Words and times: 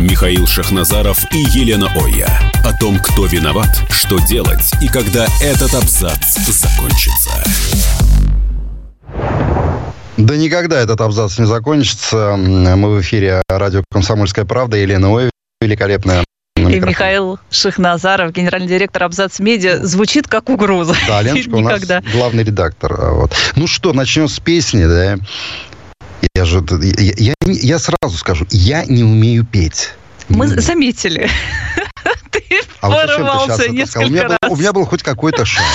Михаил 0.00 0.46
Шахназаров 0.46 1.22
и 1.30 1.38
Елена 1.38 1.86
Оя. 1.94 2.26
О 2.64 2.72
том, 2.72 2.98
кто 2.98 3.26
виноват, 3.26 3.68
что 3.90 4.18
делать 4.18 4.72
и 4.80 4.88
когда 4.88 5.26
этот 5.42 5.74
абзац 5.74 6.38
закончится. 6.48 7.30
Да 10.16 10.36
никогда 10.36 10.80
этот 10.80 11.02
абзац 11.02 11.38
не 11.38 11.44
закончится. 11.44 12.34
Мы 12.38 12.96
в 12.96 13.00
эфире 13.02 13.42
радио 13.50 13.84
«Комсомольская 13.90 14.46
правда». 14.46 14.78
Елена 14.78 15.14
Оя, 15.14 15.30
великолепная 15.60 16.24
и 16.68 16.80
Михаил 16.80 17.38
Шахназаров, 17.50 18.32
генеральный 18.32 18.68
директор 18.68 19.04
Абзац 19.04 19.38
Медиа, 19.38 19.84
звучит 19.84 20.28
как 20.28 20.48
угроза. 20.48 20.94
Да, 21.08 21.22
Леночка 21.22 21.50
у 21.54 21.60
нас 21.60 21.82
главный 22.12 22.44
редактор. 22.44 23.12
Вот. 23.12 23.32
Ну 23.56 23.66
что, 23.66 23.92
начнем 23.92 24.28
с 24.28 24.38
песни, 24.40 24.84
да? 24.84 25.18
Я 26.34 26.44
же, 26.44 26.62
я, 26.70 27.14
я, 27.16 27.34
я 27.46 27.78
сразу 27.78 28.16
скажу, 28.16 28.46
я 28.50 28.84
не 28.84 29.04
умею 29.04 29.44
петь. 29.44 29.90
Мы 30.28 30.48
заметили. 30.48 31.28
А 32.80 32.90
порывался 32.90 33.66
вот 33.66 33.68
несколько 33.70 34.06
у 34.06 34.08
меня 34.08 34.22
раз. 34.22 34.38
Был, 34.42 34.52
у 34.52 34.56
меня 34.56 34.72
был 34.72 34.86
хоть 34.86 35.02
какой-то 35.02 35.44
шанс. 35.44 35.66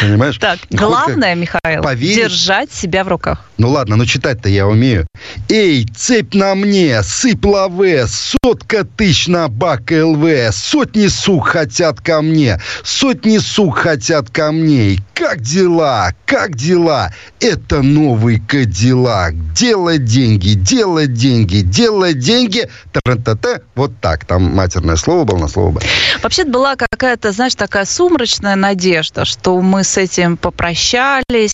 Понимаешь? 0.00 0.36
Так, 0.38 0.58
главное, 0.70 1.34
Михаил, 1.34 1.82
поверить. 1.82 2.16
держать 2.16 2.72
себя 2.72 3.04
в 3.04 3.08
руках. 3.08 3.46
Ну 3.58 3.70
ладно, 3.70 3.96
но 3.96 4.04
читать-то 4.04 4.48
я 4.48 4.66
умею. 4.66 5.06
Эй, 5.48 5.86
цепь 5.96 6.34
на 6.34 6.54
мне, 6.54 7.02
сыпь 7.02 7.44
лаве, 7.44 8.06
сотка 8.06 8.84
тысяч 8.84 9.28
на 9.28 9.48
бак 9.48 9.90
ЛВ, 9.90 10.52
сотни 10.52 11.06
сук 11.06 11.48
хотят 11.48 12.00
ко 12.00 12.22
мне, 12.22 12.60
сотни 12.82 13.38
сук 13.38 13.78
хотят 13.78 14.30
ко 14.30 14.52
мне. 14.52 14.90
И 14.90 14.98
как 15.14 15.40
дела, 15.40 16.12
как 16.26 16.56
дела? 16.56 17.12
Это 17.38 17.82
новый 17.82 18.40
Кадиллак. 18.40 19.52
Делать 19.52 20.04
деньги, 20.04 20.54
делать 20.54 21.14
деньги, 21.14 21.60
делать 21.60 22.18
деньги. 22.18 22.68
Та-та-та. 22.92 23.60
Вот 23.74 23.92
так. 24.00 24.24
Там 24.24 24.54
матерное 24.54 24.96
слово 24.96 25.24
было 25.24 25.38
на 25.38 25.48
слово 25.48 25.70
Б. 25.72 25.80
Вообще 26.22 26.41
была 26.44 26.76
какая-то, 26.76 27.32
знаешь, 27.32 27.54
такая 27.54 27.84
сумрачная 27.84 28.56
надежда, 28.56 29.24
что 29.24 29.60
мы 29.60 29.84
с 29.84 29.96
этим 29.96 30.36
попрощались, 30.36 31.52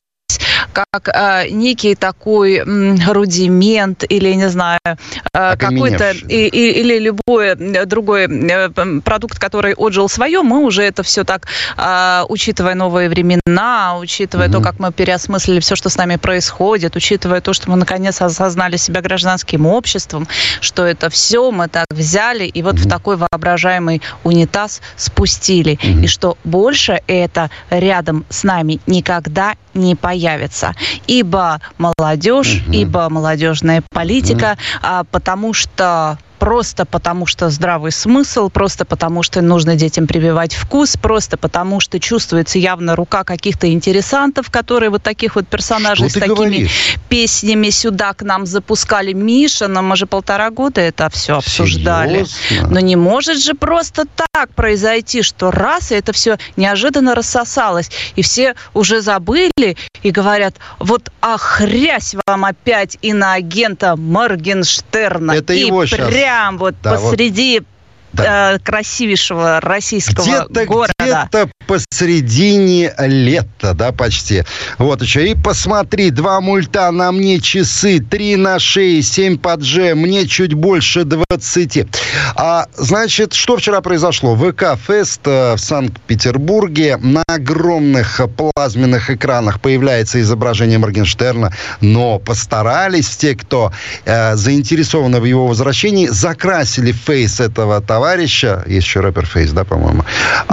как 0.73 1.09
э, 1.09 1.49
некий 1.51 1.95
такой 1.95 2.59
м, 2.59 2.99
рудимент 3.11 4.05
или, 4.09 4.33
не 4.35 4.49
знаю, 4.49 4.79
э, 4.85 5.57
какой-то 5.57 6.13
и, 6.29 6.49
и, 6.49 6.81
или 6.81 6.99
любой 6.99 7.55
другой 7.87 8.27
э, 8.27 8.69
продукт, 9.05 9.39
который 9.39 9.75
отжил 9.75 10.09
свое, 10.09 10.43
мы 10.43 10.65
уже 10.65 10.83
это 10.83 11.03
все 11.03 11.25
так, 11.25 11.47
э, 11.77 12.25
учитывая 12.29 12.75
новые 12.75 13.09
времена, 13.09 13.99
учитывая 13.99 14.49
угу. 14.49 14.59
то, 14.59 14.61
как 14.63 14.79
мы 14.79 14.93
переосмыслили 14.93 15.61
все, 15.61 15.77
что 15.77 15.89
с 15.89 15.97
нами 15.97 16.17
происходит, 16.17 16.97
учитывая 16.97 17.41
то, 17.41 17.53
что 17.53 17.71
мы 17.71 17.77
наконец 17.77 18.21
осознали 18.23 18.77
себя 18.77 19.01
гражданским 19.01 19.67
обществом, 19.67 20.29
что 20.61 20.85
это 20.87 21.11
все 21.11 21.51
мы 21.51 21.69
так 21.69 21.87
взяли 21.91 22.45
и 22.45 22.63
вот 22.63 22.75
угу. 22.75 22.83
в 22.83 22.89
такой 22.89 23.17
воображаемый 23.17 24.03
унитаз 24.25 24.81
спустили, 24.97 25.79
угу. 25.83 26.05
и 26.05 26.07
что 26.07 26.37
больше 26.45 27.01
это 27.07 27.51
рядом 27.71 28.25
с 28.29 28.45
нами 28.45 28.81
никогда 28.87 29.55
не 29.79 29.95
появится. 29.95 30.75
Ибо 31.07 31.61
молодежь, 31.79 32.63
угу. 32.67 32.73
ибо 32.73 33.09
молодежная 33.09 33.83
политика, 33.91 34.57
угу. 34.83 35.07
потому 35.11 35.55
что 35.55 36.19
просто 36.39 36.85
потому 36.85 37.27
что 37.27 37.51
здравый 37.51 37.93
смысл, 37.93 38.49
просто 38.49 38.85
потому 38.85 39.23
что 39.23 39.41
нужно 39.43 39.75
детям 39.75 40.07
прививать 40.07 40.55
вкус, 40.55 40.97
просто 40.97 41.37
потому 41.37 41.81
что 41.81 42.01
чувствуется 42.01 42.59
явно 42.59 42.97
рука 42.97 43.25
каких-то 43.25 43.71
интересантов, 43.73 44.51
которые 44.51 44.91
вот 44.91 45.03
таких 45.03 45.37
вот 45.37 45.49
персонажей 45.49 46.09
что 46.09 46.19
с 46.19 46.21
такими 46.21 46.35
говоришь? 46.35 46.97
песнями 47.09 47.71
сюда 47.71 48.15
к 48.15 48.23
нам 48.23 48.47
запускали. 48.47 49.13
Миша, 49.13 49.69
но 49.69 49.83
мы 49.83 49.97
же 49.97 50.07
полтора 50.07 50.51
года 50.51 50.81
это 50.81 51.11
все 51.11 51.37
обсуждали. 51.37 52.25
Серьезно? 52.25 52.71
Но 52.71 52.81
не 52.81 52.97
может 52.97 53.39
же 53.39 53.55
просто 53.55 54.05
так 54.33 54.55
произойти, 54.55 55.23
что 55.23 55.51
раз, 55.51 55.93
и 55.93 55.95
это 55.95 56.13
все 56.13 56.39
неожиданно 56.57 57.15
рассосалось, 57.15 57.91
и 58.17 58.23
все 58.23 58.55
уже 58.75 59.01
забыли 59.01 59.77
и 60.03 60.11
говорят, 60.11 60.57
вот 60.79 61.11
охрясь 61.21 62.15
вам 62.27 62.45
опять 62.45 62.99
иноагента 63.03 63.97
Моргенштерна. 63.97 65.33
Это 65.33 65.53
и 65.53 65.67
его 65.67 65.87
сейчас 65.87 66.09
прям 66.29 66.59
вот 66.59 66.75
да, 66.83 66.95
посреди 66.95 67.61
вот 67.61 67.69
да. 68.13 68.55
Э, 68.55 68.59
красивейшего 68.59 69.61
российского 69.61 70.25
где-то, 70.25 70.65
города. 70.67 70.93
Где-то 71.09 71.51
посредине 71.67 72.95
лета, 72.99 73.75
да, 73.75 73.93
почти. 73.93 74.45
Вот 74.79 75.03
еще. 75.03 75.29
И 75.29 75.35
посмотри, 75.35 76.11
два 76.11 76.41
мульта 76.41 76.91
на 76.91 77.13
мне 77.13 77.41
часы, 77.41 78.01
три 78.01 78.37
на 78.37 78.59
шее, 78.59 79.03
семь 79.03 79.39
под 79.39 79.63
Ж, 79.63 79.95
мне 79.95 80.27
чуть 80.27 80.55
больше 80.55 81.05
двадцати. 81.05 81.87
А, 82.35 82.67
значит, 82.75 83.35
что 83.35 83.57
вчера 83.57 83.81
произошло? 83.81 84.35
ВК-фест 84.35 85.21
э, 85.27 85.55
в 85.55 85.59
Санкт-Петербурге. 85.59 86.97
На 86.97 87.23
огромных 87.27 88.21
плазменных 88.37 89.11
экранах 89.11 89.61
появляется 89.61 90.21
изображение 90.21 90.79
Моргенштерна, 90.79 91.53
но 91.81 92.19
постарались 92.19 93.17
те, 93.17 93.35
кто 93.35 93.73
э, 94.05 94.37
заинтересованы 94.37 95.21
в 95.21 95.25
его 95.25 95.47
возвращении, 95.47 96.07
закрасили 96.07 96.93
фейс 96.93 97.41
этого 97.41 97.81
товарища, 97.81 98.65
есть 98.67 98.87
еще 98.87 99.01
рэпер 99.01 99.27
Фейс, 99.27 99.51
да, 99.53 99.65
по-моему, 99.65 100.05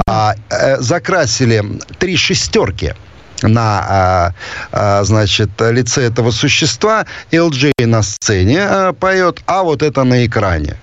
а, 0.08 0.36
закрасили 0.50 1.64
три 2.00 2.18
шестерки 2.18 2.94
на, 3.42 3.86
а, 3.88 4.34
а, 4.72 5.04
значит, 5.04 5.50
лице 5.60 6.04
этого 6.04 6.32
существа. 6.32 7.06
LJ 7.32 7.86
на 7.86 8.04
сцене 8.04 8.94
поет, 9.00 9.42
а 9.46 9.64
вот 9.64 9.84
это 9.84 10.04
на 10.04 10.26
экране 10.26 10.78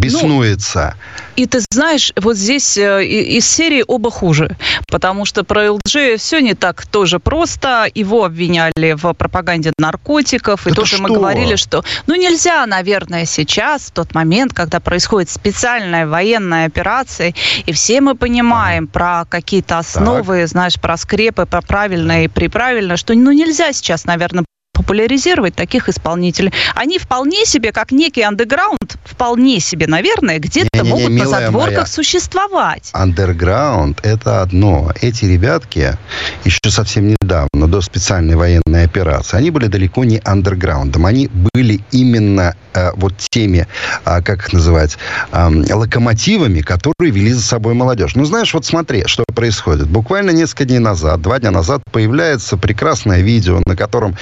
беснуется. 0.00 0.94
Ну, 0.96 1.26
и 1.36 1.46
ты 1.46 1.60
знаешь, 1.70 2.12
вот 2.16 2.36
здесь 2.36 2.78
э, 2.78 3.04
из 3.04 3.46
серии 3.46 3.84
оба 3.86 4.10
хуже, 4.10 4.56
потому 4.88 5.26
что 5.26 5.44
про 5.44 5.72
ЛДЖ 5.72 6.18
все 6.18 6.40
не 6.40 6.54
так 6.54 6.86
тоже 6.86 7.18
просто. 7.18 7.88
Его 7.94 8.24
обвиняли 8.24 8.94
в 8.94 9.12
пропаганде 9.12 9.72
наркотиков, 9.78 10.66
и 10.66 10.70
Это 10.70 10.80
тоже 10.80 10.96
что? 10.96 11.02
мы 11.02 11.10
говорили, 11.10 11.56
что 11.56 11.84
ну 12.06 12.14
нельзя, 12.14 12.64
наверное, 12.66 13.26
сейчас, 13.26 13.82
в 13.82 13.90
тот 13.90 14.14
момент, 14.14 14.54
когда 14.54 14.80
происходит 14.80 15.28
специальная 15.28 16.06
военная 16.06 16.66
операция, 16.66 17.34
и 17.66 17.72
все 17.72 18.00
мы 18.00 18.14
понимаем 18.14 18.86
про 18.86 19.26
какие-то 19.28 19.78
основы, 19.78 20.40
так. 20.40 20.48
знаешь, 20.48 20.80
про 20.80 20.96
скрепы, 20.96 21.44
про 21.44 21.60
правильное 21.60 22.24
и 22.24 22.28
приправильное, 22.28 22.96
что 22.96 23.14
ну 23.14 23.32
нельзя 23.32 23.72
сейчас, 23.72 24.04
наверное, 24.06 24.44
популяризировать 24.86 25.56
таких 25.56 25.88
исполнителей. 25.88 26.52
Они 26.76 26.98
вполне 26.98 27.44
себе, 27.44 27.72
как 27.72 27.90
некий 27.90 28.22
андеграунд, 28.22 28.96
вполне 29.04 29.58
себе, 29.58 29.88
наверное, 29.88 30.38
где-то 30.38 30.68
Не-не-не, 30.74 30.90
могут 30.90 31.10
на 31.10 31.26
задворках 31.26 31.74
моя. 31.74 31.86
существовать. 31.86 32.90
Андерграунд– 32.92 33.98
это 34.04 34.42
одно. 34.42 34.92
Эти 35.00 35.24
ребятки 35.24 35.98
еще 36.44 36.70
совсем 36.70 37.08
недавно, 37.08 37.66
до 37.66 37.80
специальной 37.80 38.36
военной 38.36 38.84
операции, 38.84 39.36
они 39.36 39.50
были 39.50 39.66
далеко 39.66 40.04
не 40.04 40.20
андерграундом. 40.24 41.04
Они 41.04 41.28
были 41.52 41.80
именно 41.90 42.54
э, 42.72 42.90
вот 42.94 43.16
теми, 43.16 43.66
э, 44.04 44.22
как 44.22 44.46
их 44.46 44.52
называть, 44.52 44.98
э, 45.32 45.74
локомотивами, 45.74 46.60
которые 46.60 47.10
вели 47.10 47.32
за 47.32 47.42
собой 47.42 47.74
молодежь. 47.74 48.14
Ну, 48.14 48.24
знаешь, 48.24 48.54
вот 48.54 48.64
смотри, 48.64 49.02
что 49.06 49.24
происходит. 49.34 49.88
Буквально 49.88 50.30
несколько 50.30 50.64
дней 50.64 50.78
назад, 50.78 51.20
два 51.22 51.40
дня 51.40 51.50
назад, 51.50 51.82
появляется 51.90 52.56
прекрасное 52.56 53.20
видео, 53.20 53.60
на 53.66 53.74
котором 53.74 54.16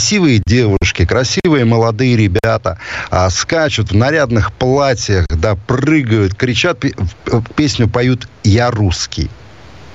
красивые 0.00 0.40
девушки, 0.46 1.04
красивые 1.04 1.66
молодые 1.66 2.16
ребята 2.16 2.78
а, 3.10 3.28
скачут 3.28 3.90
в 3.90 3.94
нарядных 3.94 4.50
платьях, 4.50 5.26
да, 5.28 5.56
прыгают, 5.56 6.34
кричат, 6.34 6.82
песню 7.54 7.86
поют 7.86 8.26
«Я 8.42 8.70
русский». 8.70 9.28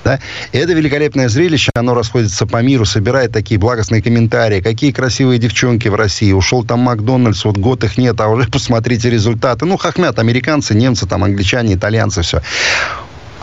Да? 0.04 0.20
Это 0.52 0.74
великолепное 0.74 1.28
зрелище, 1.28 1.72
оно 1.74 1.92
расходится 1.92 2.46
по 2.46 2.62
миру, 2.62 2.84
собирает 2.84 3.32
такие 3.32 3.58
благостные 3.58 4.00
комментарии. 4.00 4.60
Какие 4.60 4.92
красивые 4.92 5.40
девчонки 5.40 5.88
в 5.88 5.96
России. 5.96 6.30
Ушел 6.30 6.62
там 6.62 6.78
Макдональдс, 6.78 7.44
вот 7.44 7.56
год 7.56 7.82
их 7.82 7.98
нет, 7.98 8.20
а 8.20 8.28
уже 8.28 8.48
посмотрите 8.48 9.10
результаты. 9.10 9.64
Ну, 9.64 9.76
хохмят 9.76 10.20
американцы, 10.20 10.76
немцы, 10.76 11.08
там, 11.08 11.24
англичане, 11.24 11.74
итальянцы, 11.74 12.22
все. 12.22 12.40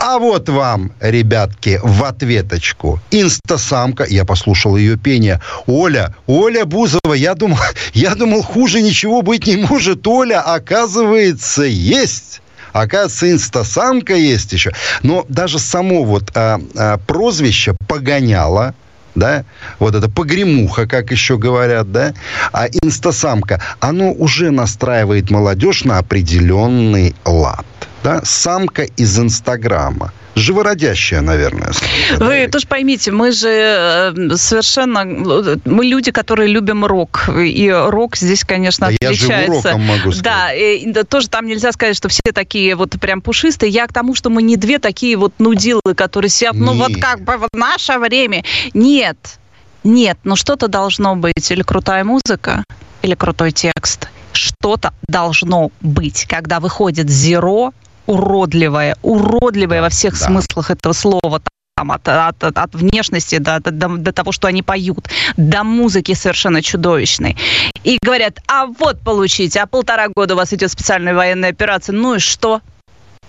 А 0.06 0.18
вот 0.18 0.50
вам, 0.50 0.92
ребятки, 1.00 1.80
в 1.82 2.04
ответочку. 2.04 3.00
Инстасамка, 3.10 4.04
я 4.04 4.26
послушал 4.26 4.76
ее 4.76 4.98
пение. 4.98 5.40
Оля, 5.66 6.14
Оля 6.26 6.66
Бузова, 6.66 7.14
я 7.14 7.34
думал, 7.34 7.56
я 7.94 8.14
думал, 8.14 8.42
хуже 8.42 8.82
ничего 8.82 9.22
быть 9.22 9.46
не 9.46 9.56
может. 9.56 10.06
Оля, 10.06 10.42
оказывается, 10.42 11.62
есть. 11.62 12.42
Оказывается, 12.74 13.32
инстасамка 13.32 14.14
есть 14.14 14.52
еще. 14.52 14.72
Но 15.02 15.24
даже 15.30 15.58
само 15.58 16.04
вот 16.04 16.32
а, 16.34 16.60
а, 16.76 16.98
прозвище 16.98 17.74
погоняло, 17.88 18.74
да, 19.14 19.46
вот 19.78 19.94
это 19.94 20.10
погремуха, 20.10 20.86
как 20.86 21.12
еще 21.12 21.38
говорят, 21.38 21.92
да, 21.92 22.12
а 22.52 22.66
инстасамка, 22.66 23.62
оно 23.80 24.12
уже 24.12 24.50
настраивает 24.50 25.30
молодежь 25.30 25.84
на 25.84 25.96
определенный 25.96 27.14
лад, 27.24 27.64
да, 28.04 28.20
самка 28.24 28.82
из 28.82 29.18
Инстаграма– 29.18 30.12
живородящая, 30.34 31.20
наверное. 31.20 31.72
Вы 32.18 32.48
тоже 32.48 32.66
поймите, 32.66 33.10
мы 33.10 33.32
же 33.32 33.48
э, 33.48 34.36
совершенно... 34.36 35.04
Мы 35.04 35.86
люди, 35.86 36.10
которые 36.10 36.48
любим 36.48 36.84
рок. 36.84 37.28
И 37.28 37.70
рок 37.70 38.16
здесь, 38.16 38.44
конечно, 38.44 38.88
да 38.88 38.94
отличается. 38.94 39.32
Я 39.32 39.46
живу 39.46 39.56
роком, 39.56 39.82
могу 39.82 40.12
сказать. 40.12 40.22
Да, 40.22 40.52
и, 40.52 40.86
да, 40.90 41.04
тоже 41.04 41.28
там 41.28 41.46
нельзя 41.46 41.72
сказать, 41.72 41.96
что 41.96 42.08
все 42.08 42.22
такие 42.32 42.74
вот 42.74 42.90
прям 43.00 43.20
пушистые. 43.20 43.70
Я 43.70 43.86
к 43.86 43.92
тому, 43.92 44.14
что 44.14 44.30
мы 44.30 44.42
не 44.42 44.56
две 44.56 44.78
такие 44.78 45.16
вот 45.16 45.34
нудилы, 45.38 45.94
которые 45.96 46.28
сидят, 46.28 46.54
ну 46.54 46.74
вот 46.74 46.96
как 47.00 47.20
бы 47.20 47.36
в 47.38 47.48
наше 47.56 47.98
время. 47.98 48.44
Нет, 48.72 49.38
нет, 49.84 50.18
но 50.24 50.36
что-то 50.36 50.68
должно 50.68 51.16
быть. 51.16 51.50
Или 51.50 51.62
крутая 51.62 52.04
музыка, 52.04 52.64
или 53.02 53.14
крутой 53.14 53.52
текст. 53.52 54.08
Что-то 54.32 54.92
должно 55.06 55.70
быть, 55.80 56.26
когда 56.28 56.58
выходит 56.58 57.08
Зеро, 57.08 57.72
уродливое, 58.06 58.96
уродливое 59.02 59.82
во 59.82 59.88
всех 59.88 60.18
да. 60.18 60.26
смыслах 60.26 60.70
этого 60.70 60.92
слова. 60.92 61.40
Там, 61.76 61.90
от, 61.90 62.06
от, 62.06 62.44
от 62.44 62.74
внешности 62.74 63.38
до, 63.38 63.58
до, 63.58 63.88
до 63.88 64.12
того, 64.12 64.30
что 64.30 64.46
они 64.46 64.62
поют, 64.62 65.08
до 65.36 65.64
музыки 65.64 66.14
совершенно 66.14 66.62
чудовищной. 66.62 67.36
И 67.82 67.98
говорят, 68.00 68.38
а 68.46 68.66
вот 68.66 69.00
получите, 69.00 69.60
а 69.60 69.66
полтора 69.66 70.06
года 70.08 70.34
у 70.34 70.36
вас 70.36 70.52
идет 70.52 70.70
специальная 70.70 71.14
военная 71.14 71.50
операция, 71.50 71.92
ну 71.92 72.14
и 72.14 72.18
что? 72.20 72.60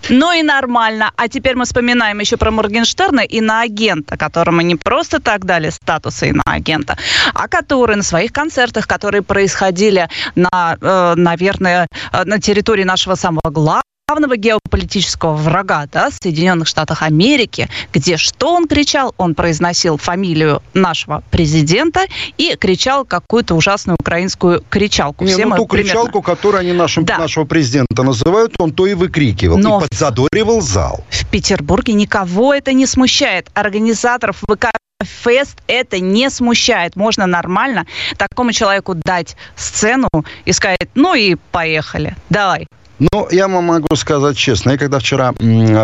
Ну 0.09 0.31
и 0.31 0.43
нормально. 0.43 1.11
А 1.15 1.27
теперь 1.27 1.55
мы 1.55 1.65
вспоминаем 1.65 2.19
еще 2.19 2.37
про 2.37 2.51
Моргенштерна 2.51 3.21
и 3.21 3.41
на 3.41 3.61
агента, 3.61 4.17
которому 4.17 4.61
не 4.61 4.75
просто 4.75 5.19
так 5.19 5.45
дали 5.45 5.71
статусы 5.71 6.31
на 6.31 6.43
агента, 6.45 6.97
а 7.33 7.47
который 7.47 7.95
на 7.95 8.03
своих 8.03 8.31
концертах, 8.31 8.87
которые 8.87 9.23
происходили 9.23 10.07
на, 10.35 10.77
э, 10.79 11.13
наверное, 11.15 11.87
э, 12.11 12.23
на 12.25 12.39
территории 12.39 12.83
нашего 12.83 13.15
самого 13.15 13.49
главного 13.49 13.94
главного 14.07 14.37
геополитического 14.37 15.33
врага, 15.33 15.87
да, 15.91 16.11
Соединенных 16.11 16.67
Штатах 16.67 17.01
Америки, 17.01 17.67
где 17.91 18.17
что 18.17 18.53
он 18.53 18.67
кричал? 18.67 19.15
Он 19.17 19.33
произносил 19.33 19.97
фамилию 19.97 20.61
нашего 20.75 21.23
президента 21.31 22.01
и 22.37 22.55
кричал 22.55 23.03
какую-то 23.03 23.55
ужасную 23.55 23.97
украинскую 23.99 24.63
кричалку. 24.69 25.25
Не, 25.25 25.31
Все 25.31 25.45
ну, 25.45 25.55
ту 25.55 25.65
примерно... 25.65 25.91
кричалку, 25.91 26.21
которую 26.21 26.61
они 26.61 26.73
нашим, 26.73 27.03
да. 27.03 27.17
нашего 27.17 27.45
президента 27.45 28.03
называют, 28.03 28.53
он 28.59 28.73
то 28.73 28.85
и 28.85 28.93
выкрикивал. 28.93 29.57
Но 29.57 29.79
и 29.79 29.87
подзадоривал 29.87 30.61
зал. 30.61 31.03
В 31.09 31.27
Петербурге 31.27 31.93
никого 31.93 32.53
это 32.53 32.73
не 32.73 32.85
смущает. 32.85 33.49
Организаторов 33.55 34.37
ВК 34.47 34.67
Фест 35.03 35.57
это 35.65 35.99
не 35.99 36.29
смущает. 36.29 36.95
Можно 36.95 37.25
нормально 37.25 37.87
такому 38.17 38.51
человеку 38.51 38.93
дать 38.93 39.35
сцену 39.55 40.09
и 40.45 40.51
сказать, 40.51 40.89
ну 40.93 41.15
и 41.15 41.35
поехали, 41.51 42.15
давай. 42.29 42.67
Ну, 42.99 43.27
я 43.29 43.47
вам 43.47 43.65
могу 43.65 43.95
сказать 43.95 44.37
честно, 44.37 44.71
я 44.71 44.77
когда 44.77 44.99
вчера 44.99 45.33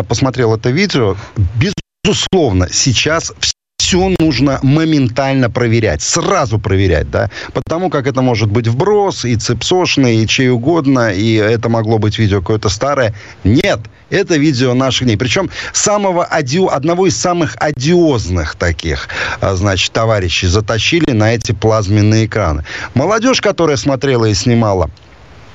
посмотрел 0.08 0.54
это 0.54 0.70
видео, 0.70 1.16
безусловно, 2.04 2.68
сейчас 2.70 3.32
все 3.76 4.14
нужно 4.18 4.58
моментально 4.62 5.50
проверять, 5.50 6.00
сразу 6.00 6.58
проверять, 6.58 7.10
да, 7.10 7.28
потому 7.52 7.90
как 7.90 8.06
это 8.06 8.22
может 8.22 8.50
быть 8.50 8.66
вброс, 8.66 9.26
и 9.26 9.36
цепсошный, 9.36 10.16
и 10.16 10.26
чей 10.26 10.48
угодно, 10.48 11.12
и 11.12 11.34
это 11.34 11.68
могло 11.68 11.98
быть 11.98 12.18
видео 12.18 12.40
какое-то 12.40 12.70
старое. 12.70 13.14
Нет, 13.44 13.80
это 14.08 14.36
видео 14.36 14.72
наших 14.72 15.08
дней. 15.08 15.16
Причем 15.18 15.50
самого 15.74 16.24
адио, 16.24 16.68
одного 16.68 17.06
из 17.08 17.16
самых 17.18 17.56
одиозных 17.58 18.54
таких, 18.54 19.08
а, 19.40 19.56
значит, 19.56 19.92
товарищей 19.92 20.46
затащили 20.46 21.10
на 21.10 21.34
эти 21.34 21.52
плазменные 21.52 22.24
экраны. 22.24 22.64
Молодежь, 22.94 23.42
которая 23.42 23.76
смотрела 23.76 24.24
и 24.24 24.34
снимала 24.34 24.88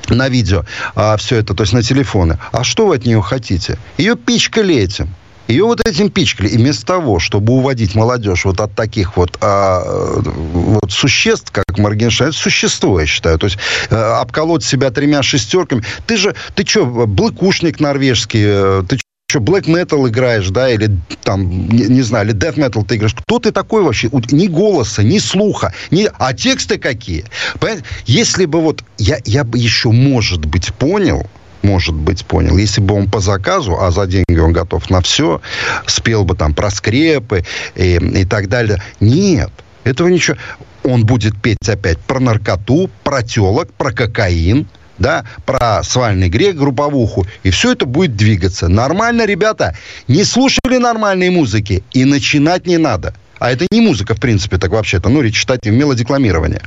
на 0.09 0.29
видео 0.29 0.65
а, 0.95 1.17
все 1.17 1.37
это, 1.37 1.53
то 1.53 1.63
есть 1.63 1.73
на 1.73 1.83
телефоны. 1.83 2.37
А 2.51 2.63
что 2.63 2.87
вы 2.87 2.95
от 2.95 3.05
нее 3.05 3.21
хотите? 3.21 3.77
Ее 3.97 4.15
пичкали 4.15 4.75
этим. 4.75 5.13
Ее 5.47 5.63
вот 5.63 5.85
этим 5.87 6.09
пичкали. 6.09 6.49
И 6.49 6.57
вместо 6.57 6.85
того, 6.85 7.19
чтобы 7.19 7.53
уводить 7.53 7.95
молодежь 7.95 8.45
вот 8.45 8.59
от 8.59 8.75
таких 8.75 9.15
вот, 9.15 9.37
а, 9.41 9.81
вот 10.23 10.91
существ, 10.91 11.51
как 11.51 11.77
Моргенштерн, 11.77 12.29
это 12.29 12.37
существо, 12.37 12.99
я 12.99 13.05
считаю. 13.05 13.39
То 13.39 13.45
есть 13.45 13.57
а, 13.89 14.21
обколоть 14.21 14.63
себя 14.63 14.91
тремя 14.91 15.23
шестерками. 15.23 15.83
Ты 16.05 16.17
же, 16.17 16.35
ты 16.55 16.65
что, 16.65 16.85
блыкушник 16.85 17.79
норвежский, 17.79 18.43
э, 18.43 18.83
ты 18.87 18.99
что, 19.37 19.43
black 19.43 19.65
metal 19.65 20.07
играешь, 20.07 20.49
да, 20.49 20.69
или 20.69 20.89
там, 21.23 21.69
не, 21.69 21.85
не 21.85 22.01
знаю, 22.01 22.27
или 22.27 22.35
death 22.35 22.55
metal 22.55 22.85
ты 22.85 22.95
играешь. 22.95 23.13
Кто 23.13 23.39
ты 23.39 23.51
такой 23.51 23.83
вообще? 23.83 24.09
Ни 24.31 24.47
голоса, 24.47 25.03
ни 25.03 25.19
слуха, 25.19 25.73
ни... 25.91 26.09
а 26.17 26.33
тексты 26.33 26.77
какие? 26.77 27.25
Понимаете? 27.59 27.85
Если 28.05 28.45
бы 28.45 28.61
вот, 28.61 28.83
я, 28.97 29.19
я 29.25 29.43
бы 29.43 29.57
еще, 29.57 29.91
может 29.91 30.45
быть, 30.45 30.73
понял, 30.73 31.25
может 31.63 31.95
быть, 31.95 32.25
понял. 32.25 32.57
Если 32.57 32.81
бы 32.81 32.95
он 32.95 33.09
по 33.09 33.19
заказу, 33.19 33.77
а 33.79 33.91
за 33.91 34.07
деньги 34.07 34.39
он 34.39 34.53
готов 34.53 34.89
на 34.89 35.01
все, 35.01 35.41
спел 35.85 36.23
бы 36.23 36.35
там 36.35 36.53
про 36.53 36.69
скрепы 36.69 37.43
и, 37.75 37.95
и 37.95 38.25
так 38.25 38.47
далее. 38.47 38.81
Нет, 38.99 39.51
этого 39.83 40.07
ничего. 40.07 40.37
Он 40.83 41.05
будет 41.05 41.39
петь 41.41 41.67
опять 41.67 41.99
про 41.99 42.19
наркоту, 42.19 42.89
про 43.03 43.21
телок, 43.21 43.73
про 43.73 43.91
кокаин, 43.91 44.67
да, 44.99 45.25
про 45.45 45.83
свальный 45.83 46.29
грех, 46.29 46.55
групповуху, 46.55 47.25
и 47.43 47.49
все 47.49 47.71
это 47.71 47.85
будет 47.85 48.15
двигаться. 48.15 48.67
Нормально, 48.67 49.25
ребята, 49.25 49.75
не 50.07 50.23
слушали 50.23 50.77
нормальной 50.77 51.29
музыки, 51.29 51.83
и 51.91 52.05
начинать 52.05 52.65
не 52.67 52.77
надо. 52.77 53.13
А 53.39 53.51
это 53.51 53.67
не 53.71 53.81
музыка, 53.81 54.15
в 54.15 54.19
принципе, 54.19 54.57
так 54.57 54.71
вообще-то, 54.71 55.09
ну, 55.09 55.21
речь 55.21 55.39
читать 55.39 55.65
мелодекламирование. 55.65 56.61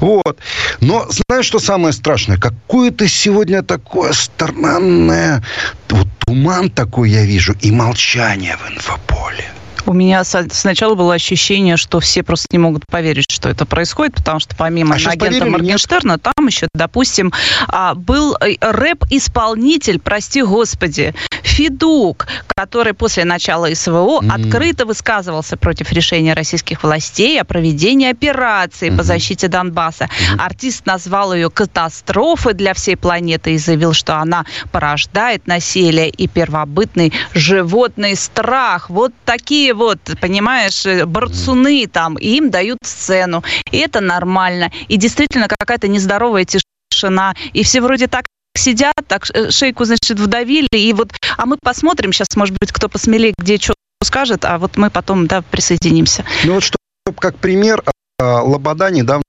Вот. 0.00 0.38
Но 0.80 1.06
знаешь, 1.10 1.44
что 1.44 1.58
самое 1.58 1.92
страшное? 1.92 2.38
Какое-то 2.38 3.06
сегодня 3.08 3.62
такое 3.62 4.12
странное... 4.12 5.44
Вот 5.90 6.08
туман 6.18 6.70
такой 6.70 7.10
я 7.10 7.24
вижу 7.24 7.54
и 7.60 7.70
молчание 7.70 8.56
в 8.56 8.70
инфополе. 8.70 9.44
У 9.88 9.94
меня 9.94 10.22
сначала 10.22 10.94
было 10.94 11.14
ощущение, 11.14 11.78
что 11.78 11.98
все 11.98 12.22
просто 12.22 12.48
не 12.52 12.58
могут 12.58 12.84
поверить, 12.86 13.30
что 13.30 13.48
это 13.48 13.64
происходит, 13.64 14.16
потому 14.16 14.38
что 14.38 14.54
помимо 14.54 14.94
а 14.94 15.10
агента 15.10 15.46
Моргенштерна, 15.46 16.18
там 16.18 16.46
еще, 16.46 16.68
допустим, 16.74 17.32
а, 17.68 17.94
был 17.94 18.36
э, 18.36 18.56
рэп-исполнитель, 18.60 19.98
прости 19.98 20.42
господи, 20.42 21.14
Федук, 21.58 22.28
который 22.54 22.94
после 22.94 23.24
начала 23.24 23.74
СВО 23.74 24.20
mm-hmm. 24.20 24.30
открыто 24.30 24.86
высказывался 24.86 25.56
против 25.56 25.90
решения 25.90 26.34
российских 26.34 26.84
властей 26.84 27.40
о 27.40 27.44
проведении 27.44 28.08
операции 28.08 28.88
mm-hmm. 28.88 28.96
по 28.96 29.02
защите 29.02 29.48
Донбасса. 29.48 30.04
Mm-hmm. 30.04 30.38
Артист 30.38 30.86
назвал 30.86 31.34
ее 31.34 31.50
катастрофой 31.50 32.54
для 32.54 32.74
всей 32.74 32.96
планеты 32.96 33.54
и 33.54 33.58
заявил, 33.58 33.92
что 33.92 34.18
она 34.18 34.46
порождает 34.70 35.48
насилие 35.48 36.10
и 36.10 36.28
первобытный 36.28 37.12
животный 37.34 38.14
страх. 38.14 38.88
Вот 38.88 39.12
такие 39.24 39.74
вот, 39.74 39.98
понимаешь, 40.20 40.86
э, 40.86 41.06
борцуны 41.06 41.88
там, 41.88 42.14
и 42.14 42.36
им 42.36 42.50
дают 42.50 42.78
сцену. 42.84 43.42
И 43.72 43.78
это 43.78 44.00
нормально. 44.00 44.70
И 44.86 44.96
действительно 44.96 45.48
какая-то 45.48 45.88
нездоровая 45.88 46.44
тишина. 46.44 47.34
И 47.52 47.64
все 47.64 47.80
вроде 47.80 48.06
так 48.06 48.27
сидят, 48.56 48.94
так 49.06 49.26
э, 49.34 49.50
шейку, 49.50 49.84
значит, 49.84 50.18
вдавили, 50.18 50.68
и 50.72 50.92
вот, 50.92 51.12
а 51.36 51.46
мы 51.46 51.56
посмотрим 51.62 52.12
сейчас, 52.12 52.28
может 52.36 52.56
быть, 52.58 52.72
кто 52.72 52.88
посмелее, 52.88 53.34
где 53.38 53.58
что 53.58 53.74
скажет, 54.02 54.44
а 54.44 54.58
вот 54.58 54.76
мы 54.76 54.90
потом, 54.90 55.26
да, 55.26 55.42
присоединимся. 55.42 56.24
Ну 56.44 56.54
вот, 56.54 56.62
что 56.62 56.76
как 57.18 57.38
пример, 57.38 57.82
а, 58.20 58.42
Лобода 58.42 58.90
недавно 58.90 59.22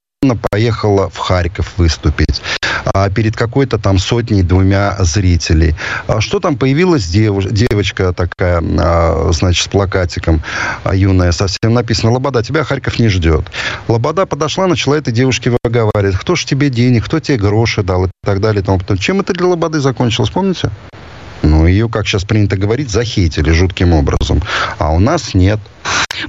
поехала 0.50 1.10
в 1.10 1.18
Харьков 1.18 1.78
выступить 1.78 2.42
перед 3.14 3.36
какой-то 3.36 3.78
там 3.78 3.98
сотней-двумя 3.98 4.98
зрителей. 5.00 5.76
А 6.08 6.22
что 6.22 6.40
там 6.40 6.58
появилась 6.58 7.08
девуш... 7.08 7.46
девочка 7.46 8.14
такая, 8.14 8.62
а, 8.62 9.30
значит, 9.32 9.66
с 9.66 9.68
плакатиком 9.68 10.42
а, 10.84 10.96
юная, 10.96 11.32
совсем 11.32 11.74
написано 11.74 12.12
«Лобода, 12.12 12.44
тебя 12.44 12.64
Харьков 12.64 13.00
не 13.00 13.08
ждет». 13.08 13.46
Лобода 13.88 14.26
подошла, 14.26 14.68
начала 14.68 14.96
этой 14.96 15.14
девушке 15.14 15.52
выговаривать, 15.64 16.16
кто 16.16 16.36
ж 16.36 16.46
тебе 16.46 16.70
денег, 16.70 17.06
кто 17.06 17.20
тебе 17.20 17.38
гроши 17.38 17.84
дал 17.84 18.06
и 18.06 18.10
так 18.24 18.42
далее. 18.42 18.62
И 18.62 18.66
тому. 18.66 18.80
Чем 18.98 19.20
это 19.20 19.34
для 19.34 19.48
Лободы 19.48 19.80
закончилось, 19.80 20.30
помните? 20.30 20.70
Ну, 21.50 21.66
ее, 21.66 21.90
как 21.90 22.08
сейчас 22.08 22.24
принято 22.26 22.58
говорить, 22.58 22.92
захейтили 22.92 23.52
жутким 23.52 23.94
образом. 23.94 24.42
А 24.78 24.92
у 24.92 25.00
нас 25.00 25.34
нет. 25.34 25.60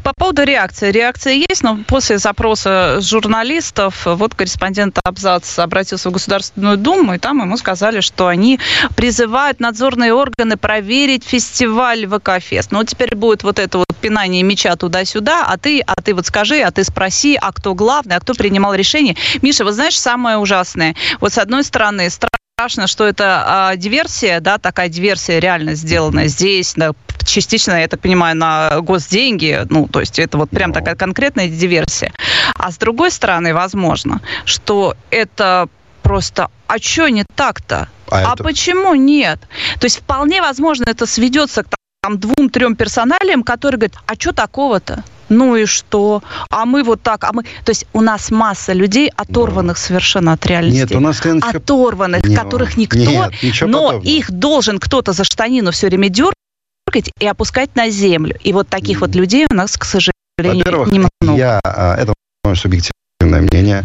По 0.02 0.12
поводу 0.16 0.44
реакции. 0.44 0.90
Реакция 0.90 1.34
есть, 1.34 1.62
но 1.62 1.78
после 1.86 2.18
запроса 2.18 3.00
журналистов, 3.00 4.06
вот 4.06 4.34
корреспондент 4.34 4.98
Абзац 5.04 5.58
обратился 5.58 6.08
в 6.08 6.12
Государственную 6.12 6.78
Думу, 6.78 7.14
и 7.14 7.18
там 7.18 7.40
ему 7.40 7.56
сказали, 7.58 8.00
что 8.00 8.28
они 8.28 8.58
призывают 8.96 9.60
надзорные 9.60 10.14
органы 10.14 10.56
проверить 10.56 11.24
фестиваль 11.24 12.06
ВК-фест. 12.06 12.72
Ну, 12.72 12.78
вот 12.78 12.88
теперь 12.88 13.14
будет 13.14 13.42
вот 13.42 13.58
это 13.58 13.78
вот 13.78 13.86
пинание 14.00 14.42
меча 14.42 14.74
туда-сюда, 14.76 15.44
а 15.46 15.58
ты, 15.58 15.80
а 15.80 16.00
ты 16.00 16.14
вот 16.14 16.26
скажи, 16.26 16.60
а 16.60 16.70
ты 16.70 16.82
спроси, 16.84 17.38
а 17.40 17.52
кто 17.52 17.74
главный, 17.74 18.16
а 18.16 18.20
кто 18.20 18.32
принимал 18.32 18.74
решение. 18.74 19.16
Миша, 19.42 19.64
вы 19.64 19.72
знаешь, 19.72 19.98
самое 20.00 20.38
ужасное? 20.38 20.94
Вот 21.20 21.34
с 21.34 21.38
одной 21.38 21.64
стороны, 21.64 22.08
страх 22.08 22.39
страшно, 22.60 22.86
что 22.86 23.06
это 23.06 23.42
а, 23.46 23.76
диверсия, 23.76 24.38
да, 24.40 24.58
такая 24.58 24.90
диверсия 24.90 25.38
реально 25.38 25.74
сделанная 25.76 26.26
здесь, 26.26 26.74
да, 26.76 26.92
частично, 27.24 27.80
я 27.80 27.88
так 27.88 28.00
понимаю, 28.00 28.36
на 28.36 28.82
госденьги, 28.82 29.62
ну, 29.70 29.88
то 29.88 30.00
есть 30.00 30.18
это 30.18 30.36
вот 30.36 30.50
прям 30.50 30.74
такая 30.74 30.94
конкретная 30.94 31.48
диверсия. 31.48 32.12
А 32.54 32.70
с 32.70 32.76
другой 32.76 33.12
стороны, 33.12 33.54
возможно, 33.54 34.20
что 34.44 34.94
это 35.10 35.70
просто, 36.02 36.48
а 36.66 36.78
что 36.78 37.08
не 37.08 37.24
так-то? 37.34 37.88
А, 38.10 38.32
а 38.32 38.34
это... 38.34 38.44
почему 38.44 38.94
нет? 38.94 39.40
То 39.78 39.86
есть 39.86 40.00
вполне 40.00 40.42
возможно 40.42 40.84
это 40.86 41.06
сведется 41.06 41.62
к 41.62 41.68
там 42.02 42.18
двум-трем 42.18 42.76
персоналиям, 42.76 43.42
которые 43.42 43.78
говорят, 43.78 43.96
а 44.06 44.14
что 44.16 44.32
такого-то? 44.32 45.02
Ну 45.30 45.56
и 45.56 45.64
что? 45.64 46.22
А 46.50 46.66
мы 46.66 46.82
вот 46.82 47.02
так, 47.02 47.25
а 47.25 47.32
мы... 47.32 47.44
То 47.64 47.70
есть 47.70 47.87
у 47.92 48.02
нас 48.02 48.30
масса 48.30 48.72
людей, 48.72 49.10
оторванных 49.16 49.76
да. 49.76 49.82
совершенно 49.82 50.32
от 50.32 50.44
реальности. 50.44 50.80
Нет, 50.80 50.92
у 50.92 51.00
нас, 51.00 51.25
Леночка... 51.25 51.56
Оторванных, 51.56 52.25
Нет. 52.25 52.38
которых 52.38 52.76
никто... 52.76 52.99
Нет, 52.99 53.32
но 53.62 53.87
подобного. 53.87 54.02
их 54.02 54.30
должен 54.30 54.78
кто-то 54.78 55.12
за 55.12 55.25
штанину 55.25 55.70
все 55.70 55.87
время 55.87 56.08
дергать 56.08 57.10
и 57.18 57.26
опускать 57.26 57.75
на 57.76 57.88
землю. 57.88 58.37
И 58.42 58.52
вот 58.52 58.68
таких 58.68 58.99
mm. 58.99 59.00
вот 59.00 59.14
людей 59.14 59.46
у 59.49 59.54
нас, 59.54 59.76
к 59.76 59.84
сожалению, 59.84 60.64
Во-первых, 60.64 60.88
немного. 60.88 61.38
я... 61.38 61.60
А, 61.64 61.96
это 61.96 62.12
мое 62.44 62.56
субъективное 62.56 63.40
мнение. 63.40 63.84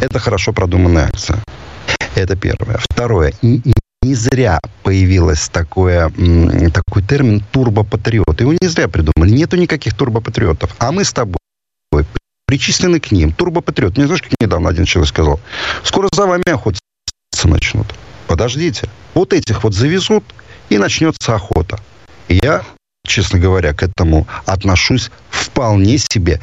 Это 0.00 0.18
хорошо 0.18 0.52
продуманная 0.52 1.06
акция. 1.06 1.38
Это 2.14 2.34
первое. 2.34 2.78
Второе 2.78 3.34
не 4.02 4.14
зря 4.14 4.60
появилось 4.82 5.48
такое, 5.48 6.10
такой 6.72 7.02
термин 7.02 7.42
турбопатриот. 7.50 8.40
Его 8.40 8.52
не 8.52 8.68
зря 8.68 8.88
придумали. 8.88 9.30
Нету 9.30 9.56
никаких 9.56 9.94
турбопатриотов. 9.94 10.74
А 10.78 10.92
мы 10.92 11.04
с 11.04 11.12
тобой 11.12 11.38
причислены 12.46 13.00
к 13.00 13.10
ним. 13.10 13.32
Турбопатриот. 13.32 13.96
Не 13.98 14.04
знаешь, 14.04 14.22
как 14.22 14.32
недавно 14.40 14.70
один 14.70 14.84
человек 14.84 15.08
сказал? 15.08 15.40
Скоро 15.82 16.08
за 16.12 16.26
вами 16.26 16.48
охотиться 16.48 16.82
начнут. 17.44 17.86
Подождите. 18.26 18.88
Вот 19.14 19.32
этих 19.32 19.64
вот 19.64 19.74
завезут, 19.74 20.24
и 20.68 20.78
начнется 20.78 21.34
охота. 21.34 21.78
И 22.28 22.38
я, 22.42 22.62
честно 23.06 23.38
говоря, 23.38 23.72
к 23.72 23.82
этому 23.82 24.26
отношусь 24.46 25.10
вполне 25.30 25.98
себе 25.98 26.40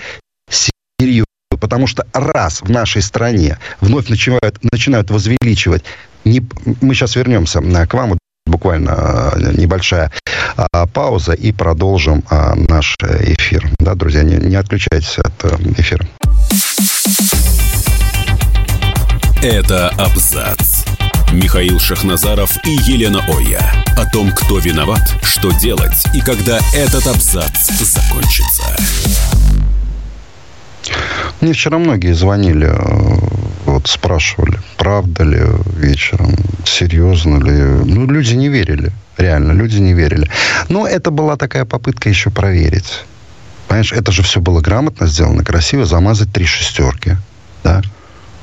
серьезно. 0.49 1.25
Потому 1.49 1.87
что 1.87 2.05
раз 2.13 2.61
в 2.61 2.69
нашей 2.69 3.01
стране 3.01 3.59
вновь 3.79 4.09
начинают, 4.09 4.59
начинают 4.71 5.09
возвеличивать 5.09 5.83
не, 6.25 6.43
мы 6.81 6.93
сейчас 6.93 7.15
вернемся 7.15 7.61
к 7.61 7.93
вам, 7.93 8.17
буквально 8.45 9.31
э, 9.35 9.53
небольшая 9.57 10.11
а, 10.55 10.85
пауза 10.87 11.33
и 11.33 11.51
продолжим 11.51 12.23
а, 12.29 12.55
наш 12.55 12.95
эфир. 13.01 13.67
Да, 13.79 13.95
друзья, 13.95 14.23
не, 14.23 14.35
не 14.35 14.55
отключайтесь 14.55 15.17
от 15.19 15.33
а, 15.43 15.57
эфира. 15.77 16.05
Это 19.41 19.89
абзац. 19.89 20.85
Михаил 21.31 21.79
Шахназаров 21.79 22.51
и 22.65 22.71
Елена 22.71 23.23
Оя. 23.27 23.61
О 23.97 24.09
том, 24.09 24.31
кто 24.31 24.59
виноват, 24.59 25.13
что 25.21 25.51
делать 25.51 26.05
и 26.13 26.21
когда 26.21 26.59
этот 26.73 27.05
абзац 27.07 27.69
закончится. 27.79 28.63
Мне 31.41 31.53
вчера 31.53 31.77
многие 31.77 32.13
звонили, 32.13 32.67
э, 32.67 33.34
вот 33.85 33.89
спрашивали, 33.89 34.59
правда 34.77 35.23
ли 35.23 35.41
вечером, 35.77 36.35
серьезно 36.65 37.37
ли. 37.43 37.51
Ну, 37.85 38.07
люди 38.07 38.33
не 38.33 38.49
верили, 38.49 38.91
реально, 39.17 39.51
люди 39.51 39.77
не 39.77 39.93
верили. 39.93 40.29
Но 40.69 40.87
это 40.87 41.11
была 41.11 41.37
такая 41.37 41.65
попытка 41.65 42.09
еще 42.09 42.31
проверить. 42.31 43.05
Понимаешь, 43.67 43.93
это 43.93 44.11
же 44.11 44.23
все 44.23 44.39
было 44.41 44.61
грамотно 44.61 45.07
сделано, 45.07 45.43
красиво, 45.43 45.85
замазать 45.85 46.31
три 46.33 46.45
шестерки. 46.45 47.17
Да? 47.63 47.81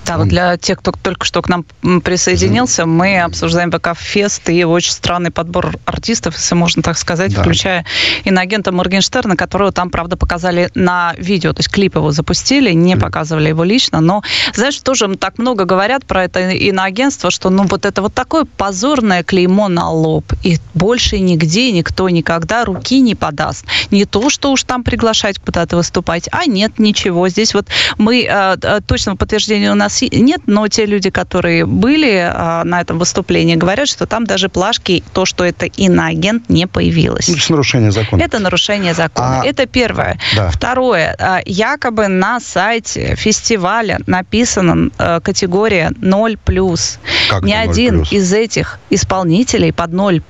Да, 0.07 0.19
вот 0.19 0.29
для 0.29 0.57
тех, 0.57 0.79
кто 0.79 0.93
только 0.93 1.25
что 1.25 1.43
к 1.43 1.49
нам 1.49 1.65
присоединился, 2.03 2.87
мы 2.87 3.21
обсуждаем 3.21 3.71
ВК 3.71 3.97
Фест 3.97 4.49
и 4.51 4.65
очень 4.65 4.93
странный 4.93 5.31
подбор 5.31 5.77
артистов, 5.85 6.35
если 6.37 6.55
можно 6.55 6.83
так 6.83 6.99
сказать, 6.99 7.35
да. 7.35 7.41
включая 7.41 7.85
иноагента 8.25 8.73
Моргенштерна, 8.73 9.37
которого 9.37 9.73
там, 9.73 9.91
правда, 9.91 10.17
показали 10.17 10.71
на 10.75 11.15
видео, 11.19 11.53
то 11.53 11.61
есть 11.61 11.71
клип 11.71 11.97
его 11.97 12.11
запустили, 12.11 12.73
не 12.73 12.97
показывали 12.97 13.49
его 13.49 13.65
лично, 13.65 14.01
но, 14.01 14.23
знаешь, 14.55 14.79
тоже 14.79 15.15
так 15.17 15.39
много 15.39 15.65
говорят 15.65 16.05
про 16.05 16.25
это 16.25 16.51
иноагентство, 16.51 17.31
что, 17.31 17.51
ну, 17.51 17.65
вот 17.65 17.85
это 17.87 18.03
вот 18.03 18.13
такое 18.13 18.45
позорное 18.45 19.23
клеймо 19.23 19.69
на 19.69 19.91
лоб, 19.91 20.33
и 20.43 20.59
больше 20.75 21.19
нигде 21.21 21.71
никто 21.73 22.09
никогда 22.09 22.65
руки 22.65 23.01
не 23.01 23.15
подаст. 23.15 23.65
Не 23.91 24.05
то, 24.05 24.31
что 24.31 24.53
уж 24.53 24.65
там 24.65 24.83
приглашать 24.83 25.39
куда-то 25.39 25.77
выступать, 25.77 26.29
а 26.33 26.47
нет, 26.47 26.79
ничего. 26.79 27.29
Здесь 27.29 27.55
вот 27.55 27.69
мы, 27.99 28.25
э, 28.25 28.57
э, 28.61 28.81
точного 28.87 29.17
подтверждения 29.17 29.71
у 29.71 29.75
нас 29.75 29.92
нас 29.93 30.03
нет, 30.13 30.43
но 30.47 30.69
те 30.69 30.87
люди, 30.87 31.11
которые 31.11 31.67
были 31.67 32.31
а, 32.33 32.65
на 32.65 32.81
этом 32.81 32.99
выступлении, 32.99 33.57
говорят, 33.57 33.89
что 33.89 34.07
там 34.07 34.25
даже 34.25 34.49
плашки, 34.49 35.03
то, 35.13 35.25
что 35.25 35.45
это 35.45 35.67
иноагент, 35.67 36.49
не 36.49 36.67
появилось. 36.67 37.29
Это 37.29 37.53
нарушение 37.53 37.91
закона. 37.91 38.23
Это 38.23 38.39
нарушение 38.39 38.95
закона. 38.95 39.43
А... 39.43 39.47
Это 39.47 39.67
первое. 39.67 40.19
Да. 40.37 40.51
Второе. 40.51 41.15
А, 41.19 41.41
якобы 41.45 42.09
на 42.09 42.41
сайте 42.41 43.15
фестиваля 43.17 43.99
написана 44.07 44.91
категория 45.23 45.93
0+. 46.01 46.99
Как 47.29 47.43
Ни 47.43 47.53
один 47.53 47.99
плюс? 47.99 48.13
из 48.13 48.33
этих 48.33 48.79
исполнителей 48.91 49.73
под 49.73 49.91
0+. 49.91 50.23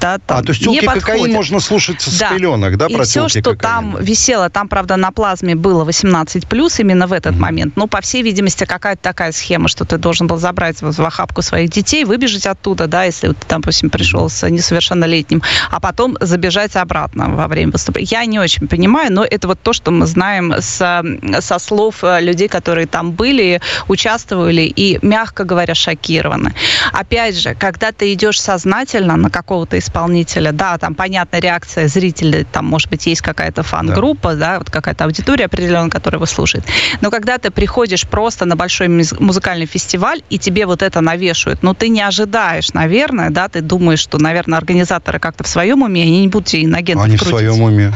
Да, 0.00 0.18
а, 0.28 0.42
то 0.42 0.52
есть 0.52 0.62
телки 0.62 0.86
кокаин 0.86 1.32
можно 1.32 1.60
слушать 1.60 2.00
с 2.00 2.18
да. 2.18 2.30
пеленок, 2.30 2.76
да, 2.76 2.86
И 2.86 3.00
все, 3.02 3.28
что 3.28 3.42
кокаин. 3.42 3.58
там 3.58 3.96
висело, 4.00 4.50
там, 4.50 4.68
правда, 4.68 4.96
на 4.96 5.10
плазме 5.10 5.54
было 5.54 5.84
18+, 5.84 6.80
именно 6.80 7.06
в 7.06 7.12
этот 7.12 7.34
mm-hmm. 7.34 7.38
момент. 7.38 7.76
Но, 7.76 7.86
по 7.86 8.00
всей 8.00 8.22
видимости, 8.22 8.64
какая 8.64 8.93
какая-то 8.94 9.02
такая 9.02 9.32
схема, 9.32 9.68
что 9.68 9.84
ты 9.84 9.98
должен 9.98 10.26
был 10.26 10.36
забрать 10.36 10.80
в 10.80 11.06
охапку 11.06 11.42
своих 11.42 11.70
детей, 11.70 12.04
выбежать 12.04 12.46
оттуда, 12.46 12.86
да, 12.86 13.04
если 13.04 13.28
ты, 13.28 13.46
допустим, 13.48 13.90
пришел 13.90 14.28
с 14.28 14.48
несовершеннолетним, 14.48 15.42
а 15.70 15.80
потом 15.80 16.16
забежать 16.20 16.76
обратно 16.76 17.28
во 17.28 17.46
время 17.46 17.72
выступления. 17.72 18.08
Я 18.10 18.26
не 18.26 18.38
очень 18.38 18.68
понимаю, 18.68 19.12
но 19.12 19.24
это 19.24 19.48
вот 19.48 19.60
то, 19.62 19.72
что 19.72 19.90
мы 19.90 20.06
знаем 20.06 20.54
с, 20.58 21.02
со 21.40 21.58
слов 21.58 22.04
э, 22.04 22.20
людей, 22.20 22.48
которые 22.48 22.86
там 22.86 23.12
были, 23.12 23.60
участвовали 23.88 24.62
и, 24.62 24.98
мягко 25.02 25.44
говоря, 25.44 25.74
шокированы. 25.74 26.54
Опять 26.92 27.36
же, 27.36 27.54
когда 27.54 27.90
ты 27.92 28.12
идешь 28.12 28.40
сознательно 28.40 29.16
на 29.16 29.30
какого-то 29.30 29.76
исполнителя, 29.78 30.52
да, 30.52 30.78
там 30.78 30.94
понятная 30.94 31.40
реакция 31.40 31.88
зрителей, 31.88 32.44
там, 32.44 32.66
может 32.66 32.90
быть, 32.90 33.06
есть 33.06 33.22
какая-то 33.22 33.62
фан-группа, 33.62 34.34
да. 34.34 34.52
да, 34.52 34.58
вот 34.58 34.70
какая-то 34.70 35.04
аудитория 35.04 35.46
определенная, 35.46 35.90
которая 35.90 36.18
его 36.18 36.26
слушает. 36.26 36.64
Но 37.00 37.10
когда 37.10 37.38
ты 37.38 37.50
приходишь 37.50 38.06
просто 38.06 38.44
на 38.44 38.56
большой 38.56 38.83
большой 38.88 39.18
музыкальный 39.18 39.66
фестиваль, 39.66 40.22
и 40.30 40.38
тебе 40.38 40.66
вот 40.66 40.82
это 40.82 41.00
навешивают. 41.00 41.62
Но 41.62 41.74
ты 41.74 41.88
не 41.88 42.02
ожидаешь, 42.02 42.72
наверное, 42.74 43.30
да, 43.30 43.48
ты 43.48 43.60
думаешь, 43.60 44.00
что, 44.00 44.18
наверное, 44.18 44.58
организаторы 44.58 45.18
как-то 45.18 45.44
в 45.44 45.48
своем 45.48 45.82
уме, 45.82 46.02
они 46.02 46.20
не 46.22 46.28
будут 46.28 46.48
тебе 46.48 46.64
иногентов 46.64 47.04
Они 47.04 47.16
крутить. 47.16 47.34
в 47.34 47.38
своем 47.38 47.62
уме. 47.62 47.92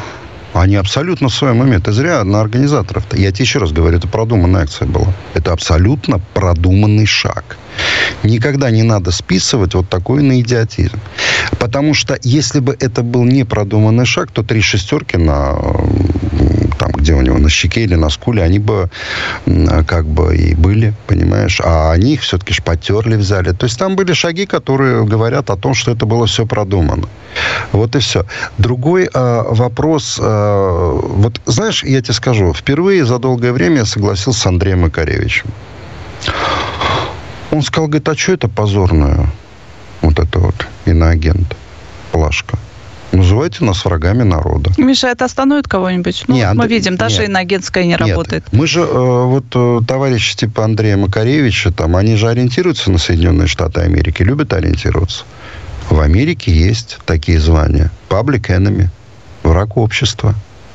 Они 0.54 0.76
абсолютно 0.76 1.28
в 1.28 1.34
своем 1.34 1.60
уме. 1.60 1.78
Ты 1.78 1.92
зря 1.92 2.24
на 2.24 2.40
организаторов-то. 2.40 3.16
Я 3.16 3.30
тебе 3.32 3.44
еще 3.44 3.58
раз 3.58 3.70
говорю, 3.70 3.98
это 3.98 4.08
продуманная 4.08 4.62
акция 4.62 4.88
была. 4.88 5.12
Это 5.34 5.52
абсолютно 5.52 6.20
продуманный 6.34 7.06
шаг. 7.06 7.56
Никогда 8.22 8.70
не 8.70 8.82
надо 8.82 9.12
списывать 9.12 9.74
вот 9.74 9.88
такой 9.88 10.22
на 10.22 10.40
идиотизм. 10.40 10.98
Потому 11.58 11.94
что 11.94 12.18
если 12.22 12.60
бы 12.60 12.76
это 12.80 13.02
был 13.02 13.24
не 13.24 13.44
продуманный 13.44 14.06
шаг, 14.06 14.32
то 14.32 14.42
три 14.42 14.62
шестерки 14.62 15.16
на 15.18 15.54
где 16.98 17.14
у 17.14 17.22
него 17.22 17.38
на 17.38 17.48
щеке 17.48 17.84
или 17.84 17.94
на 17.94 18.10
скуле, 18.10 18.42
они 18.42 18.58
бы 18.58 18.90
как 19.86 20.06
бы 20.06 20.36
и 20.36 20.54
были, 20.54 20.94
понимаешь? 21.06 21.60
А 21.64 21.92
они 21.92 22.14
их 22.14 22.22
все-таки 22.22 22.52
ж 22.52 22.62
потерли, 22.62 23.16
взяли. 23.16 23.52
То 23.52 23.66
есть 23.66 23.78
там 23.78 23.96
были 23.96 24.12
шаги, 24.12 24.46
которые 24.46 25.04
говорят 25.04 25.50
о 25.50 25.56
том, 25.56 25.74
что 25.74 25.92
это 25.92 26.06
было 26.06 26.26
все 26.26 26.46
продумано. 26.46 27.08
Вот 27.72 27.96
и 27.96 27.98
все. 27.98 28.24
Другой 28.58 29.08
э, 29.12 29.42
вопрос. 29.48 30.18
Э, 30.20 31.00
вот 31.02 31.40
знаешь, 31.46 31.84
я 31.84 32.00
тебе 32.00 32.14
скажу, 32.14 32.52
впервые 32.52 33.04
за 33.04 33.18
долгое 33.18 33.52
время 33.52 33.78
я 33.78 33.84
согласился 33.84 34.40
с 34.40 34.46
Андреем 34.46 34.80
Макаревичем. 34.80 35.46
Он 37.50 37.62
сказал, 37.62 37.88
говорит, 37.88 38.08
а 38.08 38.16
что 38.16 38.32
это 38.32 38.48
позорное? 38.48 39.26
Вот 40.02 40.18
это 40.18 40.38
вот 40.38 40.66
иноагент, 40.86 41.56
Плашка. 42.12 42.58
Называйте 43.12 43.64
нас 43.64 43.84
врагами 43.84 44.22
народа. 44.22 44.70
Миша, 44.76 45.08
это 45.08 45.24
остановит 45.24 45.66
кого-нибудь? 45.66 46.24
Ну, 46.28 46.34
нет, 46.34 46.54
мы 46.54 46.66
видим, 46.66 46.96
даже 46.96 47.20
нет, 47.20 47.30
иноагентская 47.30 47.84
не 47.84 47.90
нет. 47.90 48.00
работает. 48.00 48.44
Мы 48.52 48.66
же, 48.66 48.80
э, 48.80 48.84
вот 48.84 49.44
э, 49.54 49.80
товарищи 49.86 50.36
типа 50.36 50.64
Андрея 50.64 50.96
Макаревича, 50.96 51.72
там, 51.72 51.96
они 51.96 52.16
же 52.16 52.28
ориентируются 52.28 52.90
на 52.90 52.98
Соединенные 52.98 53.48
Штаты 53.48 53.80
Америки, 53.80 54.22
любят 54.22 54.52
ориентироваться. 54.52 55.24
В 55.88 56.00
Америке 56.00 56.52
есть 56.52 56.98
такие 57.06 57.40
звания. 57.40 57.90
Public 58.10 58.48
enemy, 58.48 58.88
враг 59.42 59.78
общества, 59.78 60.34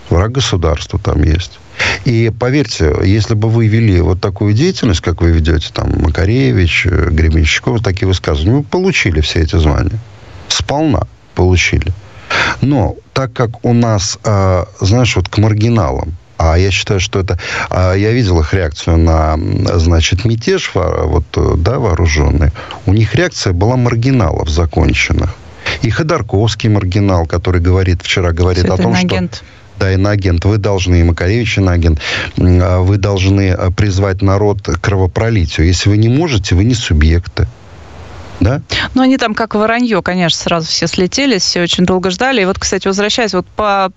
враг 0.10 0.32
государства 0.32 1.00
там 1.00 1.24
есть. 1.24 1.60
И 2.06 2.32
поверьте, 2.38 2.94
если 3.04 3.36
бы 3.36 3.50
вы 3.50 3.68
вели 3.68 4.02
вот 4.02 4.22
такую 4.22 4.54
деятельность, 4.54 5.02
как 5.02 5.22
вы 5.22 5.32
ведете, 5.32 5.70
там, 5.72 6.02
Макаревич, 6.02 6.88
э, 6.88 7.10
Гребенщиков, 7.12 7.84
такие 7.84 8.08
высказывания, 8.08 8.58
вы 8.58 8.64
получили 8.64 9.22
все 9.22 9.42
эти 9.42 9.56
звания. 9.56 10.00
Сполна 10.48 11.08
получили. 11.36 11.94
Но 12.62 12.96
так 13.14 13.34
как 13.34 13.64
у 13.66 13.74
нас, 13.74 14.18
э, 14.24 14.66
знаешь, 14.82 15.16
вот 15.16 15.30
к 15.30 15.38
маргиналам 15.38 16.16
А 16.38 16.58
я 16.58 16.72
считаю, 16.72 17.00
что 17.00 17.20
это... 17.20 17.40
А, 17.70 17.94
я 17.94 18.12
видел 18.12 18.40
их 18.40 18.54
реакцию 18.54 18.98
на, 18.98 19.38
значит, 19.76 20.26
мятеж, 20.26 20.72
вот, 20.74 21.26
да, 21.58 21.80
вооруженный. 21.80 22.52
У 22.86 22.94
них 22.94 23.16
реакция 23.16 23.54
была 23.54 23.78
маргиналов 23.78 24.50
законченных. 24.50 25.36
И 25.82 25.90
Ходорковский 25.90 26.70
маргинал, 26.70 27.26
который 27.26 27.62
говорит, 27.62 28.02
вчера 28.02 28.32
говорит 28.32 28.66
Все 28.66 28.74
о 28.74 28.78
том, 28.78 28.96
что... 28.96 29.30
Да, 29.80 29.92
иноагент. 29.92 30.46
Вы 30.46 30.58
должны, 30.58 31.00
и 31.00 31.04
Макаревич 31.04 31.58
иноагент, 31.58 32.00
а, 32.38 32.80
вы 32.80 32.98
должны 32.98 33.72
призвать 33.72 34.22
народ 34.22 34.62
к 34.62 34.82
кровопролитию. 34.82 35.68
Если 35.68 35.90
вы 35.90 35.98
не 35.98 36.10
можете, 36.10 36.56
вы 36.56 36.64
не 36.64 36.76
субъекты 36.76 37.48
да? 38.44 38.62
Ну, 38.94 39.02
они 39.02 39.18
там 39.18 39.34
как 39.34 39.56
воронье, 39.56 40.02
конечно, 40.02 40.40
сразу 40.40 40.68
все 40.68 40.88
слетелись, 40.88 41.44
все 41.44 41.62
очень 41.62 41.86
долго 41.86 42.10
ждали. 42.10 42.42
И 42.42 42.46
вот, 42.46 42.60
кстати, 42.60 42.88
возвращаясь, 42.88 43.34
вот 43.34 43.48
по... 43.48 43.92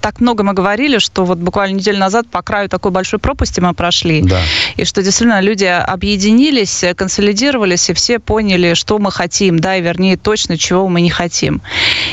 Так 0.00 0.20
много 0.20 0.44
мы 0.44 0.52
говорили, 0.52 0.98
что 0.98 1.24
вот 1.24 1.38
буквально 1.38 1.76
неделю 1.76 1.98
назад 1.98 2.28
по 2.28 2.42
краю 2.42 2.68
такой 2.68 2.90
большой 2.90 3.18
пропасти 3.18 3.60
мы 3.60 3.74
прошли. 3.74 4.22
Да. 4.22 4.40
И 4.76 4.84
что 4.84 5.02
действительно 5.02 5.40
люди 5.40 5.64
объединились, 5.64 6.84
консолидировались, 6.96 7.90
и 7.90 7.94
все 7.94 8.18
поняли, 8.18 8.74
что 8.74 8.98
мы 8.98 9.10
хотим, 9.10 9.58
да, 9.58 9.76
и 9.76 9.82
вернее 9.82 10.16
точно, 10.16 10.56
чего 10.56 10.88
мы 10.88 11.00
не 11.00 11.10
хотим. 11.10 11.62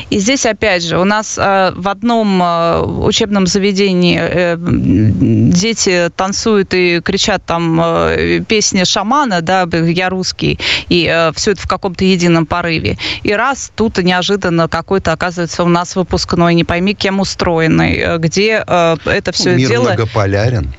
И 0.10 0.20
здесь, 0.20 0.46
опять 0.46 0.84
же, 0.84 0.98
у 0.98 1.04
нас 1.04 1.38
э, 1.38 1.72
в 1.76 1.88
одном 1.88 2.42
э, 2.42 2.82
учебном 2.82 3.48
заведении 3.48 4.20
э, 4.20 4.56
дети 4.58 6.10
танцуют 6.16 6.74
и 6.74 7.02
кричат 7.02 7.44
там 7.46 7.80
э, 7.82 8.42
песни 8.48 8.84
шамана, 8.84 9.42
да, 9.42 9.68
я 9.72 10.10
русский, 10.10 10.60
и 10.90 11.10
э, 11.12 11.32
все 11.36 11.52
это 11.52 11.65
в 11.66 11.68
каком-то 11.68 12.06
едином 12.06 12.46
порыве. 12.46 12.98
И 13.24 13.34
раз 13.34 13.72
тут 13.76 13.98
неожиданно 13.98 14.68
какой-то, 14.68 15.12
оказывается, 15.12 15.64
у 15.64 15.68
нас 15.68 15.96
выпускной, 15.96 16.54
не 16.54 16.64
пойми 16.64 16.94
кем 16.94 17.20
устроенный, 17.20 17.96
э, 17.98 18.18
где 18.20 18.64
э, 18.66 18.98
это 19.06 19.32
все 19.32 19.56
Мир 19.56 19.68
дело 19.70 19.98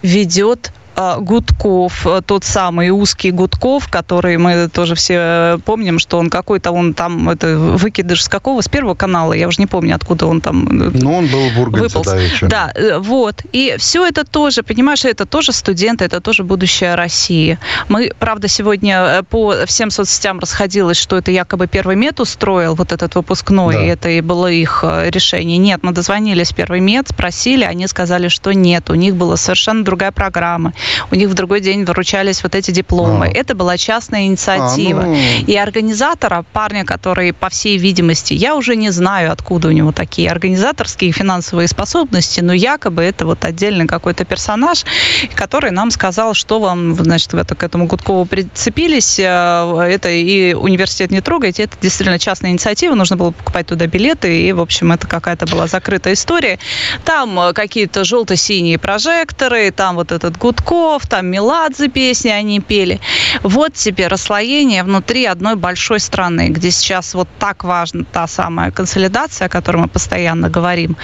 ведет 0.02 0.72
Гудков, 0.96 2.06
э, 2.06 2.22
тот 2.24 2.44
самый 2.44 2.88
узкий 2.90 3.30
Гудков, 3.30 3.88
который 3.88 4.38
мы 4.38 4.68
тоже 4.68 4.94
все 4.94 5.14
э, 5.18 5.58
помним, 5.62 5.98
что 5.98 6.18
он 6.18 6.30
какой-то, 6.30 6.72
он 6.72 6.94
там, 6.94 7.28
это 7.28 7.58
выкидыш 7.58 8.24
с 8.24 8.28
какого? 8.28 8.62
С 8.62 8.68
первого 8.68 8.94
канала, 8.94 9.34
я 9.34 9.46
уже 9.46 9.60
не 9.60 9.66
помню, 9.66 9.94
откуда 9.94 10.26
он 10.26 10.40
там 10.40 10.66
э, 10.66 10.90
Ну, 10.94 11.14
он 11.14 11.26
был 11.26 11.50
в 11.50 11.60
Урганце, 11.60 12.00
да, 12.42 12.72
Да, 12.74 12.98
вот. 12.98 13.42
И 13.52 13.76
все 13.78 14.06
это 14.06 14.24
тоже, 14.24 14.62
понимаешь, 14.62 15.04
это 15.04 15.26
тоже 15.26 15.52
студенты, 15.52 16.06
это 16.06 16.22
тоже 16.22 16.44
будущее 16.44 16.94
России. 16.94 17.58
Мы, 17.88 18.12
правда, 18.18 18.48
сегодня 18.48 19.22
по 19.28 19.66
всем 19.66 19.90
соцсетям 19.90 20.38
расходилось, 20.38 20.96
что 20.96 21.18
это 21.18 21.30
якобы 21.30 21.66
первый 21.66 21.96
мед 21.96 22.20
устроил, 22.20 22.74
вот 22.74 22.92
этот 22.92 23.14
выпускной, 23.16 23.74
да. 23.74 23.84
и 23.84 23.86
это 23.88 24.08
и 24.08 24.22
было 24.22 24.50
их 24.50 24.82
решение. 24.82 25.58
Нет, 25.58 25.80
мы 25.82 25.92
дозвонились 25.92 26.52
в 26.52 26.54
первый 26.54 26.80
мед, 26.80 27.08
спросили, 27.08 27.64
они 27.64 27.86
сказали, 27.86 28.28
что 28.28 28.52
нет, 28.52 28.88
у 28.88 28.94
них 28.94 29.14
была 29.14 29.36
совершенно 29.36 29.84
другая 29.84 30.10
программа 30.10 30.72
у 31.10 31.14
них 31.14 31.28
в 31.28 31.34
другой 31.34 31.60
день 31.60 31.84
выручались 31.84 32.42
вот 32.42 32.54
эти 32.54 32.70
дипломы. 32.70 33.26
А. 33.26 33.30
Это 33.30 33.54
была 33.54 33.76
частная 33.76 34.26
инициатива. 34.26 35.02
А, 35.02 35.06
ну... 35.06 35.16
И 35.46 35.56
организатора, 35.56 36.44
парня, 36.52 36.84
который, 36.84 37.32
по 37.32 37.48
всей 37.48 37.78
видимости, 37.78 38.34
я 38.34 38.56
уже 38.56 38.76
не 38.76 38.90
знаю, 38.90 39.32
откуда 39.32 39.68
у 39.68 39.70
него 39.72 39.92
такие 39.92 40.30
организаторские 40.30 41.12
финансовые 41.12 41.68
способности, 41.68 42.40
но 42.40 42.52
якобы 42.52 43.02
это 43.02 43.26
вот 43.26 43.44
отдельный 43.44 43.86
какой-то 43.86 44.24
персонаж, 44.24 44.84
который 45.34 45.70
нам 45.70 45.90
сказал, 45.90 46.34
что 46.34 46.60
вам, 46.60 46.94
значит, 46.94 47.32
в 47.32 47.36
это, 47.36 47.54
к 47.54 47.62
этому 47.62 47.86
Гудкову 47.86 48.24
прицепились, 48.24 49.18
э, 49.18 49.22
это 49.22 50.10
и 50.10 50.54
университет 50.54 51.10
не 51.10 51.20
трогайте, 51.20 51.64
это 51.64 51.76
действительно 51.80 52.18
частная 52.18 52.50
инициатива, 52.50 52.94
нужно 52.94 53.16
было 53.16 53.30
покупать 53.30 53.66
туда 53.66 53.86
билеты, 53.86 54.42
и, 54.42 54.52
в 54.52 54.60
общем, 54.60 54.92
это 54.92 55.06
какая-то 55.06 55.46
была 55.46 55.66
закрытая 55.66 56.14
история. 56.14 56.58
Там 57.04 57.38
э, 57.38 57.52
какие-то 57.52 58.04
желто-синие 58.04 58.78
прожекторы, 58.78 59.70
там 59.70 59.96
вот 59.96 60.12
этот 60.12 60.36
Гудков, 60.36 60.75
Песков, 60.76 61.06
там 61.06 61.26
Меладзе 61.26 61.88
песни 61.88 62.28
они 62.28 62.60
пели. 62.60 63.00
Вот 63.42 63.72
тебе 63.72 64.08
расслоение 64.08 64.84
внутри 64.84 65.24
одной 65.24 65.56
большой 65.56 66.00
страны, 66.00 66.48
где 66.48 66.70
сейчас 66.70 67.14
вот 67.14 67.28
так 67.38 67.64
важна 67.64 68.04
та 68.12 68.26
самая 68.26 68.70
консолидация, 68.70 69.46
о 69.46 69.48
которой 69.48 69.78
мы 69.78 69.88
постоянно 69.88 70.50
говорим. 70.50 70.96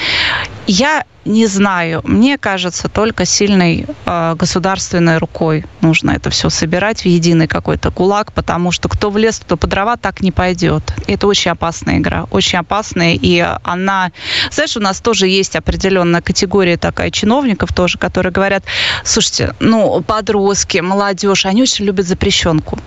Я 0.67 1.05
не 1.25 1.47
знаю. 1.47 2.03
Мне 2.05 2.39
кажется, 2.39 2.89
только 2.89 3.25
сильной 3.25 3.87
э, 4.07 4.35
государственной 4.37 5.19
рукой 5.19 5.65
нужно 5.81 6.13
это 6.13 6.31
все 6.31 6.51
собирать 6.51 7.03
в 7.03 7.07
единый 7.07 7.49
какой-то 7.49 7.91
кулак, 7.91 8.33
потому 8.33 8.73
что 8.73 8.89
кто 8.89 9.11
в 9.11 9.19
лес, 9.19 9.41
кто 9.41 9.57
по 9.57 9.67
дрова, 9.67 9.97
так 9.97 10.21
не 10.21 10.33
пойдет. 10.33 10.83
Это 11.07 11.27
очень 11.27 11.53
опасная 11.53 11.99
игра, 11.99 12.27
очень 12.31 12.59
опасная, 12.59 13.15
и 13.15 13.39
она... 13.63 14.13
Знаешь, 14.51 14.77
у 14.77 14.81
нас 14.81 15.01
тоже 15.01 15.29
есть 15.29 15.57
определенная 15.57 16.23
категория 16.23 16.77
такая 16.77 17.11
чиновников 17.11 17.73
тоже, 17.73 17.99
которые 17.99 18.33
говорят, 18.33 18.65
слушайте, 19.05 19.55
ну, 19.61 20.03
подростки, 20.03 20.79
молодежь, 20.79 21.47
они 21.47 21.63
очень 21.63 21.85
любят 21.85 22.07
запрещенку. 22.07 22.79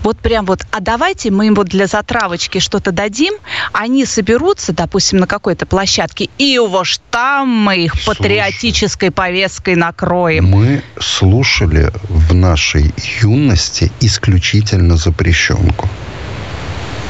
Вот 0.00 0.18
прям 0.18 0.46
вот, 0.46 0.60
а 0.70 0.80
давайте 0.80 1.30
мы 1.30 1.48
им 1.48 1.54
вот 1.54 1.68
для 1.68 1.86
затравочки 1.86 2.58
что-то 2.58 2.92
дадим, 2.92 3.34
они 3.72 4.04
соберутся, 4.04 4.72
допустим, 4.72 5.18
на 5.18 5.26
какой-то 5.26 5.66
площадке, 5.66 6.28
и 6.38 6.58
уж 6.58 6.98
там 7.12 7.48
мы 7.48 7.84
их 7.84 7.94
Слушай, 7.94 8.06
патриотической 8.06 9.10
повесткой 9.10 9.76
накроем. 9.76 10.46
Мы 10.46 10.82
слушали 10.98 11.92
в 12.08 12.34
нашей 12.34 12.92
юности 13.20 13.92
исключительно 14.00 14.96
запрещенку 14.96 15.88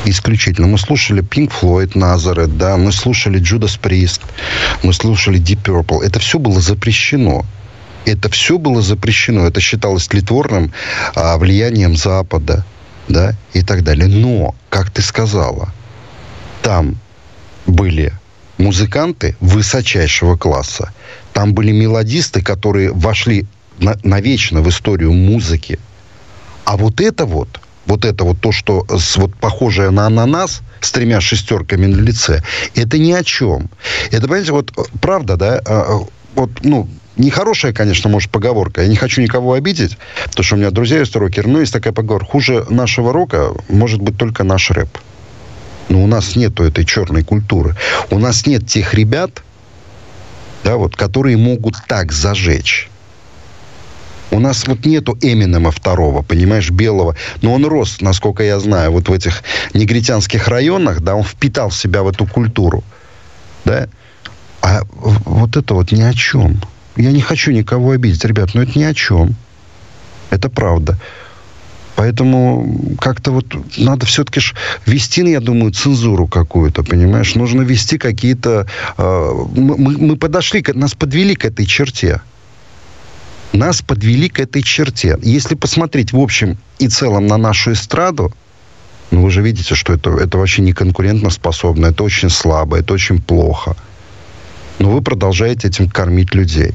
исключительно. 0.04 0.66
Мы 0.66 0.78
слушали 0.78 1.22
Pink 1.22 1.52
Floyd, 1.60 1.92
Nazareth, 1.92 2.56
да, 2.56 2.76
мы 2.76 2.90
слушали 2.90 3.40
Judas 3.40 3.78
Priest, 3.80 4.20
мы 4.82 4.92
слушали 4.92 5.40
Deep 5.40 5.62
Purple. 5.62 6.02
Это 6.02 6.18
все 6.18 6.40
было 6.40 6.60
запрещено. 6.60 7.44
Это 8.04 8.28
все 8.28 8.58
было 8.58 8.82
запрещено. 8.82 9.46
Это 9.46 9.60
считалось 9.60 10.08
тлетворным 10.08 10.72
а, 11.14 11.38
влиянием 11.38 11.94
Запада 11.94 12.64
да, 13.08 13.34
и 13.52 13.62
так 13.62 13.84
далее. 13.84 14.08
Но, 14.08 14.56
как 14.70 14.90
ты 14.90 15.02
сказала, 15.02 15.72
там 16.62 16.96
были 17.66 18.12
музыканты 18.62 19.36
высочайшего 19.40 20.36
класса. 20.36 20.92
Там 21.32 21.52
были 21.54 21.72
мелодисты, 21.72 22.42
которые 22.42 22.92
вошли 22.92 23.46
на, 23.78 23.96
навечно 24.02 24.62
в 24.62 24.68
историю 24.68 25.12
музыки. 25.12 25.78
А 26.64 26.76
вот 26.76 27.00
это 27.00 27.26
вот, 27.26 27.60
вот 27.86 28.04
это 28.04 28.24
вот 28.24 28.40
то, 28.40 28.52
что 28.52 28.86
с, 28.88 29.16
вот 29.16 29.34
похожее 29.34 29.90
на 29.90 30.06
ананас 30.06 30.62
с 30.80 30.92
тремя 30.92 31.20
шестерками 31.20 31.86
на 31.86 32.00
лице, 32.00 32.42
это 32.74 32.98
ни 32.98 33.12
о 33.12 33.24
чем. 33.24 33.68
Это, 34.10 34.22
понимаете, 34.22 34.52
вот 34.52 34.72
правда, 35.00 35.36
да, 35.36 35.60
а, 35.64 35.64
а, 35.66 36.06
вот, 36.34 36.50
ну, 36.62 36.88
Нехорошая, 37.16 37.74
конечно, 37.74 38.08
может, 38.08 38.30
поговорка. 38.30 38.82
Я 38.82 38.88
не 38.88 38.96
хочу 38.96 39.20
никого 39.20 39.52
обидеть, 39.52 39.98
потому 40.24 40.44
что 40.44 40.54
у 40.54 40.58
меня 40.58 40.70
друзья 40.70 40.98
есть 41.00 41.14
рокеры. 41.14 41.46
Но 41.46 41.60
есть 41.60 41.72
такая 41.72 41.92
поговорка. 41.92 42.30
Хуже 42.30 42.64
нашего 42.70 43.12
рока 43.12 43.52
может 43.68 44.00
быть 44.00 44.16
только 44.16 44.44
наш 44.44 44.70
рэп. 44.70 44.88
Но 45.88 46.02
у 46.02 46.06
нас 46.06 46.36
нету 46.36 46.64
этой 46.64 46.84
черной 46.84 47.22
культуры. 47.22 47.76
У 48.10 48.18
нас 48.18 48.46
нет 48.46 48.66
тех 48.66 48.94
ребят, 48.94 49.42
да, 50.64 50.76
вот, 50.76 50.96
которые 50.96 51.36
могут 51.36 51.76
так 51.86 52.12
зажечь. 52.12 52.88
У 54.30 54.40
нас 54.40 54.66
вот 54.66 54.86
нету 54.86 55.18
Эминема 55.20 55.70
второго, 55.70 56.22
понимаешь, 56.22 56.70
белого. 56.70 57.16
Но 57.42 57.52
он 57.52 57.66
рос, 57.66 58.00
насколько 58.00 58.42
я 58.42 58.58
знаю, 58.60 58.90
вот 58.92 59.08
в 59.08 59.12
этих 59.12 59.42
негритянских 59.74 60.48
районах, 60.48 61.02
да, 61.02 61.14
он 61.14 61.22
впитал 61.22 61.68
в 61.68 61.76
себя 61.76 62.02
в 62.02 62.08
эту 62.08 62.26
культуру. 62.26 62.82
Да? 63.66 63.88
А 64.62 64.82
вот 64.90 65.56
это 65.56 65.74
вот 65.74 65.92
ни 65.92 66.00
о 66.00 66.14
чем. 66.14 66.62
Я 66.96 67.12
не 67.12 67.20
хочу 67.20 67.50
никого 67.50 67.90
обидеть, 67.90 68.24
ребят, 68.24 68.54
но 68.54 68.62
это 68.62 68.78
ни 68.78 68.84
о 68.84 68.94
чем. 68.94 69.34
Это 70.30 70.48
правда. 70.48 70.98
Поэтому 71.96 72.96
как-то 73.00 73.32
вот 73.32 73.46
надо 73.76 74.06
все-таки 74.06 74.40
ж 74.40 74.54
вести, 74.86 75.22
я 75.30 75.40
думаю, 75.40 75.72
цензуру 75.72 76.26
какую-то, 76.26 76.82
понимаешь? 76.82 77.34
Нужно 77.34 77.62
вести 77.62 77.98
какие-то... 77.98 78.66
Э, 78.96 79.32
мы, 79.54 79.76
мы 79.76 80.16
подошли, 80.16 80.64
нас 80.74 80.94
подвели 80.94 81.34
к 81.34 81.44
этой 81.44 81.66
черте. 81.66 82.20
Нас 83.52 83.82
подвели 83.82 84.28
к 84.28 84.40
этой 84.40 84.62
черте. 84.62 85.18
Если 85.22 85.54
посмотреть 85.54 86.12
в 86.12 86.18
общем 86.18 86.56
и 86.78 86.88
целом 86.88 87.26
на 87.26 87.36
нашу 87.36 87.72
эстраду, 87.72 88.32
ну, 89.10 89.22
вы 89.22 89.30
же 89.30 89.42
видите, 89.42 89.74
что 89.74 89.92
это, 89.92 90.10
это 90.10 90.38
вообще 90.38 90.62
не 90.62 90.72
конкурентно 90.72 91.28
способно, 91.28 91.86
это 91.86 92.02
очень 92.02 92.30
слабо, 92.30 92.78
это 92.78 92.94
очень 92.94 93.20
плохо. 93.20 93.76
Но 94.78 94.90
вы 94.90 95.02
продолжаете 95.02 95.68
этим 95.68 95.90
кормить 95.90 96.34
людей. 96.34 96.72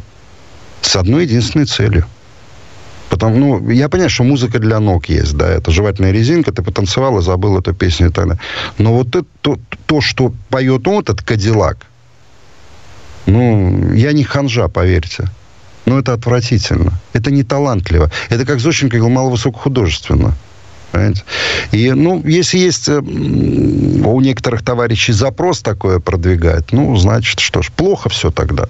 С 0.81 0.95
одной 0.95 1.23
единственной 1.23 1.65
целью. 1.65 2.05
Потому, 3.17 3.35
ну, 3.37 3.69
я 3.71 3.89
понимаю, 3.89 4.11
что 4.11 4.23
музыка 4.23 4.59
для 4.59 4.79
ног 4.79 5.09
есть, 5.09 5.33
да, 5.33 5.49
это 5.49 5.71
жевательная 5.71 6.11
резинка, 6.11 6.51
ты 6.51 6.61
потанцевал 6.61 7.17
и 7.17 7.23
забыл 7.23 7.57
эту 7.57 7.73
песню 7.73 8.09
и 8.09 8.11
так 8.11 8.27
далее. 8.27 8.39
Но 8.77 8.93
вот 8.93 9.07
это, 9.15 9.25
то, 9.41 9.57
то, 9.87 10.01
что 10.01 10.31
поет 10.49 10.87
он, 10.87 10.99
этот 10.99 11.23
Кадиллак, 11.23 11.79
ну, 13.25 13.91
я 13.93 14.13
не 14.13 14.23
ханжа, 14.23 14.67
поверьте. 14.67 15.31
Но 15.85 15.97
это 15.97 16.13
отвратительно. 16.13 16.93
Это 17.13 17.31
не 17.31 17.43
талантливо. 17.43 18.11
Это 18.29 18.45
как 18.45 18.59
Зощенко 18.59 18.97
говорил, 18.97 19.15
мало 19.15 19.31
высокохудожественно. 19.31 20.35
Понимаете? 20.91 21.23
И, 21.71 21.91
ну, 21.91 22.21
если 22.25 22.57
есть 22.57 22.89
э, 22.89 22.99
у 22.99 24.21
некоторых 24.21 24.63
товарищей 24.63 25.13
запрос 25.13 25.61
такое 25.61 25.99
продвигать, 25.99 26.71
ну, 26.71 26.95
значит, 26.95 27.39
что 27.39 27.61
ж, 27.61 27.71
плохо 27.71 28.09
все 28.09 28.31
тогда. 28.31 28.65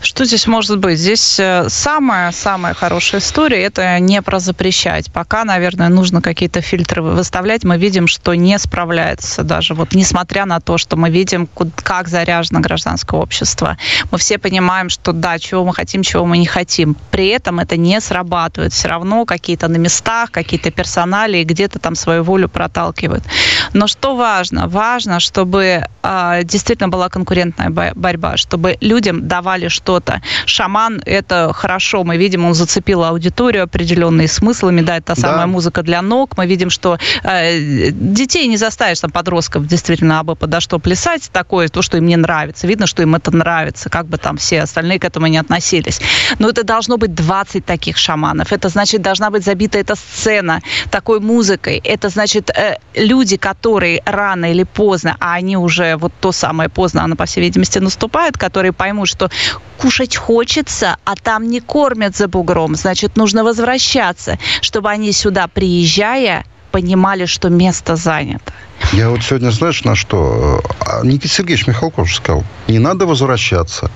Что 0.00 0.24
здесь 0.24 0.46
может 0.46 0.78
быть? 0.78 0.98
Здесь 0.98 1.40
самая-самая 1.68 2.74
хорошая 2.74 3.20
история– 3.20 3.62
это 3.64 3.98
не 3.98 4.22
про 4.22 4.38
запрещать. 4.40 5.12
Пока, 5.12 5.44
наверное, 5.44 5.88
нужно 5.88 6.22
какие-то 6.22 6.60
фильтры 6.60 7.02
выставлять. 7.02 7.64
Мы 7.64 7.78
видим, 7.78 8.06
что 8.06 8.34
не 8.34 8.58
справляется 8.58 9.42
даже. 9.42 9.74
Вот 9.74 9.94
несмотря 9.94 10.46
на 10.46 10.60
то, 10.60 10.78
что 10.78 10.96
мы 10.96 11.10
видим, 11.10 11.48
как 11.76 12.08
заряжено 12.08 12.60
гражданское 12.60 13.20
общество. 13.20 13.76
Мы 14.10 14.18
все 14.18 14.38
понимаем, 14.38 14.88
что 14.88 15.12
да, 15.12 15.38
чего 15.38 15.64
мы 15.64 15.74
хотим, 15.74 16.02
чего 16.02 16.24
мы 16.24 16.38
не 16.38 16.46
хотим. 16.46 16.96
При 17.10 17.28
этом 17.28 17.60
это 17.60 17.76
не 17.76 18.00
срабатывает. 18.00 18.72
Все 18.72 18.88
равно 18.88 19.24
какие-то 19.24 19.68
на 19.68 19.76
местах, 19.76 20.30
какие-то 20.30 20.70
персонали, 20.70 21.42
где-то 21.58 21.80
там 21.80 21.96
свою 21.96 22.22
волю 22.22 22.48
проталкивают. 22.48 23.24
Но 23.72 23.88
что 23.88 24.14
важно? 24.14 24.68
Важно, 24.68 25.18
чтобы 25.18 25.84
э, 26.02 26.40
действительно 26.44 26.88
была 26.88 27.08
конкурентная 27.08 27.70
борьба, 27.94 28.36
чтобы 28.36 28.76
людям 28.80 29.26
давали 29.26 29.68
что-то. 29.68 30.22
Шаман– 30.46 31.02
это 31.04 31.52
хорошо. 31.52 32.04
Мы 32.04 32.16
видим, 32.16 32.44
он 32.44 32.54
зацепил 32.54 33.02
аудиторию 33.02 33.64
определенные 33.64 34.28
смыслами. 34.28 34.82
Да, 34.82 34.98
это 34.98 35.20
самая 35.20 35.40
да. 35.40 35.46
музыка 35.46 35.82
для 35.82 36.00
ног. 36.00 36.36
Мы 36.36 36.46
видим, 36.46 36.70
что 36.70 36.98
э, 37.24 37.90
детей 37.90 38.46
не 38.46 38.56
заставишь, 38.56 39.00
там, 39.00 39.10
подростков, 39.10 39.66
действительно, 39.66 40.20
абы 40.20 40.36
подо 40.36 40.60
что 40.60 40.78
плясать. 40.78 41.28
Такое, 41.32 41.68
то, 41.68 41.82
что 41.82 41.96
им 41.96 42.06
не 42.06 42.16
нравится. 42.16 42.68
Видно, 42.68 42.86
что 42.86 43.02
им 43.02 43.16
это 43.16 43.34
нравится, 43.34 43.90
как 43.90 44.06
бы 44.06 44.16
там 44.18 44.36
все 44.36 44.62
остальные 44.62 45.00
к 45.00 45.04
этому 45.04 45.26
не 45.26 45.38
относились. 45.38 46.00
Но 46.38 46.48
это 46.48 46.62
должно 46.62 46.98
быть 46.98 47.14
20 47.14 47.64
таких 47.64 47.96
шаманов. 47.96 48.52
Это 48.52 48.68
значит, 48.68 49.02
должна 49.02 49.30
быть 49.30 49.44
забита 49.44 49.78
эта 49.78 49.96
сцена 49.96 50.62
такой 50.90 51.18
музыкой. 51.48 51.80
Это 51.84 52.10
значит, 52.10 52.50
э, 52.50 52.76
люди, 52.94 53.36
которые 53.36 54.02
рано 54.04 54.50
или 54.50 54.64
поздно, 54.64 55.16
а 55.20 55.34
они 55.34 55.56
уже 55.56 55.96
вот 55.96 56.12
то 56.20 56.32
самое 56.32 56.68
поздно, 56.68 57.04
оно, 57.04 57.16
по 57.16 57.24
всей 57.24 57.40
видимости, 57.40 57.78
наступает, 57.80 58.36
которые 58.36 58.72
поймут, 58.72 59.08
что 59.08 59.30
кушать 59.78 60.16
хочется, 60.16 60.96
а 61.04 61.14
там 61.14 61.48
не 61.48 61.60
кормят 61.60 62.16
за 62.16 62.28
бугром, 62.28 62.76
значит, 62.76 63.16
нужно 63.16 63.44
возвращаться, 63.44 64.38
чтобы 64.60 64.90
они 64.90 65.12
сюда, 65.12 65.46
приезжая, 65.46 66.44
понимали, 66.70 67.26
что 67.26 67.48
место 67.48 67.96
занято. 67.96 68.52
Я 68.92 69.08
вот 69.08 69.22
сегодня, 69.22 69.50
знаешь, 69.50 69.84
на 69.84 69.94
что? 69.94 70.60
А, 70.80 71.02
Никита 71.04 71.28
Сергеевич 71.28 71.66
Михалков 71.66 72.12
сказал, 72.12 72.44
не 72.68 72.78
надо 72.78 73.06
возвращаться. 73.06 73.90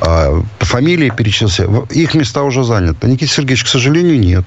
А, 0.00 0.42
фамилии 0.60 1.10
перечислился, 1.10 1.64
их 1.90 2.14
места 2.14 2.42
уже 2.42 2.62
заняты. 2.62 3.08
Никита 3.08 3.32
Сергеевич, 3.32 3.64
к 3.64 3.68
сожалению, 3.68 4.20
нет. 4.20 4.44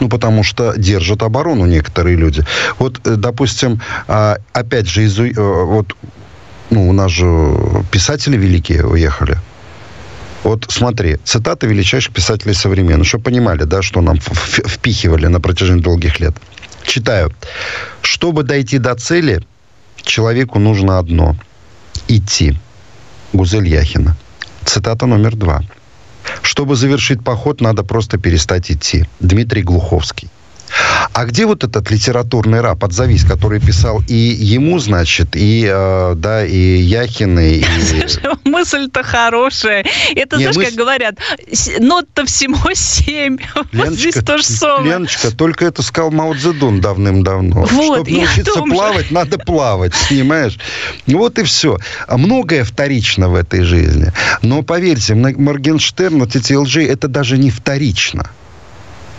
Ну, 0.00 0.08
потому 0.08 0.42
что 0.42 0.74
держат 0.76 1.22
оборону 1.22 1.66
некоторые 1.66 2.16
люди. 2.16 2.44
Вот, 2.78 3.00
э, 3.06 3.16
допустим, 3.16 3.80
а, 4.08 4.38
опять 4.52 4.88
же, 4.88 5.04
из, 5.04 5.18
э, 5.18 5.32
вот, 5.36 5.94
ну, 6.70 6.88
у 6.88 6.92
нас 6.92 7.10
же 7.12 7.84
писатели 7.90 8.36
великие 8.36 8.86
уехали. 8.86 9.36
Вот 10.42 10.66
смотри, 10.70 11.18
цитаты 11.24 11.66
величайших 11.66 12.14
писателей 12.14 12.54
современных. 12.54 13.06
Чтобы 13.06 13.24
понимали, 13.24 13.64
да, 13.64 13.82
что 13.82 14.00
нам 14.00 14.18
впихивали 14.18 15.26
на 15.26 15.38
протяжении 15.38 15.82
долгих 15.82 16.18
лет. 16.20 16.34
Читаю. 16.82 17.30
Чтобы 18.00 18.42
дойти 18.42 18.78
до 18.78 18.94
цели, 18.94 19.42
человеку 19.96 20.58
нужно 20.58 20.98
одно– 20.98 21.36
идти. 22.08 22.56
Гузель 23.32 23.68
Яхина. 23.68 24.16
Цитата 24.64 25.06
номер 25.06 25.36
два. 25.36 25.62
Чтобы 26.42 26.76
завершить 26.76 27.22
поход, 27.24 27.60
надо 27.60 27.82
просто 27.82 28.18
перестать 28.18 28.70
идти. 28.70 29.04
Дмитрий 29.20 29.62
Глуховский. 29.62 30.28
А 31.12 31.24
где 31.24 31.46
вот 31.46 31.64
этот 31.64 31.90
литературный 31.90 32.60
раб, 32.60 32.84
отзовись, 32.84 33.24
который 33.24 33.60
писал 33.60 34.02
и 34.06 34.14
ему, 34.14 34.78
значит, 34.78 35.34
и, 35.34 35.68
э, 35.68 36.14
да, 36.16 36.44
и 36.44 36.56
Яхины, 36.56 37.54
и... 37.56 37.64
Мысль-то 38.48 39.02
хорошая. 39.02 39.84
Это, 40.14 40.36
Не, 40.36 40.44
знаешь, 40.44 40.56
мысль... 40.56 40.68
как 40.68 40.74
говорят, 40.78 41.14
нот-то 41.80 42.26
всего 42.26 42.70
семь. 42.74 43.38
Леночка, 43.72 43.72
вот 43.72 43.88
здесь 43.90 44.14
то 44.14 44.38
же 44.38 44.44
самое. 44.44 44.92
Леночка, 44.92 45.30
только 45.30 45.66
это 45.66 45.82
сказал 45.82 46.10
Мао 46.10 46.34
Цзэдун 46.34 46.80
давным-давно. 46.80 47.62
Вот, 47.62 48.06
Чтобы 48.06 48.10
научиться 48.10 48.60
плавать, 48.62 49.10
надо 49.10 49.38
плавать, 49.38 49.92
понимаешь? 50.08 50.58
Вот 51.06 51.38
и 51.38 51.42
все. 51.42 51.78
А 52.06 52.16
многое 52.16 52.64
вторично 52.64 53.28
в 53.28 53.34
этой 53.34 53.62
жизни. 53.62 54.12
Но 54.42 54.62
поверьте, 54.62 55.14
Моргенштерн, 55.14 56.20
вот 56.20 56.36
эти 56.36 56.52
LG, 56.52 56.86
это 56.86 57.08
даже 57.08 57.38
не 57.38 57.50
вторично. 57.50 58.30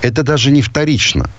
Это 0.02 0.24
даже 0.24 0.52
не 0.52 0.62
вторично 0.62 1.30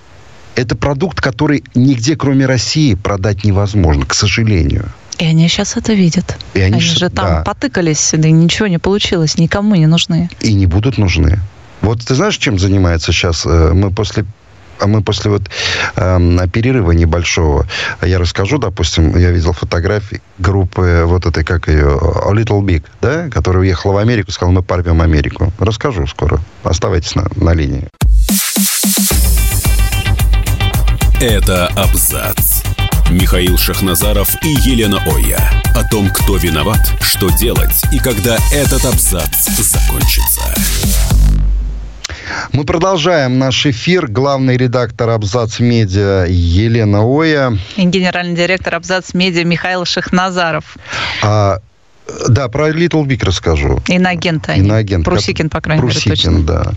это 0.57 0.77
продукт, 0.77 1.21
который 1.21 1.65
нигде, 1.75 2.17
кроме 2.17 2.47
России, 2.47 2.95
продать 2.95 3.45
невозможно, 3.45 4.07
к 4.07 4.15
сожалению. 4.15 4.89
И 5.19 5.25
они 5.25 5.49
сейчас 5.49 5.77
это 5.77 5.93
видят. 5.93 6.37
И 6.55 6.61
они, 6.61 6.75
они 6.75 6.81
же 6.81 7.11
там 7.11 7.27
да. 7.27 7.43
потыкались, 7.43 8.11
да 8.13 8.29
и 8.29 8.33
ничего 8.33 8.67
не 8.67 8.79
получилось, 8.79 9.39
никому 9.39 9.75
не 9.75 9.87
нужны. 9.87 10.31
И 10.41 10.53
не 10.53 10.67
будут 10.67 10.99
нужны. 10.99 11.39
Вот 11.81 12.01
ты 12.01 12.15
знаешь, 12.15 12.37
чем 12.39 12.59
занимается 12.59 13.13
сейчас? 13.13 13.45
Э, 13.47 13.73
мы 13.73 13.91
после 13.91 14.25
а 14.81 14.89
мы 14.89 15.03
после 15.03 15.31
вот 15.31 15.43
э, 15.95 16.47
перерыва 16.53 16.91
небольшого, 16.91 17.67
я 18.01 18.19
расскажу, 18.19 18.59
допустим, 18.59 19.17
я 19.17 19.31
видел 19.31 19.53
фотографии 19.53 20.21
группы 20.39 21.03
вот 21.07 21.25
этой, 21.25 21.45
как 21.45 21.69
ее, 21.69 21.99
Little 22.33 22.63
Big, 22.63 22.83
да, 23.01 23.29
которая 23.29 23.63
уехала 23.63 23.93
в 23.93 23.97
Америку, 23.99 24.33
сказала, 24.33 24.55
мы 24.55 24.63
порвем 24.63 25.01
Америку. 25.01 25.53
Расскажу 25.61 26.09
скоро. 26.09 26.41
Оставайтесь 26.65 27.15
на, 27.15 27.29
на 27.37 27.53
линии. 27.55 27.89
Это 31.23 31.69
абзац. 31.77 32.65
Михаил 33.09 33.57
Шахназаров 33.57 34.35
и 34.43 34.49
Елена 34.69 34.99
Оя. 35.07 35.39
О 35.73 35.89
том, 35.89 36.11
кто 36.11 36.37
виноват, 36.37 36.81
что 37.01 37.31
делать 37.31 37.81
и 37.93 38.01
когда 38.01 38.37
этот 38.53 38.85
абзац 38.85 39.49
закончится. 39.57 40.43
Мы 42.51 42.65
продолжаем 42.65 43.39
наш 43.39 43.65
эфир. 43.67 44.09
Главный 44.09 44.57
редактор 44.57 45.11
Абзац 45.11 45.61
Медиа 45.61 46.27
Елена 46.29 47.03
Оя. 47.05 47.57
И 47.77 47.85
генеральный 47.85 48.35
директор 48.35 48.75
Абзац 48.75 49.15
Медиа 49.15 49.45
Михаил 49.45 49.85
Шахназаров. 49.85 50.77
А, 51.23 51.61
да, 52.29 52.49
про 52.49 52.71
Little 52.71 53.05
Big 53.05 53.25
расскажу. 53.25 53.81
Иноагента. 53.87 54.55
Иноагент. 54.55 55.05
Прусикин, 55.05 55.51
по 55.51 55.61
крайней 55.61 55.83
Прусикин, 55.83 56.33
мере, 56.33 56.47
точно. 56.49 56.75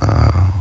да. 0.00 0.52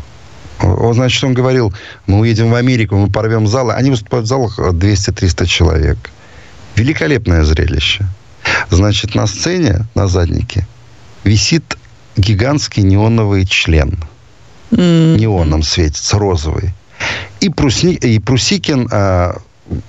Он, 0.75 0.93
значит, 0.93 1.23
он 1.23 1.33
говорил, 1.33 1.73
мы 2.05 2.19
уедем 2.19 2.51
в 2.51 2.55
Америку, 2.55 2.95
мы 2.95 3.09
порвем 3.09 3.47
залы. 3.47 3.73
Они 3.73 3.89
выступают 3.89 4.25
в 4.25 4.29
залах 4.29 4.59
200-300 4.59 5.45
человек. 5.45 5.97
Великолепное 6.75 7.43
зрелище. 7.43 8.05
Значит, 8.69 9.15
на 9.15 9.27
сцене, 9.27 9.85
на 9.95 10.07
заднике, 10.07 10.67
висит 11.23 11.77
гигантский 12.15 12.83
неоновый 12.83 13.45
член. 13.45 13.97
Mm. 14.71 15.17
Неоном 15.17 15.63
светится, 15.63 16.17
розовый. 16.17 16.73
И, 17.39 17.49
Прусни, 17.49 17.93
и 17.93 18.19
Прусикин 18.19 18.87
а, 18.91 19.37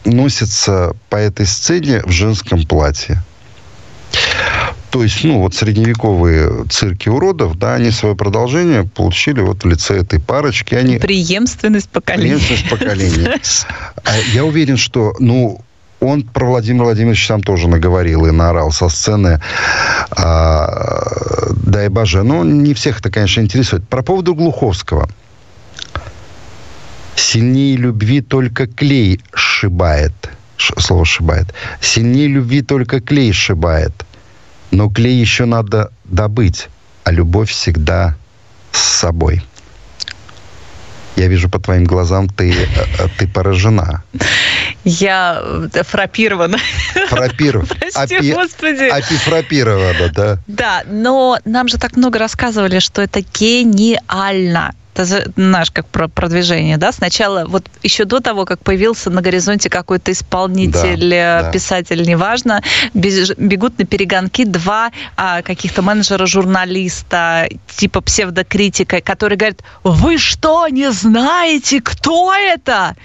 носится 0.04 0.94
по 1.08 1.16
этой 1.16 1.46
сцене 1.46 2.02
в 2.04 2.10
женском 2.10 2.64
платье. 2.64 3.22
То 4.90 5.02
есть, 5.02 5.22
ну, 5.22 5.40
вот 5.40 5.54
средневековые 5.54 6.64
цирки 6.70 7.08
уродов, 7.08 7.58
да, 7.58 7.74
они 7.74 7.90
свое 7.90 8.16
продолжение 8.16 8.84
получили 8.84 9.40
вот 9.40 9.62
в 9.62 9.68
лице 9.68 9.98
этой 9.98 10.18
парочки. 10.18 10.74
Они... 10.74 10.98
Преемственность 10.98 11.90
поколения. 11.90 12.38
Преемственность 12.38 12.70
поколения. 12.70 13.40
А 14.04 14.16
я 14.32 14.44
уверен, 14.44 14.78
что, 14.78 15.14
ну, 15.18 15.60
он 16.00 16.22
про 16.22 16.46
Владимира 16.46 16.84
Владимировича 16.84 17.34
там 17.34 17.42
тоже 17.42 17.68
наговорил 17.68 18.26
и 18.26 18.30
наорал 18.30 18.70
со 18.70 18.88
сцены. 18.88 19.40
А, 20.10 21.52
дай 21.54 21.88
боже. 21.88 22.22
Но 22.22 22.44
не 22.44 22.72
всех 22.72 23.00
это, 23.00 23.10
конечно, 23.10 23.40
интересует. 23.40 23.86
Про 23.88 24.02
поводу 24.02 24.34
Глуховского. 24.34 25.08
Сильнее 27.16 27.76
любви 27.76 28.22
только 28.22 28.66
клей 28.66 29.20
сшибает. 29.34 30.14
Слово 30.56 31.04
сшибает. 31.04 31.52
Сильнее 31.80 32.28
любви 32.28 32.62
только 32.62 33.00
клей 33.00 33.32
сшибает. 33.32 33.92
Но 34.70 34.88
клей 34.90 35.18
еще 35.20 35.44
надо 35.44 35.92
добыть, 36.04 36.68
а 37.04 37.10
любовь 37.10 37.50
всегда 37.50 38.16
с 38.72 38.80
собой. 38.80 39.42
Я 41.18 41.26
вижу 41.26 41.48
по 41.48 41.58
твоим 41.58 41.84
глазам, 41.84 42.28
ты, 42.28 42.52
э, 42.52 42.66
э, 42.98 43.08
ты 43.18 43.26
поражена. 43.26 44.04
Я 44.84 45.40
э, 45.42 45.82
фрапирована. 45.82 46.58
Фрапирована. 47.08 47.68
Прости, 47.92 48.16
Апи... 48.16 48.32
Господи. 48.32 48.84
Апифрапирована, 48.84 50.12
да? 50.14 50.38
Да, 50.46 50.82
но 50.86 51.38
нам 51.44 51.66
же 51.66 51.76
так 51.76 51.96
много 51.96 52.20
рассказывали, 52.20 52.78
что 52.78 53.02
это 53.02 53.20
гениально. 53.20 54.74
Ты 54.98 55.04
знаешь, 55.36 55.70
как 55.70 55.86
про 55.86 56.08
продвижение, 56.08 56.76
да? 56.76 56.90
Сначала, 56.90 57.44
вот 57.46 57.64
еще 57.84 58.04
до 58.04 58.18
того, 58.18 58.44
как 58.44 58.58
появился 58.58 59.10
на 59.10 59.22
горизонте 59.22 59.70
какой-то 59.70 60.10
исполнитель, 60.10 61.08
да, 61.08 61.42
да. 61.42 61.52
писатель, 61.52 62.02
неважно, 62.02 62.62
бегут 62.94 63.78
на 63.78 63.84
перегонки 63.84 64.44
два 64.44 64.90
а, 65.16 65.42
каких-то 65.42 65.82
менеджера, 65.82 66.26
журналиста, 66.26 67.48
типа 67.76 68.00
псевдокритика, 68.00 69.00
которые 69.00 69.38
говорят, 69.38 69.60
вы 69.84 70.18
что, 70.18 70.66
не 70.66 70.90
знаете, 70.90 71.80
кто 71.80 72.34
это? 72.34 72.96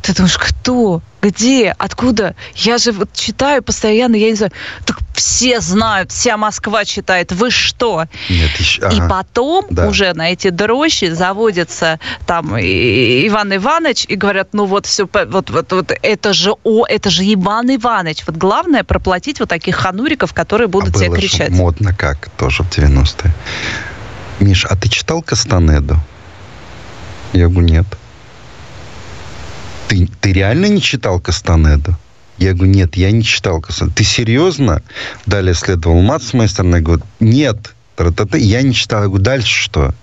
Ты 0.00 0.14
думаешь, 0.14 0.38
кто? 0.38 1.02
Где? 1.22 1.72
Откуда? 1.78 2.34
Я 2.56 2.78
же 2.78 2.90
вот 2.90 3.12
читаю 3.12 3.62
постоянно, 3.62 4.16
я 4.16 4.30
не 4.30 4.34
знаю. 4.34 4.52
Так 4.84 4.98
все 5.14 5.60
знают, 5.60 6.10
вся 6.10 6.36
Москва 6.36 6.84
читает. 6.84 7.30
Вы 7.30 7.52
что? 7.52 8.06
Нет, 8.28 8.50
еще, 8.58 8.82
ага. 8.82 8.96
И 8.96 9.08
потом 9.08 9.66
да. 9.70 9.86
уже 9.86 10.12
на 10.14 10.32
эти 10.32 10.50
дрожжи 10.50 11.14
заводится 11.14 12.00
там 12.26 12.56
Иван 12.58 13.54
Иванович 13.54 14.06
и 14.08 14.16
говорят, 14.16 14.48
ну 14.52 14.64
вот 14.64 14.86
все, 14.86 15.08
вот, 15.12 15.50
вот, 15.50 15.72
вот 15.72 15.92
это 16.02 16.32
же, 16.32 16.54
о, 16.64 16.86
это 16.86 17.08
же 17.08 17.22
Иван 17.22 17.72
Иванович. 17.76 18.24
Вот 18.26 18.36
главное 18.36 18.82
проплатить 18.82 19.38
вот 19.38 19.48
таких 19.48 19.76
хануриков, 19.76 20.34
которые 20.34 20.66
будут 20.66 20.96
а 20.96 20.98
тебе 20.98 21.14
кричать. 21.14 21.50
модно 21.50 21.94
как 21.94 22.30
тоже 22.30 22.64
в 22.64 22.70
90-е. 22.70 23.32
Миш, 24.40 24.66
а 24.68 24.76
ты 24.76 24.88
читал 24.88 25.22
Кастанеду? 25.22 25.96
Я 27.32 27.46
говорю, 27.46 27.68
нет 27.68 27.86
ты, 29.92 30.08
ты 30.20 30.32
реально 30.32 30.66
не 30.66 30.80
читал 30.80 31.20
Кастанеду? 31.20 31.96
Я 32.38 32.54
говорю, 32.54 32.72
нет, 32.72 32.96
я 32.96 33.10
не 33.10 33.22
читал 33.22 33.60
Кастанеду. 33.60 33.94
Ты 33.94 34.04
серьезно? 34.04 34.82
Далее 35.26 35.54
следовал 35.54 36.00
мат 36.00 36.22
с 36.22 36.32
моей 36.32 36.48
стороны. 36.48 36.76
Я 36.76 36.82
говорю, 36.82 37.02
нет, 37.20 37.74
я 38.32 38.62
не 38.62 38.72
читал. 38.72 39.02
Я 39.02 39.08
говорю, 39.08 39.22
дальше 39.22 39.62
что? 39.62 39.94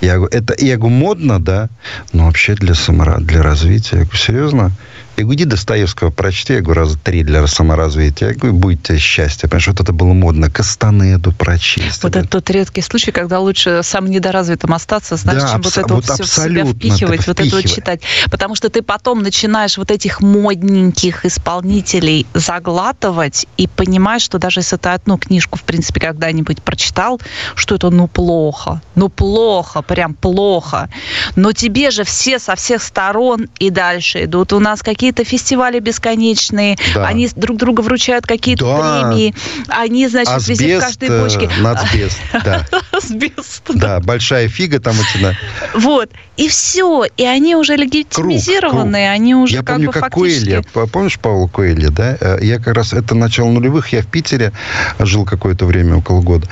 Я 0.00 0.16
говорю, 0.16 0.32
это, 0.32 0.54
я 0.64 0.76
говорю, 0.76 0.94
модно, 0.94 1.40
да? 1.40 1.68
Но 2.12 2.26
вообще 2.26 2.54
для 2.54 2.74
самора, 2.74 3.18
для 3.18 3.42
развития. 3.42 3.96
Я 3.96 4.02
говорю, 4.04 4.18
серьезно? 4.18 4.72
Я 5.18 5.24
говорю, 5.24 5.38
иди 5.38 5.44
Достоевского 5.46 6.10
прочти, 6.10 6.52
я 6.52 6.60
говорю, 6.60 6.82
раза 6.82 6.96
три 6.96 7.24
для 7.24 7.44
саморазвития. 7.48 8.28
Я 8.28 8.34
говорю, 8.34 8.54
будет 8.54 8.84
тебе 8.84 8.98
счастье. 8.98 9.48
Понимаешь, 9.48 9.66
вот 9.66 9.80
это 9.80 9.92
было 9.92 10.12
модно. 10.12 10.48
Кастанеду 10.48 11.32
прочесть. 11.32 12.04
Вот 12.04 12.14
это 12.14 12.28
тот 12.28 12.48
редкий 12.50 12.82
случай, 12.82 13.10
когда 13.10 13.40
лучше 13.40 13.80
самым 13.82 14.12
недоразвитым 14.12 14.72
остаться, 14.72 15.16
знаешь, 15.16 15.42
да, 15.42 15.48
чем 15.48 15.56
абс- 15.56 15.76
вот 15.76 15.84
это 15.84 15.94
вот, 15.94 16.08
вот 16.08 16.14
все 16.14 16.22
в 16.22 16.28
себя 16.28 16.64
впихивать, 16.64 17.26
вот 17.26 17.40
это 17.40 17.56
вот 17.56 17.64
читать. 17.64 18.02
Потому 18.30 18.54
что 18.54 18.68
ты 18.68 18.80
потом 18.80 19.22
начинаешь 19.24 19.76
вот 19.76 19.90
этих 19.90 20.20
модненьких 20.20 21.24
исполнителей 21.24 22.24
заглатывать 22.34 23.48
и 23.56 23.66
понимаешь, 23.66 24.22
что 24.22 24.38
даже 24.38 24.60
если 24.60 24.76
ты 24.76 24.90
одну 24.90 25.18
книжку, 25.18 25.58
в 25.58 25.64
принципе, 25.64 25.98
когда-нибудь 25.98 26.62
прочитал, 26.62 27.20
что 27.56 27.74
это 27.74 27.90
ну 27.90 28.06
плохо, 28.06 28.80
ну 28.94 29.08
плохо, 29.08 29.82
прям 29.82 30.14
плохо. 30.14 30.88
Но 31.34 31.50
тебе 31.50 31.90
же 31.90 32.04
все 32.04 32.38
со 32.38 32.54
всех 32.54 32.84
сторон 32.84 33.48
и 33.58 33.70
дальше 33.70 34.24
идут. 34.24 34.52
У 34.52 34.60
нас 34.60 34.80
какие 34.82 35.07
какие-то 35.08 35.24
фестивали 35.24 35.78
бесконечные, 35.80 36.76
да. 36.94 37.06
они 37.06 37.28
друг 37.34 37.56
друга 37.56 37.80
вручают 37.80 38.26
какие-то 38.26 38.64
да. 38.66 39.10
премии, 39.10 39.34
они, 39.68 40.06
значит, 40.08 40.34
Асбест, 40.34 40.60
везде 40.60 40.78
в 40.78 40.80
каждой 40.80 41.20
бочке. 41.20 41.50
Э, 41.58 41.62
нацбест, 41.62 42.18
да. 42.44 42.66
Асбест, 42.92 43.62
да. 43.68 43.98
Да, 43.98 44.00
большая 44.00 44.48
фига 44.48 44.80
там 44.80 44.96
эти, 44.96 45.36
Вот, 45.74 46.10
и 46.36 46.48
все, 46.48 47.04
и 47.16 47.24
они 47.24 47.56
уже 47.56 47.76
легитимизированы, 47.76 49.08
они 49.08 49.34
уже 49.34 49.54
Я 49.54 49.62
как 49.62 49.76
помню, 49.76 49.86
бы 49.86 49.92
как 49.92 50.02
фактически... 50.14 50.62
Коэли, 50.72 50.86
помнишь 50.88 51.18
Павла 51.18 51.48
Коэли, 51.48 51.86
да? 51.86 52.18
Э, 52.20 52.38
я 52.42 52.58
как 52.58 52.74
раз, 52.74 52.92
это 52.92 53.14
начало 53.14 53.48
нулевых, 53.48 53.92
я 53.92 54.02
в 54.02 54.06
Питере 54.06 54.52
жил 54.98 55.24
какое-то 55.24 55.64
время, 55.64 55.96
около 55.96 56.20
года. 56.20 56.46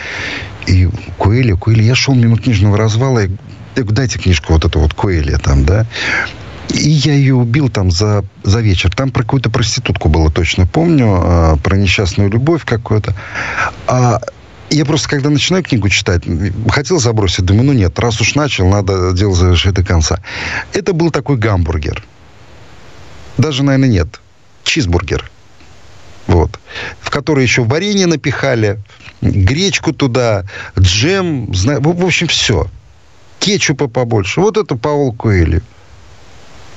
И 0.67 0.89
Коэли, 1.19 1.53
Коэли, 1.53 1.83
я 1.83 1.95
шел 1.95 2.15
мимо 2.15 2.39
книжного 2.39 2.79
развала, 2.79 3.23
говорю, 3.75 3.93
дайте 3.93 4.19
книжку 4.19 4.55
вот 4.55 4.65
эту 4.65 4.81
вот 4.81 4.95
Коэли 4.95 5.37
там, 5.37 5.67
да. 5.67 5.87
И 6.69 6.91
я 6.91 7.15
ее 7.15 7.35
убил 7.35 7.69
там 7.69 7.91
за, 7.91 8.25
за 8.43 8.61
вечер. 8.61 8.95
Там 8.95 9.11
про 9.11 9.23
какую-то 9.23 9.51
проститутку 9.51 10.09
было, 10.09 10.31
точно 10.31 10.67
помню. 10.67 11.07
А, 11.09 11.57
про 11.57 11.77
несчастную 11.77 12.31
любовь 12.31 12.65
какую-то. 12.65 13.15
А 13.87 14.21
я 14.71 14.85
просто, 14.85 15.09
когда 15.09 15.31
начинаю 15.31 15.63
книгу 15.63 15.89
читать, 15.89 16.23
хотел 16.69 16.99
забросить, 16.99 17.45
думаю, 17.45 17.67
ну 17.67 17.73
нет, 17.73 17.99
раз 17.99 18.21
уж 18.21 18.35
начал, 18.35 18.69
надо 18.69 19.13
дело 19.13 19.35
завершить 19.35 19.75
до 19.75 19.85
конца. 19.85 20.21
Это 20.73 20.93
был 20.93 21.11
такой 21.11 21.37
гамбургер. 21.37 22.03
Даже, 23.39 23.63
наверное, 23.63 23.89
нет. 23.89 24.21
Чизбургер. 24.65 25.31
Вот. 26.27 26.59
В 27.01 27.11
который 27.11 27.45
еще 27.45 27.63
варенье 27.63 28.07
напихали, 28.07 28.81
гречку 29.21 29.93
туда, 29.93 30.45
джем, 30.79 31.53
в 31.53 32.05
общем, 32.05 32.27
все. 32.27 32.67
Кетчупа 33.39 33.87
побольше. 33.87 34.41
Вот 34.41 34.57
это 34.57 34.75
Паул 34.77 35.13
Куэлли. 35.13 35.63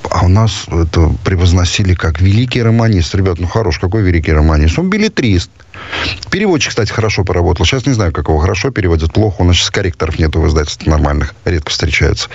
А 0.08 0.24
у 0.24 0.28
нас 0.28 0.66
это 0.68 1.12
превозносили 1.24 1.94
как 1.94 2.20
великий 2.20 2.62
романист. 2.62 3.14
Ребят, 3.14 3.38
ну 3.38 3.46
хорош, 3.46 3.78
какой 3.78 4.02
великий 4.02 4.32
романист? 4.32 4.78
Он 4.78 4.88
билетрист. 4.88 5.50
Переводчик, 6.30 6.70
кстати, 6.70 6.90
хорошо 6.90 7.24
поработал. 7.24 7.66
Сейчас 7.66 7.86
не 7.86 7.92
знаю, 7.92 8.12
как 8.12 8.28
его 8.28 8.38
хорошо 8.38 8.70
переводят, 8.70 9.12
плохо. 9.12 9.42
У 9.42 9.44
нас 9.44 9.56
сейчас 9.56 9.70
корректоров 9.70 10.18
нет 10.18 10.34
в 10.34 10.46
издательстве 10.46 10.90
нормальных. 10.90 11.34
Редко 11.44 11.70
встречаются. 11.70 12.28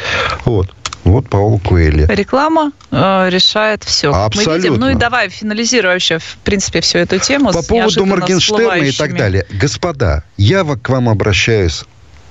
Вот. 0.45 0.73
Вот 1.03 1.29
Паул 1.29 1.59
Куэлли. 1.59 2.07
Реклама 2.09 2.71
э, 2.89 3.29
решает 3.29 3.83
все. 3.83 4.11
Абсолютно. 4.11 4.53
Мы 4.53 4.57
видим. 4.57 4.75
Ну 4.75 4.89
и 4.89 4.95
давай 4.95 5.29
финализируй 5.29 5.93
вообще, 5.93 6.17
в 6.17 6.37
принципе, 6.43 6.81
всю 6.81 6.97
эту 6.97 7.19
тему. 7.19 7.53
По 7.53 7.61
поводу 7.61 8.05
Моргенштерна 8.05 8.83
и 8.83 8.91
так 8.91 9.15
далее. 9.15 9.45
Господа, 9.51 10.23
я 10.37 10.63
к 10.63 10.89
вам 10.89 11.07
обращаюсь 11.09 11.83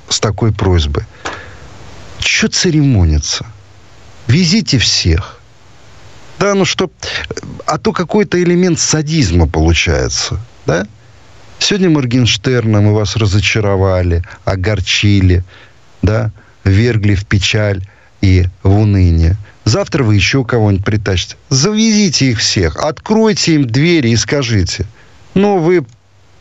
с 0.08 0.18
такой 0.18 0.52
просьбой. 0.52 1.04
Че 2.18 2.48
церемониться? 2.48 3.46
Везите 4.28 4.78
всех. 4.78 5.40
Да, 6.38 6.54
ну 6.54 6.64
что... 6.64 6.90
А 7.66 7.78
то 7.78 7.92
какой-то 7.92 8.42
элемент 8.42 8.78
садизма 8.78 9.46
получается, 9.46 10.40
да? 10.66 10.86
Сегодня 11.58 11.88
Моргенштерна 11.90 12.80
мы 12.80 12.94
вас 12.94 13.16
разочаровали, 13.16 14.22
огорчили, 14.44 15.44
да, 16.02 16.30
вергли 16.64 17.14
в 17.14 17.24
печаль 17.24 17.82
и 18.20 18.46
в 18.62 18.78
уныние. 18.78 19.36
Завтра 19.64 20.04
вы 20.04 20.16
еще 20.16 20.44
кого-нибудь 20.44 20.84
притащите. 20.84 21.36
Завезите 21.48 22.30
их 22.30 22.40
всех, 22.40 22.76
откройте 22.76 23.54
им 23.54 23.66
двери 23.66 24.08
и 24.10 24.16
скажите, 24.16 24.86
ну, 25.32 25.58
вы 25.58 25.86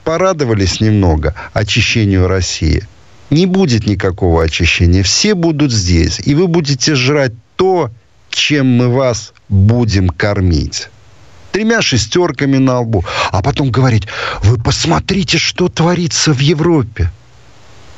порадовались 0.04 0.82
немного 0.82 1.34
очищению 1.54 2.28
России. 2.28 2.84
Не 3.30 3.46
будет 3.46 3.88
никакого 3.88 4.44
очищения. 4.44 5.04
Все 5.04 5.34
будут 5.34 5.72
здесь. 5.72 6.20
И 6.24 6.36
вы 6.36 6.48
будете 6.48 6.94
жрать 6.96 7.34
то, 7.56 7.92
чем 8.30 8.78
мы 8.78 8.90
вас 8.90 9.34
будем 9.50 10.10
кормить. 10.10 10.90
Тремя 11.52 11.82
шестерками 11.82 12.58
на 12.58 12.80
лбу. 12.80 13.06
А 13.32 13.42
потом 13.44 13.70
говорить, 13.70 14.08
вы 14.42 14.58
посмотрите, 14.58 15.38
что 15.38 15.70
творится 15.70 16.34
в 16.34 16.40
Европе. 16.40 17.12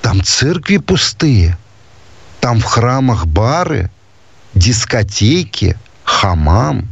Там 0.01 0.21
церкви 0.23 0.77
пустые. 0.77 1.57
Там 2.41 2.59
в 2.59 2.65
храмах 2.65 3.25
бары, 3.25 3.89
дискотеки, 4.53 5.77
хамам. 6.03 6.89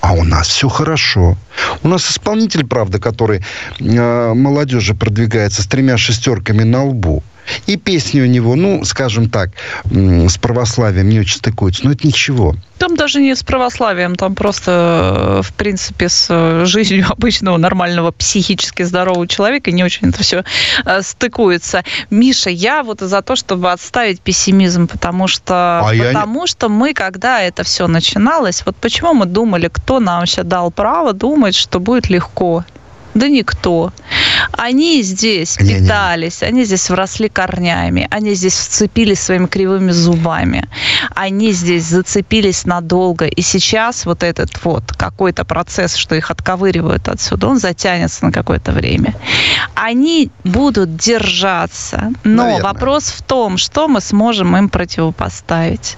А 0.00 0.12
у 0.12 0.24
нас 0.24 0.48
все 0.48 0.68
хорошо. 0.68 1.36
У 1.82 1.88
нас 1.88 2.10
исполнитель, 2.10 2.66
правда, 2.66 2.98
который 2.98 3.44
э, 3.78 4.34
молодежи 4.34 4.94
продвигается 4.94 5.62
с 5.62 5.66
тремя 5.66 5.96
шестерками 5.96 6.62
на 6.62 6.84
лбу. 6.84 7.22
И 7.66 7.76
песни 7.76 8.20
у 8.20 8.26
него, 8.26 8.54
ну, 8.54 8.84
скажем 8.84 9.28
так, 9.28 9.50
с 9.84 10.38
православием 10.38 11.08
не 11.08 11.20
очень 11.20 11.36
стыкуются, 11.36 11.84
но 11.84 11.92
это 11.92 12.06
ничего. 12.06 12.54
Там 12.78 12.96
даже 12.96 13.20
не 13.20 13.34
с 13.34 13.44
православием, 13.44 14.16
там 14.16 14.34
просто, 14.34 15.40
э, 15.40 15.42
в 15.42 15.52
принципе, 15.52 16.08
с 16.08 16.26
э, 16.28 16.64
жизнью 16.64 17.06
обычного 17.10 17.56
нормального 17.56 18.10
психически 18.10 18.82
здорового 18.82 19.28
человека 19.28 19.70
не 19.70 19.84
очень 19.84 20.08
это 20.08 20.22
все 20.22 20.44
э, 20.84 21.02
стыкуется. 21.02 21.84
Миша, 22.10 22.50
я 22.50 22.82
вот 22.82 23.00
за 23.00 23.22
то, 23.22 23.36
чтобы 23.36 23.70
отставить 23.70 24.20
пессимизм, 24.20 24.88
потому 24.88 25.28
что, 25.28 25.80
а 25.80 25.92
потому 25.92 26.40
я... 26.40 26.46
что 26.46 26.68
мы, 26.68 26.92
когда 26.92 27.40
это 27.40 27.62
все 27.62 27.86
начиналось, 27.86 28.62
вот 28.66 28.76
почему 28.76 29.14
мы 29.14 29.26
думали, 29.26 29.68
кто 29.72 30.00
нам 30.00 30.26
сейчас 30.26 30.46
дал 30.46 30.70
право 30.70 31.12
думать, 31.12 31.54
что 31.54 31.78
будет 31.78 32.08
легко? 32.08 32.64
Да 33.14 33.28
никто. 33.28 33.92
Они 34.52 35.02
здесь 35.02 35.58
не, 35.60 35.80
питались, 35.80 36.42
не. 36.42 36.48
они 36.48 36.64
здесь 36.64 36.88
вросли 36.90 37.28
корнями, 37.28 38.06
они 38.10 38.34
здесь 38.34 38.54
вцепились 38.54 39.20
своими 39.20 39.46
кривыми 39.46 39.90
зубами, 39.90 40.68
они 41.14 41.52
здесь 41.52 41.84
зацепились 41.84 42.64
надолго. 42.64 43.26
И 43.26 43.42
сейчас 43.42 44.06
вот 44.06 44.22
этот 44.22 44.64
вот 44.64 44.92
какой-то 44.92 45.44
процесс, 45.44 45.96
что 45.96 46.14
их 46.14 46.30
отковыривают 46.30 47.08
отсюда, 47.08 47.48
он 47.48 47.58
затянется 47.58 48.24
на 48.24 48.32
какое-то 48.32 48.72
время. 48.72 49.14
Они 49.74 50.30
будут 50.44 50.96
держаться, 50.96 52.12
но 52.24 52.44
Наверное. 52.44 52.62
вопрос 52.62 53.04
в 53.04 53.22
том, 53.22 53.58
что 53.58 53.88
мы 53.88 54.00
сможем 54.00 54.56
им 54.56 54.68
противопоставить. 54.68 55.96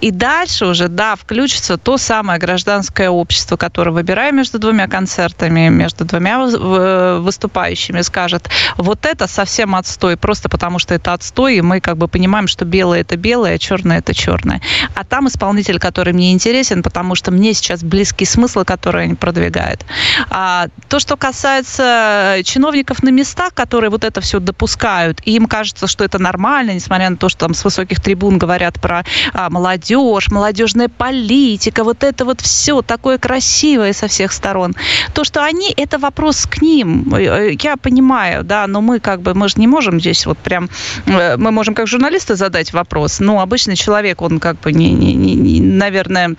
И 0.00 0.10
дальше 0.10 0.66
уже, 0.66 0.88
да, 0.88 1.16
включится 1.16 1.76
то 1.76 1.98
самое 1.98 2.38
гражданское 2.38 3.10
общество, 3.10 3.56
которое, 3.56 3.90
выбирая 3.90 4.32
между 4.32 4.58
двумя 4.58 4.86
концертами, 4.86 5.68
между 5.68 6.04
двумя 6.04 6.38
выступающими, 6.38 7.67
скажет, 8.02 8.48
вот 8.76 9.04
это 9.06 9.26
совсем 9.26 9.74
отстой, 9.74 10.16
просто 10.16 10.48
потому 10.48 10.78
что 10.78 10.94
это 10.94 11.12
отстой, 11.12 11.56
и 11.56 11.60
мы 11.60 11.80
как 11.80 11.96
бы 11.96 12.08
понимаем, 12.08 12.48
что 12.48 12.64
белое 12.64 13.00
это 13.00 13.16
белое, 13.16 13.54
а 13.54 13.58
черное 13.58 13.98
это 13.98 14.14
черное. 14.14 14.60
А 14.94 15.04
там 15.04 15.28
исполнитель, 15.28 15.78
который 15.78 16.12
мне 16.12 16.32
интересен, 16.32 16.82
потому 16.82 17.14
что 17.14 17.30
мне 17.30 17.54
сейчас 17.54 17.82
близкие 17.82 18.26
смыслы, 18.26 18.64
которые 18.64 19.04
они 19.04 19.14
продвигают. 19.14 19.84
А 20.30 20.68
то, 20.88 20.98
что 20.98 21.16
касается 21.16 22.38
чиновников 22.44 23.02
на 23.02 23.10
местах, 23.10 23.54
которые 23.54 23.90
вот 23.90 24.04
это 24.04 24.20
все 24.20 24.40
допускают, 24.40 25.20
им 25.24 25.46
кажется, 25.46 25.86
что 25.86 26.04
это 26.04 26.18
нормально, 26.18 26.72
несмотря 26.72 27.10
на 27.10 27.16
то, 27.16 27.28
что 27.28 27.46
там 27.46 27.54
с 27.54 27.64
высоких 27.64 28.00
трибун 28.00 28.38
говорят 28.38 28.80
про 28.80 29.04
а, 29.32 29.50
молодежь, 29.50 30.28
молодежная 30.28 30.88
политика, 30.88 31.84
вот 31.84 32.02
это 32.04 32.24
вот 32.24 32.40
все 32.40 32.82
такое 32.82 33.18
красивое 33.18 33.92
со 33.92 34.08
всех 34.08 34.32
сторон. 34.32 34.74
То, 35.14 35.24
что 35.24 35.42
они, 35.42 35.72
это 35.76 35.98
вопрос 35.98 36.46
к 36.46 36.62
ним. 36.62 37.14
Э, 37.58 37.68
я 37.68 37.76
понимаю, 37.76 38.44
да, 38.44 38.66
но 38.66 38.80
мы 38.80 39.00
как 39.00 39.20
бы, 39.20 39.34
мы 39.34 39.48
же 39.48 39.54
не 39.58 39.66
можем 39.66 40.00
здесь 40.00 40.26
вот 40.26 40.38
прям, 40.38 40.68
э, 41.06 41.36
мы 41.36 41.50
можем 41.50 41.74
как 41.74 41.86
журналисты 41.86 42.36
задать 42.36 42.72
вопрос, 42.72 43.20
но 43.20 43.40
обычный 43.40 43.76
человек, 43.76 44.22
он 44.22 44.40
как 44.40 44.60
бы 44.60 44.72
не, 44.72 44.92
не, 44.92 45.14
не 45.14 45.60
наверное, 45.60 46.36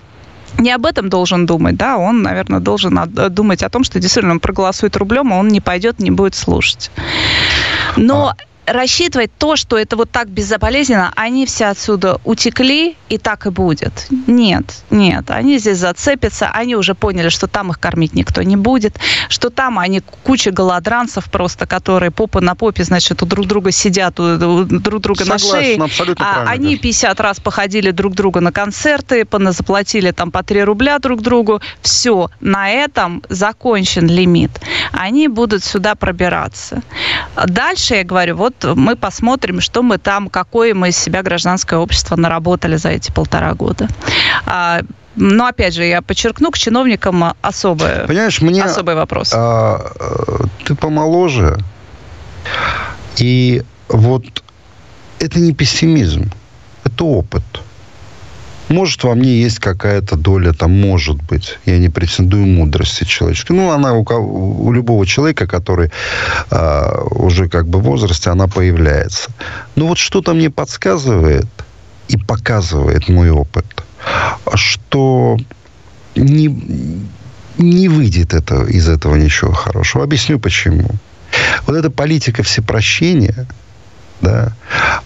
не 0.58 0.72
об 0.72 0.86
этом 0.86 1.08
должен 1.08 1.46
думать, 1.46 1.76
да, 1.76 1.96
он, 1.96 2.22
наверное, 2.22 2.60
должен 2.60 2.98
думать 3.30 3.62
о 3.62 3.68
том, 3.68 3.84
что 3.84 4.00
действительно 4.00 4.34
он 4.34 4.40
проголосует 4.40 4.96
рублем, 4.96 5.32
а 5.32 5.36
он 5.36 5.48
не 5.48 5.60
пойдет, 5.60 6.00
не 6.00 6.10
будет 6.10 6.34
слушать. 6.34 6.90
Но 7.96 8.30
а 8.30 8.36
рассчитывать 8.72 9.30
то, 9.36 9.56
что 9.56 9.78
это 9.78 9.96
вот 9.96 10.10
так 10.10 10.28
безболезненно, 10.28 11.12
они 11.16 11.46
все 11.46 11.66
отсюда 11.66 12.20
утекли, 12.24 12.96
и 13.08 13.18
так 13.18 13.46
и 13.46 13.50
будет. 13.50 14.06
Нет, 14.26 14.64
нет, 14.90 15.30
они 15.30 15.58
здесь 15.58 15.78
зацепятся, 15.78 16.50
они 16.50 16.76
уже 16.76 16.94
поняли, 16.94 17.28
что 17.28 17.46
там 17.46 17.70
их 17.70 17.80
кормить 17.80 18.14
никто 18.14 18.42
не 18.42 18.56
будет, 18.56 18.98
что 19.28 19.50
там 19.50 19.78
они 19.78 20.02
куча 20.22 20.50
голодранцев 20.50 21.30
просто, 21.30 21.66
которые 21.66 22.10
попа 22.10 22.40
на 22.40 22.54
попе, 22.54 22.84
значит, 22.84 23.22
у 23.22 23.26
друг 23.26 23.46
друга 23.46 23.72
сидят, 23.72 24.18
у, 24.20 24.64
друг 24.64 25.02
друга 25.02 25.24
Согласен, 25.24 25.48
на 25.48 25.60
шее. 25.60 25.82
Абсолютно 25.82 26.26
а 26.26 26.44
они 26.48 26.76
50 26.76 27.20
раз 27.20 27.40
походили 27.40 27.90
друг 27.90 28.14
друга 28.14 28.40
на 28.40 28.52
концерты, 28.52 29.26
заплатили 29.50 30.10
там 30.12 30.30
по 30.30 30.42
3 30.42 30.62
рубля 30.62 30.98
друг 30.98 31.22
другу. 31.22 31.60
Все, 31.82 32.30
на 32.40 32.70
этом 32.70 33.22
закончен 33.28 34.06
лимит. 34.06 34.50
Они 34.92 35.28
будут 35.28 35.64
сюда 35.64 35.94
пробираться. 35.94 36.82
Дальше, 37.46 37.94
я 37.96 38.04
говорю, 38.04 38.36
вот 38.36 38.59
мы 38.64 38.96
посмотрим, 38.96 39.60
что 39.60 39.82
мы 39.82 39.98
там, 39.98 40.28
какое 40.28 40.74
мы 40.74 40.88
из 40.88 40.96
себя 40.96 41.22
гражданское 41.22 41.78
общество 41.78 42.16
наработали 42.16 42.76
за 42.76 42.90
эти 42.90 43.10
полтора 43.10 43.54
года. 43.54 43.88
А, 44.46 44.80
но 45.16 45.46
опять 45.46 45.74
же, 45.74 45.84
я 45.84 46.02
подчеркну, 46.02 46.50
к 46.50 46.58
чиновникам 46.58 47.34
особое, 47.42 48.06
Понимаешь, 48.06 48.40
мне, 48.40 48.62
особый 48.62 48.94
вопрос. 48.94 49.32
А, 49.34 49.92
ты 50.64 50.74
помоложе, 50.74 51.58
и 53.16 53.62
вот 53.88 54.42
это 55.18 55.38
не 55.38 55.52
пессимизм, 55.52 56.30
это 56.84 57.04
опыт. 57.04 57.42
Может, 58.70 59.02
во 59.02 59.16
мне 59.16 59.42
есть 59.42 59.58
какая-то 59.58 60.16
доля, 60.16 60.52
там, 60.52 60.80
может 60.80 61.20
быть, 61.24 61.58
я 61.66 61.78
не 61.78 61.88
претендую 61.88 62.46
мудрости 62.46 63.02
человеческой. 63.02 63.52
Ну, 63.52 63.72
она 63.72 63.94
у, 63.94 64.04
у 64.04 64.72
любого 64.72 65.04
человека, 65.06 65.48
который 65.48 65.90
э, 66.52 67.04
уже 67.10 67.48
как 67.48 67.66
бы 67.66 67.80
в 67.80 67.82
возрасте, 67.82 68.30
она 68.30 68.46
появляется. 68.46 69.32
Но 69.74 69.88
вот 69.88 69.98
что-то 69.98 70.34
мне 70.34 70.50
подсказывает 70.50 71.46
и 72.06 72.16
показывает 72.16 73.08
мой 73.08 73.30
опыт, 73.30 73.66
что 74.54 75.36
не, 76.14 76.46
не 77.58 77.88
выйдет 77.88 78.34
это, 78.34 78.62
из 78.66 78.88
этого 78.88 79.16
ничего 79.16 79.52
хорошего. 79.52 80.04
Объясню 80.04 80.38
почему. 80.38 80.88
Вот 81.66 81.74
эта 81.74 81.90
политика 81.90 82.44
всепрощения, 82.44 83.48
да, 84.20 84.52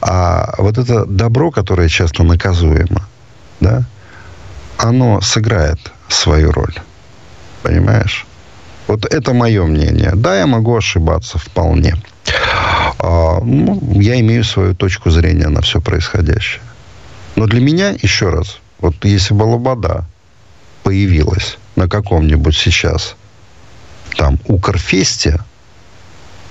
а 0.02 0.54
вот 0.58 0.76
это 0.76 1.06
добро, 1.06 1.50
которое 1.50 1.88
часто 1.88 2.24
наказуемо, 2.24 3.08
да, 3.64 3.82
оно 4.76 5.20
сыграет 5.20 5.78
свою 6.08 6.52
роль. 6.52 6.74
Понимаешь? 7.62 8.26
Вот 8.86 9.06
это 9.06 9.32
мое 9.32 9.64
мнение. 9.64 10.12
Да, 10.14 10.36
я 10.38 10.46
могу 10.46 10.76
ошибаться 10.76 11.38
вполне. 11.38 11.94
А, 12.98 13.40
ну, 13.40 13.80
я 14.00 14.20
имею 14.20 14.44
свою 14.44 14.74
точку 14.74 15.10
зрения 15.10 15.48
на 15.48 15.62
все 15.62 15.80
происходящее. 15.80 16.62
Но 17.36 17.46
для 17.46 17.60
меня, 17.60 17.94
еще 18.02 18.28
раз, 18.28 18.58
вот 18.78 19.04
если 19.04 19.32
бы 19.32 19.44
Лобода 19.44 20.04
появилась 20.82 21.56
на 21.74 21.88
каком-нибудь 21.88 22.54
сейчас 22.54 23.16
там 24.16 24.38
Укрфесте, 24.46 25.40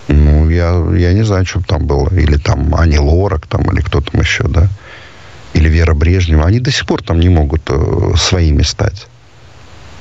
ну, 0.07 0.49
я, 0.49 0.83
я 0.97 1.13
не 1.13 1.23
знаю, 1.23 1.45
что 1.45 1.61
там 1.61 1.85
было. 1.85 2.09
Или 2.09 2.37
там 2.37 2.73
Ани 2.75 2.97
Лорак, 2.97 3.45
там, 3.45 3.61
или 3.71 3.81
кто 3.81 4.01
там 4.01 4.19
еще, 4.19 4.45
да 4.47 4.67
или 5.53 5.69
Вера 5.69 5.93
Брежнева, 5.93 6.45
они 6.45 6.59
до 6.59 6.71
сих 6.71 6.85
пор 6.85 7.01
там 7.01 7.19
не 7.19 7.29
могут 7.29 7.61
э, 7.69 8.13
своими 8.17 8.63
стать. 8.63 9.07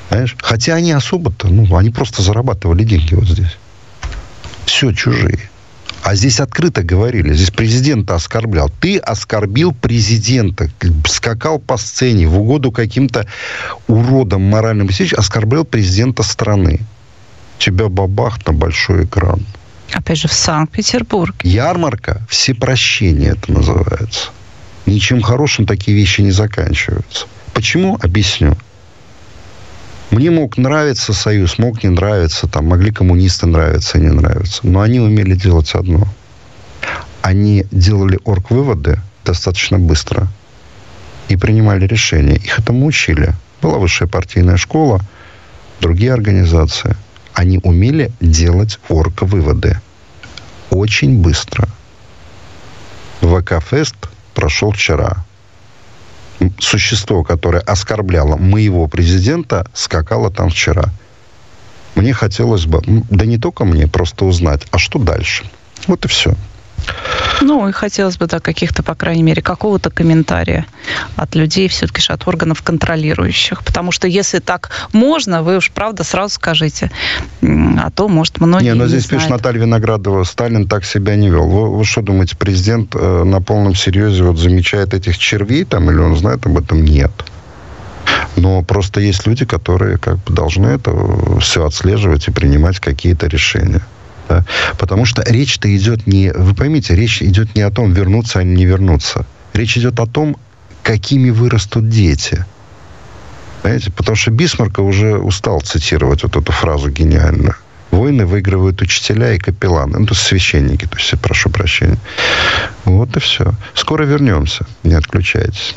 Понимаешь? 0.09 0.37
Хотя 0.41 0.75
они 0.75 0.93
особо-то, 0.93 1.49
ну, 1.49 1.77
они 1.77 1.91
просто 1.91 2.23
зарабатывали 2.23 2.85
деньги 2.85 3.15
вот 3.15 3.29
здесь. 3.29 3.57
Все 4.67 4.93
чужие. 4.93 5.39
А 6.03 6.17
здесь 6.17 6.41
открыто 6.41 6.83
говорили, 6.83 7.33
здесь 7.33 7.51
президента 7.51 8.15
оскорблял. 8.15 8.71
Ты 8.81 8.99
оскорбил 8.99 9.73
президента, 9.73 10.69
скакал 11.07 11.61
по 11.61 11.77
сцене 11.77 12.27
в 12.27 12.41
угоду 12.41 12.73
каким-то 12.73 13.27
уродам 13.87 14.43
моральным 14.43 14.89
и 14.89 15.15
оскорбил 15.15 15.65
президента 15.65 16.25
страны. 16.25 16.81
Тебя 17.59 17.89
бабах 17.89 18.45
на 18.47 18.53
большой 18.53 19.05
экран. 19.05 19.47
Опять 19.93 20.19
же, 20.19 20.29
в 20.29 20.33
Санкт-Петербург. 20.33 21.37
Ярмарка 21.45 22.21
всепрощение 22.29 23.31
это 23.31 23.53
называется 23.53 24.31
ничем 24.87 25.23
хорошим 25.23 25.67
такие 25.67 25.97
вещи 25.97 26.21
не 26.21 26.31
заканчиваются. 26.31 27.27
Почему? 27.53 27.99
Объясню. 28.01 28.57
Мне 30.11 30.31
мог 30.31 30.59
нравиться 30.59 31.15
Союз, 31.15 31.59
мог 31.59 31.83
не 31.83 31.89
нравиться, 31.89 32.47
там 32.47 32.67
могли 32.67 32.93
коммунисты 32.93 33.47
нравиться 33.47 33.99
не 33.99 34.11
нравиться. 34.11 34.61
Но 34.63 34.81
они 34.81 35.01
умели 35.01 35.35
делать 35.35 35.75
одно. 35.75 36.07
Они 37.23 37.65
делали 37.71 38.19
орг-выводы 38.25 38.99
достаточно 39.25 39.79
быстро 39.79 40.29
и 41.29 41.37
принимали 41.37 41.87
решения. 41.87 42.37
Их 42.37 42.59
этому 42.59 42.87
учили. 42.87 43.33
Была 43.63 43.79
высшая 43.79 44.07
партийная 44.07 44.57
школа, 44.57 45.01
другие 45.81 46.13
организации. 46.13 46.97
Они 47.33 47.59
умели 47.63 48.13
делать 48.21 48.79
орг-выводы. 48.89 49.81
Очень 50.69 51.23
быстро. 51.23 51.69
ВК-фест 53.23 53.97
прошел 54.35 54.73
вчера. 54.73 55.25
Существо, 56.59 57.23
которое 57.23 57.61
оскорбляло 57.61 58.37
моего 58.37 58.89
президента, 58.89 59.67
скакало 59.75 60.31
там 60.31 60.51
вчера. 60.51 60.87
Мне 61.95 62.13
хотелось 62.13 62.67
бы, 62.67 62.81
да 62.87 63.27
не 63.27 63.39
только 63.39 63.65
мне, 63.65 63.87
просто 63.87 64.25
узнать, 64.25 64.67
а 64.71 64.79
что 64.79 64.99
дальше. 64.99 65.45
Вот 65.87 66.05
и 66.05 66.09
все. 66.09 66.35
Ну, 67.41 67.69
и 67.69 67.73
хотелось 67.73 68.17
бы, 68.17 68.27
да, 68.27 68.41
каких-то, 68.41 68.83
по 68.83 68.95
крайней 68.95 69.23
мере, 69.23 69.43
какого-то 69.43 69.91
комментария 69.91 70.67
от 71.17 71.35
людей, 71.35 71.69
все-таки 71.69 72.01
же 72.01 72.13
от 72.13 72.27
органов 72.27 72.63
контролирующих. 72.63 73.65
Потому 73.65 73.93
что 73.93 74.07
если 74.07 74.39
так 74.39 74.71
можно, 74.93 75.43
вы 75.43 75.57
уж, 75.57 75.71
правда, 75.71 76.05
сразу 76.05 76.35
скажите. 76.35 76.91
А 77.43 77.91
то, 77.91 78.09
может, 78.09 78.41
многие 78.41 78.67
не, 78.67 78.75
но 78.75 78.87
здесь 78.87 79.11
не 79.11 79.19
пишет 79.19 79.31
Наталья 79.31 79.61
Виноградова, 79.61 80.25
Сталин 80.25 80.69
так 80.69 80.85
себя 80.85 81.17
не 81.17 81.31
вел. 81.31 81.49
Вы, 81.49 81.77
вы 81.77 81.85
что 81.85 82.03
думаете, 82.03 82.37
президент 82.37 82.95
э, 82.95 83.25
на 83.25 83.41
полном 83.41 83.75
серьезе 83.75 84.25
вот 84.25 84.39
замечает 84.39 84.95
этих 84.95 85.19
червей 85.19 85.65
там, 85.65 85.91
или 85.91 85.99
он 85.99 86.17
знает 86.17 86.45
об 86.47 86.59
этом? 86.59 86.85
Нет. 86.85 87.13
Но 88.37 88.63
просто 88.63 89.01
есть 89.01 89.27
люди, 89.27 89.45
которые 89.45 89.99
как 89.99 90.17
бы 90.25 90.33
должны 90.35 90.69
это 90.69 90.93
все 91.41 91.65
отслеживать 91.67 92.29
и 92.29 92.31
принимать 92.31 92.79
какие-то 92.81 93.27
решения 93.27 93.83
да, 94.33 94.45
потому 94.79 95.05
что 95.05 95.23
речь-то 95.23 95.75
идет 95.77 96.07
не, 96.07 96.33
вы 96.33 96.55
поймите, 96.55 96.95
речь 96.95 97.23
идет 97.23 97.55
не 97.55 97.63
о 97.63 97.71
том, 97.71 97.93
вернуться 97.93 98.41
или 98.41 98.49
не 98.49 98.65
вернуться. 98.65 99.27
Речь 99.53 99.77
идет 99.77 100.01
о 100.01 100.07
том, 100.07 100.37
какими 100.83 101.31
вырастут 101.31 101.89
дети. 101.89 102.45
Понимаете? 103.63 103.93
Потому 103.93 104.17
что 104.17 104.31
Бисмарка 104.31 104.81
уже 104.81 105.19
устал 105.19 105.61
цитировать 105.61 106.23
вот 106.23 106.37
эту 106.37 106.51
фразу 106.53 106.91
гениально. 106.91 107.57
Войны 107.91 108.25
выигрывают 108.25 108.81
учителя 108.81 109.35
и 109.35 109.39
капелланы. 109.39 109.99
Ну, 109.99 110.07
то 110.07 110.15
есть 110.15 110.27
священники, 110.27 110.87
то 110.87 110.97
есть, 110.97 111.21
прошу 111.21 111.51
прощения. 111.51 111.99
Вот 112.87 113.15
и 113.17 113.21
все. 113.21 113.53
Скоро 113.75 114.05
вернемся. 114.05 114.67
Не 114.83 114.95
отключайтесь. 114.95 115.77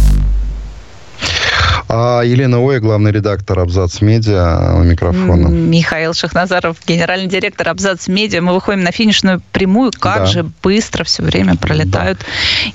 А 1.93 2.21
Елена 2.21 2.57
Оя, 2.65 2.79
главный 2.79 3.11
редактор 3.11 3.59
Абзац 3.59 3.99
Медиа, 3.99 4.75
у 4.77 4.83
микрофона. 4.83 5.49
Михаил 5.49 6.13
Шахназаров, 6.13 6.77
генеральный 6.87 7.27
директор 7.27 7.67
Абзац 7.67 8.07
Медиа. 8.07 8.39
Мы 8.39 8.53
выходим 8.53 8.81
на 8.81 8.93
финишную 8.93 9.41
прямую. 9.51 9.91
Как 9.99 10.19
да. 10.19 10.25
же 10.25 10.49
быстро 10.63 11.03
все 11.03 11.21
время 11.21 11.57
пролетают 11.57 12.19
да. 12.19 12.25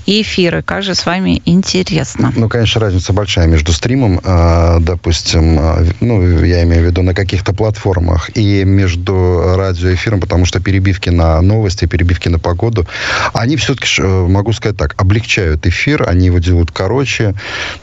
эфиры. 0.05 0.61
Как 0.61 0.83
же 0.83 0.93
с 0.93 1.03
вами 1.07 1.41
интересно. 1.45 2.31
Ну, 2.35 2.47
конечно, 2.47 2.79
разница 2.79 3.11
большая 3.11 3.47
между 3.47 3.73
стримом, 3.73 4.21
а, 4.23 4.77
допустим, 4.81 5.57
а, 5.59 5.83
ну, 5.99 6.43
я 6.43 6.61
имею 6.61 6.83
в 6.83 6.85
виду 6.85 7.01
на 7.01 7.15
каких-то 7.15 7.53
платформах, 7.53 8.29
и 8.37 8.63
между 8.65 9.55
радиоэфиром, 9.55 10.19
потому 10.19 10.45
что 10.45 10.59
перебивки 10.59 11.09
на 11.09 11.41
новости, 11.41 11.85
перебивки 11.85 12.29
на 12.29 12.37
погоду, 12.37 12.85
они 13.33 13.55
все-таки, 13.55 13.87
э, 13.99 14.27
могу 14.27 14.53
сказать 14.53 14.77
так, 14.77 14.93
облегчают 15.01 15.65
эфир, 15.65 16.07
они 16.07 16.27
его 16.27 16.37
делают 16.37 16.69
короче, 16.71 17.33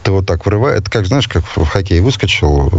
ты 0.05 0.13
вот 0.13 0.27
так 0.27 0.47
врываешь. 0.47 0.79
Это 0.79 0.91
как, 0.93 1.07
знаешь, 1.07 1.24
как 1.29 1.45
в 1.45 1.65
хоккее 1.65 2.03
выскочил, 2.03 2.71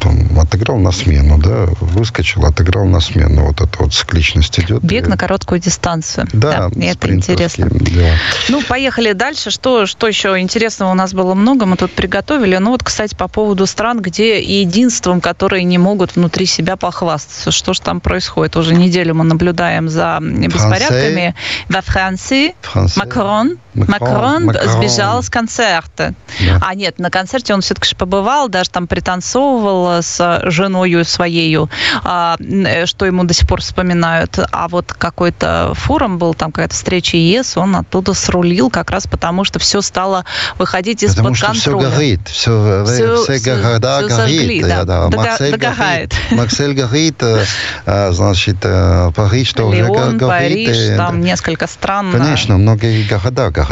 там, 0.00 0.38
отыграл 0.38 0.78
на 0.78 0.92
смену, 0.92 1.38
да, 1.38 1.66
выскочил, 1.80 2.44
отыграл 2.44 2.84
на 2.86 3.00
смену. 3.00 3.46
Вот 3.46 3.60
это 3.60 3.70
вот 3.78 3.92
цикличность 3.92 4.58
идет. 4.60 4.82
Бег 4.82 5.06
и... 5.06 5.10
на 5.10 5.16
короткую 5.16 5.60
дистанцию. 5.60 6.26
Да, 6.32 6.68
да 6.72 6.86
это 6.86 7.12
интересно. 7.12 7.68
Дела. 7.70 8.10
Ну, 8.48 8.62
поехали 8.62 9.12
дальше. 9.12 9.50
Что, 9.50 9.86
что 9.86 10.06
еще 10.06 10.38
интересного 10.38 10.90
у 10.92 10.94
нас 10.94 11.14
было 11.14 11.34
много, 11.34 11.66
мы 11.66 11.76
тут 11.76 11.92
приготовили. 11.92 12.56
Ну, 12.56 12.70
вот, 12.70 12.82
кстати, 12.82 13.14
по 13.14 13.28
поводу 13.28 13.66
стран, 13.66 14.00
где 14.00 14.40
единством, 14.42 15.20
которые 15.20 15.64
не 15.64 15.78
могут 15.78 16.16
внутри 16.16 16.46
себя 16.46 16.76
похвастаться. 16.76 17.50
Что 17.50 17.74
же 17.74 17.80
там 17.80 18.00
происходит? 18.00 18.56
Уже 18.56 18.74
неделю 18.74 19.14
мы 19.14 19.24
наблюдаем 19.24 19.88
за 19.88 20.18
беспорядками. 20.20 21.34
Во 21.68 21.80
Франции 21.82 22.54
Макрон, 22.96 23.58
Макрон, 23.74 24.46
Макрон 24.46 24.70
сбежал 24.70 25.22
с 25.22 25.28
концерта. 25.28 26.14
Да. 26.40 26.58
А 26.60 26.74
нет, 26.74 26.98
на 26.98 27.10
концерте 27.10 27.54
он 27.54 27.60
все-таки 27.60 27.94
побывал, 27.94 28.48
даже 28.48 28.70
там 28.70 28.86
пританцовывал 28.86 30.02
с 30.02 30.42
женой 30.44 31.04
своей, 31.04 31.58
а, 32.04 32.36
э, 32.38 32.86
что 32.86 33.06
ему 33.06 33.24
до 33.24 33.34
сих 33.34 33.48
пор 33.48 33.60
вспоминают. 33.60 34.38
А 34.50 34.68
вот 34.68 34.92
какой-то 34.92 35.72
форум 35.74 36.18
был, 36.18 36.34
там 36.34 36.52
какая-то 36.52 36.74
встреча 36.74 37.16
ЕС, 37.16 37.56
он 37.56 37.76
оттуда 37.76 38.14
срулил 38.14 38.70
как 38.70 38.90
раз 38.90 39.06
потому, 39.06 39.44
что 39.44 39.58
все 39.58 39.80
стало 39.82 40.24
выходить 40.58 41.02
из-под 41.02 41.38
контроля. 41.38 41.54
все 41.54 41.78
горит, 41.78 42.28
все, 42.28 42.84
все, 42.84 43.16
все 43.22 43.38
города 43.38 43.98
все 43.98 44.16
горит. 44.16 44.38
Зажгли, 44.38 44.62
да. 44.62 44.84
Да. 44.84 45.08
Марсель 45.10 45.56
горит, 45.56 46.14
Марсель 46.30 46.74
горит, 46.74 47.22
э, 47.22 47.44
э, 47.86 48.12
значит, 48.12 48.58
Париж 48.60 49.52
тоже 49.52 49.78
Леон, 49.78 50.16
горит. 50.16 50.66
Париж, 50.66 50.96
там 50.96 51.20
несколько 51.20 51.66
стран. 51.66 52.12
Конечно, 52.12 52.56
многие 52.56 53.06
города 53.08 53.50
горят 53.50 53.63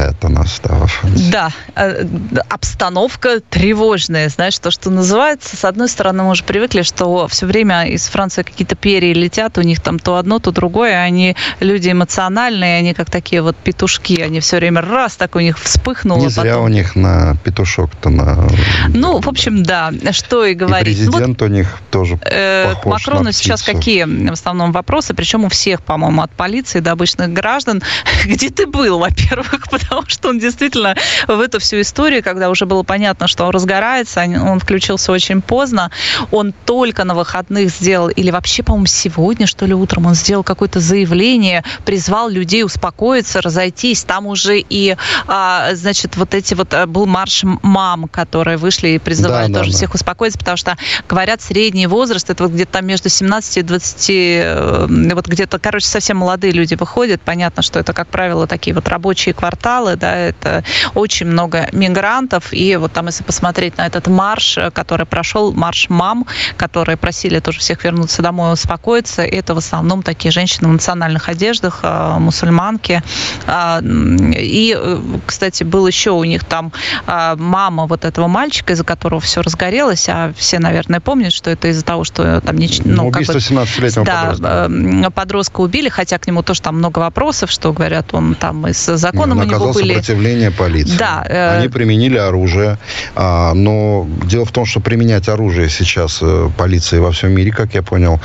у 1.02 1.08
нас. 1.08 1.20
Да, 1.22 1.50
да, 1.74 2.42
обстановка 2.48 3.40
тревожная, 3.40 4.28
знаешь, 4.28 4.58
то, 4.58 4.70
что 4.70 4.90
называется. 4.90 5.56
С 5.56 5.64
одной 5.64 5.88
стороны, 5.88 6.22
мы 6.22 6.30
уже 6.30 6.44
привыкли, 6.44 6.82
что 6.82 7.28
все 7.28 7.46
время 7.46 7.86
из 7.86 8.06
Франции 8.06 8.42
какие-то 8.42 8.76
перья 8.76 9.14
летят, 9.14 9.58
у 9.58 9.62
них 9.62 9.80
там 9.80 9.98
то 9.98 10.16
одно, 10.16 10.38
то 10.38 10.50
другое, 10.50 10.98
они 11.00 11.36
люди 11.60 11.90
эмоциональные, 11.90 12.78
они 12.78 12.94
как 12.94 13.10
такие 13.10 13.42
вот 13.42 13.56
петушки, 13.56 14.20
они 14.20 14.40
все 14.40 14.56
время 14.56 14.80
раз 14.80 15.16
так 15.16 15.36
у 15.36 15.40
них 15.40 15.58
вспыхнуло. 15.58 16.18
Не 16.18 16.28
зря 16.28 16.52
потом... 16.52 16.64
у 16.64 16.68
них 16.68 16.96
на 16.96 17.36
петушок-то 17.44 18.10
на... 18.10 18.48
Ну, 18.88 19.20
в 19.20 19.28
общем, 19.28 19.62
да, 19.62 19.92
что 20.12 20.44
и 20.44 20.54
говорить. 20.54 20.98
И 20.98 21.06
президент 21.06 21.40
вот, 21.40 21.50
у 21.50 21.52
них 21.52 21.78
тоже 21.90 22.18
э, 22.22 22.74
похож 22.74 23.06
Макрону 23.06 23.24
на 23.24 23.32
сейчас 23.32 23.62
какие 23.62 24.04
в 24.04 24.32
основном 24.32 24.72
вопросы, 24.72 25.14
причем 25.14 25.44
у 25.44 25.48
всех, 25.48 25.82
по-моему, 25.82 26.22
от 26.22 26.30
полиции 26.30 26.80
до 26.80 26.92
обычных 26.92 27.32
граждан. 27.32 27.82
Где 28.24 28.50
ты 28.50 28.66
был, 28.66 28.98
во-первых, 28.98 29.68
потому 29.82 30.08
что 30.08 30.28
он 30.28 30.38
действительно 30.38 30.94
в 31.26 31.40
эту 31.40 31.60
всю 31.60 31.80
историю, 31.80 32.22
когда 32.22 32.50
уже 32.50 32.66
было 32.66 32.82
понятно, 32.82 33.28
что 33.28 33.44
он 33.44 33.50
разгорается, 33.50 34.20
он 34.20 34.58
включился 34.58 35.12
очень 35.12 35.42
поздно, 35.42 35.90
он 36.30 36.52
только 36.64 37.04
на 37.04 37.14
выходных 37.14 37.70
сделал, 37.70 38.08
или 38.08 38.30
вообще, 38.30 38.62
по-моему, 38.62 38.86
сегодня, 38.86 39.46
что 39.46 39.66
ли, 39.66 39.74
утром 39.74 40.06
он 40.06 40.14
сделал 40.14 40.42
какое-то 40.42 40.80
заявление, 40.80 41.64
призвал 41.84 42.28
людей 42.28 42.64
успокоиться, 42.64 43.40
разойтись. 43.40 44.04
Там 44.04 44.26
уже 44.26 44.58
и, 44.58 44.96
а, 45.26 45.74
значит, 45.74 46.16
вот 46.16 46.34
эти 46.34 46.54
вот, 46.54 46.72
э, 46.72 46.86
был 46.86 47.06
марш 47.06 47.42
мам, 47.62 48.08
которые 48.08 48.56
вышли 48.56 48.88
и 48.88 48.98
призывали 48.98 49.52
да, 49.52 49.60
тоже 49.60 49.70
да, 49.70 49.76
всех 49.76 49.90
да. 49.90 49.94
успокоиться, 49.94 50.38
потому 50.38 50.56
что, 50.56 50.76
говорят, 51.08 51.42
средний 51.42 51.86
возраст, 51.86 52.28
это 52.30 52.44
вот 52.44 52.52
где-то 52.52 52.72
там 52.72 52.86
между 52.86 53.08
17 53.08 53.58
и 53.58 53.62
20, 53.62 54.10
э, 54.10 54.86
вот 55.14 55.26
где-то, 55.26 55.58
короче, 55.58 55.86
совсем 55.86 56.18
молодые 56.18 56.52
люди 56.52 56.74
выходят. 56.74 57.20
Понятно, 57.20 57.62
что 57.62 57.78
это, 57.78 57.92
как 57.92 58.08
правило, 58.08 58.46
такие 58.46 58.74
вот 58.74 58.88
рабочие 58.88 59.34
кварталы, 59.34 59.71
да, 59.80 60.16
это 60.16 60.64
очень 60.94 61.26
много 61.26 61.68
мигрантов, 61.72 62.52
и 62.52 62.76
вот 62.76 62.92
там, 62.92 63.06
если 63.06 63.24
посмотреть 63.24 63.76
на 63.78 63.86
этот 63.86 64.06
марш, 64.06 64.58
который 64.72 65.06
прошел, 65.06 65.52
марш 65.52 65.86
мам, 65.88 66.26
которые 66.56 66.96
просили 66.96 67.40
тоже 67.40 67.60
всех 67.60 67.84
вернуться 67.84 68.22
домой, 68.22 68.52
успокоиться, 68.52 69.22
это 69.22 69.54
в 69.54 69.58
основном 69.58 70.02
такие 70.02 70.30
женщины 70.30 70.68
в 70.68 70.72
национальных 70.72 71.28
одеждах, 71.28 71.80
а, 71.82 72.18
мусульманки. 72.18 73.02
А, 73.46 73.80
и, 73.82 74.78
кстати, 75.26 75.64
был 75.64 75.86
еще 75.86 76.10
у 76.10 76.24
них 76.24 76.44
там 76.44 76.72
а, 77.06 77.36
мама 77.36 77.86
вот 77.86 78.04
этого 78.04 78.28
мальчика, 78.28 78.72
из-за 78.72 78.84
которого 78.84 79.20
все 79.20 79.42
разгорелось, 79.42 80.08
а 80.08 80.32
все, 80.36 80.58
наверное, 80.58 81.00
помнят, 81.00 81.32
что 81.32 81.50
это 81.50 81.68
из-за 81.68 81.84
того, 81.84 82.04
что 82.04 82.40
там... 82.40 82.56
Не, 82.56 82.68
ну, 82.84 83.08
Убийство 83.08 83.34
как 83.34 83.42
бы, 83.42 83.62
17-летнего 83.62 84.04
да, 84.04 84.24
подростка. 84.30 85.10
подростка 85.10 85.60
убили, 85.60 85.88
хотя 85.88 86.18
к 86.18 86.26
нему 86.26 86.42
тоже 86.42 86.62
там 86.62 86.78
много 86.78 86.98
вопросов, 87.00 87.50
что 87.50 87.72
говорят, 87.72 88.12
он 88.12 88.34
там 88.34 88.66
и 88.66 88.72
с 88.72 88.96
законом 88.96 89.38
у 89.38 89.44
него 89.44 89.61
были... 89.70 89.88
сопротивление 89.88 90.50
полиции. 90.50 90.96
Да. 90.96 91.24
Э... 91.28 91.58
Они 91.58 91.68
применили 91.68 92.16
оружие, 92.16 92.78
а, 93.14 93.54
но 93.54 94.06
дело 94.24 94.44
в 94.44 94.52
том, 94.52 94.66
что 94.66 94.80
применять 94.80 95.28
оружие 95.28 95.68
сейчас 95.68 96.18
э, 96.22 96.50
полиции 96.56 96.98
во 96.98 97.12
всем 97.12 97.32
мире, 97.32 97.52
как 97.52 97.74
я 97.74 97.82
понял, 97.82 98.20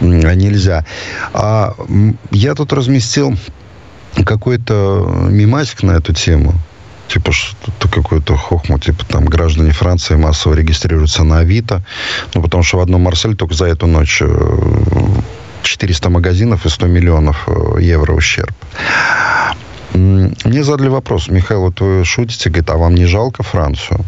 нельзя. 0.00 0.84
А 1.32 1.74
я 2.30 2.54
тут 2.54 2.72
разместил 2.72 3.36
какой-то 4.24 5.26
мимасик 5.30 5.82
на 5.82 5.92
эту 5.92 6.12
тему 6.12 6.54
типа 7.12 7.32
что-то 7.32 7.88
какой-то 7.88 8.36
хохму, 8.36 8.78
типа 8.78 9.04
там 9.04 9.26
граждане 9.26 9.72
Франции 9.72 10.16
массово 10.16 10.54
регистрируются 10.54 11.24
на 11.24 11.40
Авито, 11.40 11.82
ну, 12.34 12.42
потому 12.42 12.62
что 12.62 12.78
в 12.78 12.80
одном 12.80 13.02
Марселе 13.02 13.36
только 13.36 13.54
за 13.54 13.66
эту 13.66 13.86
ночь 13.86 14.22
400 15.62 16.08
э, 16.08 16.10
магазинов 16.10 16.64
и 16.64 16.70
100 16.70 16.86
миллионов 16.86 17.44
э, 17.48 17.82
евро 17.82 18.14
ущерб. 18.14 18.54
Мне 19.94 20.64
задали 20.64 20.88
вопрос, 20.88 21.28
Михаил, 21.28 21.62
вот 21.62 21.80
вы 21.80 22.04
шутите, 22.04 22.48
говорит, 22.48 22.70
а 22.70 22.76
вам 22.76 22.94
не 22.94 23.04
жалко 23.04 23.42
Францию? 23.42 24.00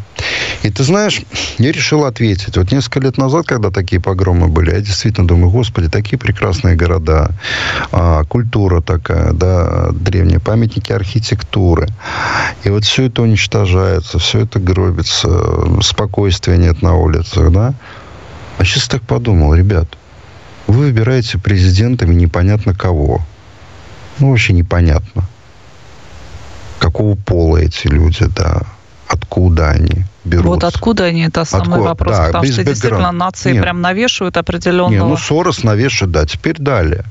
И 0.62 0.70
ты 0.70 0.82
знаешь, 0.82 1.20
я 1.59 1.72
решил 1.72 2.07
ответить. 2.07 2.57
Вот 2.57 2.72
несколько 2.72 3.01
лет 3.01 3.18
назад, 3.18 3.47
когда 3.47 3.70
такие 3.70 4.01
погромы 4.01 4.49
были, 4.49 4.70
я 4.70 4.80
действительно 4.80 5.26
думаю, 5.26 5.51
господи, 5.51 5.89
такие 5.89 6.18
прекрасные 6.18 6.74
города, 6.74 7.32
а, 7.93 8.24
культура 8.24 8.80
такая, 8.80 9.32
да, 9.32 9.91
древние 9.93 10.41
памятники 10.41 10.91
архитектуры. 10.91 11.89
И 12.64 12.70
вот 12.70 12.85
все 12.85 13.05
это 13.05 13.20
уничтожается, 13.20 14.18
все 14.18 14.41
это 14.41 14.59
гробится, 14.59 15.82
спокойствия 15.82 16.57
нет 16.57 16.80
на 16.80 16.95
улицах, 16.95 17.53
да. 17.53 17.74
А 18.57 18.64
сейчас 18.64 18.89
так 18.89 19.03
подумал, 19.03 19.55
ребят, 19.55 19.99
вы 20.66 20.87
выбираете 20.87 21.39
президентами 21.39 22.14
непонятно 22.14 22.74
кого. 22.74 23.20
Ну, 24.18 24.30
вообще 24.30 24.55
непонятно 24.55 25.28
какого 26.85 27.14
пола 27.14 27.59
эти 27.59 27.87
люди, 27.87 28.26
да, 28.37 28.61
откуда 29.09 29.70
они 29.70 30.05
берутся. 30.24 30.49
Вот 30.49 30.64
откуда 30.64 31.05
они, 31.05 31.22
это 31.22 31.47
самый 31.47 31.62
откуда? 31.62 31.82
вопрос, 31.82 32.16
да, 32.16 32.26
потому 32.26 32.45
что 32.45 32.57
бэкграунд. 32.57 32.68
действительно 32.68 33.12
нации 33.12 33.53
Нет. 33.53 33.62
прям 33.62 33.80
навешивают 33.80 34.37
определенного... 34.37 34.91
Не, 34.91 34.99
ну 34.99 35.16
Сорос 35.16 35.62
навешивает, 35.62 36.12
да, 36.12 36.26
теперь 36.26 36.57
далее. 36.59 37.05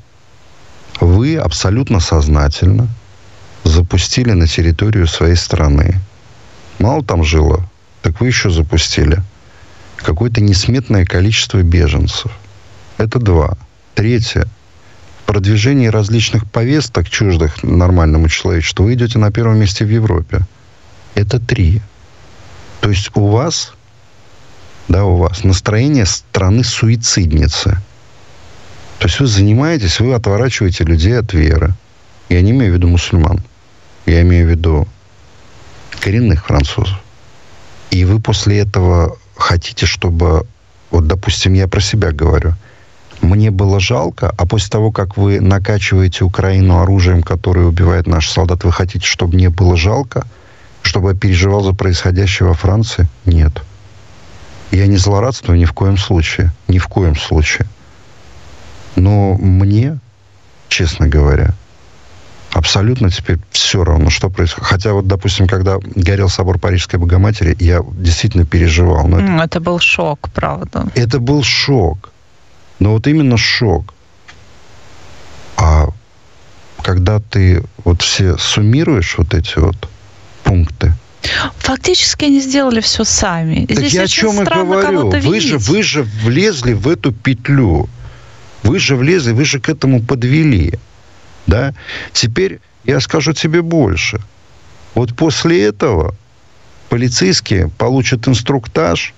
Вы 1.00 1.38
абсолютно 1.38 2.00
сознательно 2.00 2.88
запустили 3.64 4.32
на 4.34 4.46
территорию 4.46 5.08
своей 5.08 5.36
страны. 5.36 6.00
Мало 6.78 7.04
там 7.04 7.24
жило, 7.24 7.68
так 8.04 8.22
вы 8.22 8.28
еще 8.28 8.52
запустили 8.52 9.24
какое-то 9.98 10.40
несметное 10.40 11.04
количество 11.04 11.64
беженцев. 11.64 12.32
Это 13.00 13.18
два. 13.18 13.58
Третье– 13.96 14.48
продвижении 15.34 15.88
различных 15.88 16.46
повесток, 16.46 17.10
чуждых 17.10 17.64
нормальному 17.64 18.30
человечеству, 18.30 18.86
вы 18.86 18.94
идете 18.94 19.18
на 19.18 19.32
первом 19.32 19.58
месте 19.58 19.84
в 19.84 19.90
Европе. 19.90 20.42
Это 21.16 21.40
три. 21.40 21.82
То 22.82 22.90
есть 22.92 23.10
у 23.16 23.26
вас, 23.30 23.74
да, 24.88 25.06
у 25.06 25.18
вас 25.18 25.44
настроение 25.44 26.06
страны 26.06 26.64
суицидницы. 26.64 27.82
То 29.00 29.08
есть 29.08 29.20
вы 29.20 29.26
занимаетесь, 29.26 30.00
вы 30.00 30.14
отворачиваете 30.14 30.84
людей 30.84 31.18
от 31.18 31.34
веры. 31.34 31.74
Я 32.30 32.42
не 32.42 32.52
имею 32.52 32.72
в 32.72 32.76
виду 32.76 32.88
мусульман. 32.88 33.40
Я 34.06 34.22
имею 34.22 34.46
в 34.46 34.52
виду 34.52 34.88
коренных 36.00 36.46
французов. 36.46 37.00
И 37.90 38.06
вы 38.06 38.20
после 38.20 38.60
этого 38.60 39.18
хотите, 39.36 39.88
чтобы, 39.88 40.46
вот, 40.92 41.08
допустим, 41.08 41.54
я 41.54 41.68
про 41.68 41.82
себя 41.82 42.12
говорю– 42.12 42.54
мне 43.24 43.52
было 43.52 43.80
жалко, 43.80 44.34
а 44.38 44.46
после 44.46 44.70
того, 44.70 44.92
как 44.92 45.18
вы 45.18 45.40
накачиваете 45.40 46.26
Украину 46.26 46.80
оружием, 46.80 47.24
которое 47.24 47.66
убивает 47.66 48.06
наших 48.06 48.34
солдат, 48.34 48.64
вы 48.64 48.72
хотите, 48.72 49.06
чтобы 49.06 49.36
мне 49.36 49.50
было 49.50 49.78
жалко, 49.78 50.28
чтобы 50.82 51.12
я 51.12 51.16
переживал 51.16 51.64
за 51.64 51.74
происходящее 51.74 52.50
во 52.50 52.54
Франции? 52.54 53.08
Нет. 53.26 53.64
Я 54.72 54.88
не 54.88 54.98
злорадствую 54.98 55.58
ни 55.58 55.66
в 55.66 55.74
коем 55.74 55.98
случае. 55.98 56.52
Ни 56.68 56.80
в 56.80 56.88
коем 56.88 57.16
случае. 57.16 57.68
Но 58.96 59.36
мне, 59.36 60.00
честно 60.68 61.08
говоря, 61.08 61.54
абсолютно 62.52 63.10
теперь 63.10 63.38
все 63.52 63.84
равно, 63.84 64.10
что 64.10 64.30
происходит. 64.30 64.68
Хотя 64.68 64.94
вот, 64.94 65.08
допустим, 65.08 65.48
когда 65.48 65.78
горел 65.80 66.30
собор 66.30 66.60
Парижской 66.60 67.00
Богоматери, 67.00 67.56
я 67.60 67.82
действительно 67.94 68.46
переживал. 68.46 69.08
Но 69.08 69.20
это... 69.20 69.44
это 69.44 69.60
был 69.60 69.80
шок, 69.80 70.30
правда. 70.34 70.88
Это 70.96 71.20
был 71.20 71.44
шок. 71.44 72.13
Но 72.84 72.92
вот 72.92 73.08
именно 73.08 73.38
шок. 73.38 73.94
А 75.56 75.88
когда 76.82 77.22
ты 77.22 77.64
вот 77.86 78.02
все 78.02 78.38
суммируешь 78.38 79.18
вот 79.18 79.34
эти 79.34 79.58
вот 79.58 79.88
пункты, 80.44 80.94
Фактически 81.60 82.26
они 82.26 82.42
сделали 82.42 82.82
все 82.82 83.06
сами. 83.06 83.66
Так 83.68 83.78
Здесь 83.78 83.94
я 83.94 84.02
о 84.02 84.08
чем 84.08 84.42
и 84.42 84.44
говорю. 84.44 85.10
Вы 85.12 85.40
же, 85.40 85.58
вы 85.58 85.82
же 85.82 86.04
влезли 86.04 86.74
в 86.74 86.90
эту 86.90 87.14
петлю. 87.14 87.88
Вы 88.64 88.80
же 88.80 88.98
влезли, 88.98 89.32
вы 89.32 89.46
же 89.46 89.62
к 89.62 89.70
этому 89.70 90.02
подвели. 90.02 90.74
Да? 91.48 91.74
Теперь 92.12 92.60
я 92.84 93.00
скажу 93.00 93.32
тебе 93.32 93.62
больше. 93.62 94.20
Вот 94.94 95.16
после 95.16 95.64
этого 95.64 96.14
полицейские 96.90 97.70
получат 97.70 98.28
инструктаж 98.28 99.14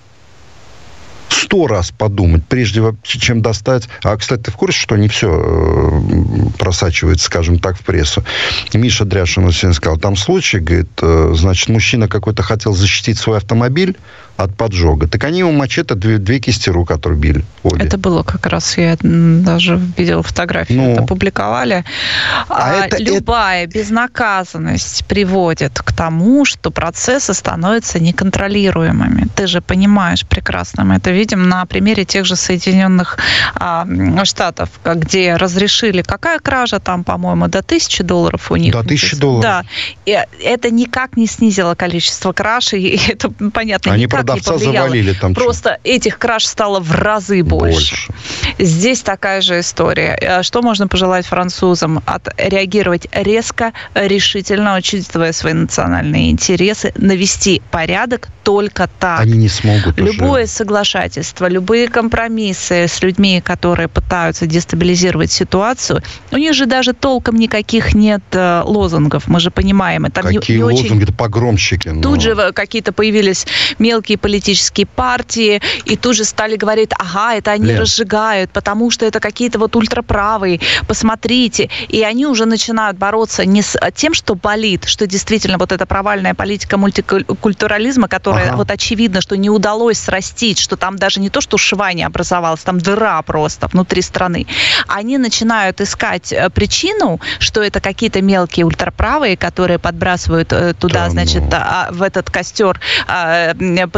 сто 1.29 1.67
раз 1.67 1.91
подумать, 1.91 2.43
прежде 2.47 2.81
чем 3.03 3.41
достать. 3.41 3.87
А, 4.03 4.15
кстати, 4.17 4.41
ты 4.41 4.51
в 4.51 4.55
курсе, 4.55 4.79
что 4.79 4.95
не 4.95 5.07
все 5.07 5.29
э, 5.31 6.49
просачивается, 6.57 7.25
скажем 7.25 7.59
так, 7.59 7.77
в 7.77 7.83
прессу? 7.83 8.23
Миша 8.73 9.05
Дряшин 9.05 9.51
сегодня 9.51 9.73
сказал, 9.73 9.97
там 9.97 10.15
случай, 10.15 10.59
говорит, 10.59 10.89
э, 11.01 11.33
значит, 11.35 11.69
мужчина 11.69 12.07
какой-то 12.07 12.43
хотел 12.43 12.73
защитить 12.73 13.17
свой 13.17 13.37
автомобиль, 13.37 13.95
от 14.37 14.55
поджога. 14.55 15.07
Так 15.07 15.23
они 15.23 15.39
ему 15.39 15.51
мачете 15.51 15.95
две, 15.95 16.17
две 16.17 16.39
кисти 16.39 16.69
рук 16.69 16.91
отрубили. 16.91 17.45
Обе. 17.63 17.85
Это 17.85 17.97
было 17.97 18.23
как 18.23 18.45
раз, 18.45 18.77
я 18.77 18.97
даже 19.01 19.79
видела 19.97 20.23
фотографию, 20.23 20.81
ну, 20.81 20.91
это 20.91 21.03
публиковали. 21.03 21.83
А, 22.49 22.81
а 22.81 22.85
это, 22.85 23.01
любая 23.01 23.63
это... 23.63 23.79
безнаказанность 23.79 25.05
приводит 25.05 25.79
к 25.79 25.91
тому, 25.93 26.45
что 26.45 26.71
процессы 26.71 27.33
становятся 27.33 27.99
неконтролируемыми. 27.99 29.27
Ты 29.35 29.47
же 29.47 29.61
понимаешь 29.61 30.25
прекрасно, 30.25 30.83
мы 30.83 30.95
это 30.95 31.11
видим 31.11 31.47
на 31.47 31.65
примере 31.65 32.03
тех 32.03 32.25
же 32.25 32.35
Соединенных 32.35 33.17
а, 33.55 33.87
Штатов, 34.25 34.69
где 34.83 35.35
разрешили, 35.35 36.01
какая 36.01 36.39
кража 36.39 36.79
там, 36.79 37.03
по-моему, 37.03 37.47
до 37.47 37.61
тысячи 37.61 38.03
долларов 38.03 38.51
у 38.51 38.57
них. 38.57 38.73
До 38.73 38.83
тысячи 38.83 39.15
долларов. 39.15 39.43
Да. 39.43 39.63
И 40.05 40.17
это 40.43 40.71
никак 40.71 41.15
не 41.15 41.27
снизило 41.27 41.75
количество 41.75 42.33
краж, 42.33 42.73
и 42.73 42.99
это 43.07 43.29
понятно, 43.29 43.93
Они 43.93 44.03
никак 44.03 44.24
продавца 44.25 44.51
не 44.51 44.57
повлияло. 44.59 44.87
завалили 44.87 45.13
там. 45.13 45.33
Просто 45.33 45.69
что? 45.69 45.79
этих 45.83 46.17
краж 46.17 46.45
стало 46.45 46.79
в 46.79 46.91
разы 46.91 47.43
больше. 47.43 47.95
больше. 47.95 48.13
Здесь 48.59 49.01
такая 49.01 49.41
же 49.41 49.59
история. 49.59 50.17
Э, 50.19 50.43
что 50.43 50.61
можно 50.61 50.87
пожелать 50.87 51.25
французам? 51.25 52.01
Отреагировать 52.05 53.07
резко, 53.11 53.73
решительно, 53.93 54.75
учитывая 54.75 55.33
свои 55.33 55.53
национальные 55.53 56.31
интересы, 56.31 56.93
навести 56.97 57.61
порядок 57.71 58.29
только 58.43 58.87
так. 58.99 59.21
Они 59.21 59.37
не 59.37 59.49
смогут 59.49 59.97
Любое 59.97 60.43
уже. 60.43 60.51
соглашательство, 60.51 61.47
любые 61.47 61.87
компромиссы 61.87 62.87
с 62.87 63.01
людьми, 63.01 63.41
которые 63.43 63.87
пытаются 63.87 64.45
дестабилизировать 64.45 65.31
ситуацию, 65.31 66.01
у 66.31 66.37
них 66.37 66.53
же 66.53 66.65
даже 66.65 66.93
толком 66.93 67.35
никаких 67.37 67.95
нет 67.95 68.21
э, 68.31 68.61
лозунгов, 68.63 69.27
мы 69.27 69.39
же 69.39 69.49
понимаем. 69.51 70.05
Там 70.11 70.25
Какие 70.25 70.57
не, 70.57 70.57
не 70.57 70.63
лозунги? 70.63 70.85
Очень... 70.85 71.03
Это 71.03 71.13
погромщики. 71.13 71.89
Но... 71.89 72.01
Тут 72.01 72.21
же 72.21 72.51
какие-то 72.53 72.93
появились 72.93 73.47
мелкие 73.79 74.14
политические 74.17 74.85
партии, 74.85 75.61
и 75.85 75.95
тут 75.97 76.15
же 76.15 76.23
стали 76.23 76.55
говорить, 76.55 76.91
ага, 76.97 77.35
это 77.35 77.51
они 77.51 77.67
Лен. 77.67 77.81
разжигают, 77.81 78.51
потому 78.51 78.91
что 78.91 79.05
это 79.05 79.19
какие-то 79.19 79.59
вот 79.59 79.75
ультраправые, 79.75 80.59
посмотрите. 80.87 81.69
И 81.87 82.03
они 82.03 82.25
уже 82.25 82.45
начинают 82.45 82.97
бороться 82.97 83.45
не 83.45 83.61
с 83.61 83.77
тем, 83.95 84.13
что 84.13 84.35
болит, 84.35 84.85
что 84.85 85.07
действительно 85.07 85.57
вот 85.57 85.71
эта 85.71 85.85
провальная 85.85 86.33
политика 86.33 86.77
мультикультурализма, 86.77 88.07
которая 88.07 88.49
ага. 88.49 88.57
вот 88.57 88.71
очевидно, 88.71 89.21
что 89.21 89.37
не 89.37 89.49
удалось 89.49 89.97
срастить, 89.97 90.59
что 90.59 90.77
там 90.77 90.97
даже 90.97 91.19
не 91.19 91.29
то, 91.29 91.41
что 91.41 91.57
шва 91.57 91.93
не 91.93 92.03
образовалась, 92.03 92.61
там 92.61 92.79
дыра 92.79 93.21
просто 93.21 93.67
внутри 93.67 94.01
страны. 94.01 94.47
Они 94.87 95.17
начинают 95.17 95.81
искать 95.81 96.31
э, 96.31 96.49
причину, 96.49 97.19
что 97.39 97.61
это 97.61 97.79
какие-то 97.79 98.21
мелкие 98.21 98.65
ультраправые, 98.65 99.37
которые 99.37 99.79
подбрасывают 99.79 100.53
э, 100.53 100.73
туда, 100.73 101.05
да, 101.05 101.09
значит, 101.09 101.43
ну... 101.43 101.49
А, 101.53 101.89
в 101.91 102.01
этот 102.01 102.29
костер 102.29 102.79
а, 103.07 103.53